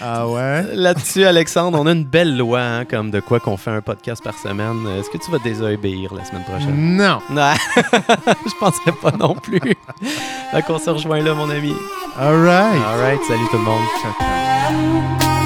ah 0.00 0.28
ouais? 0.28 0.64
Là-dessus, 0.74 1.24
Alexandre, 1.24 1.78
on 1.80 1.86
a 1.86 1.92
une 1.92 2.04
belle 2.04 2.36
loi, 2.36 2.60
hein, 2.60 2.84
comme 2.84 3.10
de 3.10 3.20
quoi 3.20 3.40
qu'on 3.40 3.56
fait 3.56 3.70
un 3.70 3.80
podcast 3.80 4.22
par 4.22 4.38
semaine. 4.38 4.86
Est-ce 4.98 5.10
que 5.10 5.18
tu 5.18 5.30
vas 5.30 5.38
désobéir 5.38 6.14
la 6.14 6.24
semaine 6.24 6.44
prochaine? 6.44 6.96
Non. 6.96 7.20
Non, 7.30 7.52
je 7.76 8.58
penserais 8.60 8.92
pas 9.02 9.12
non 9.12 9.34
plus. 9.34 9.60
Fait 10.50 10.62
qu'on 10.62 10.78
se 10.78 10.90
rejoint 10.90 11.20
là, 11.20 11.34
mon 11.34 11.50
ami. 11.50 11.74
All 12.18 12.42
right. 12.42 12.82
All 12.86 13.00
right, 13.00 13.20
salut 13.26 13.46
tout 13.50 13.58
le 13.58 13.64
monde. 13.64 13.84
Ciao, 14.02 14.12
ciao. 14.18 15.37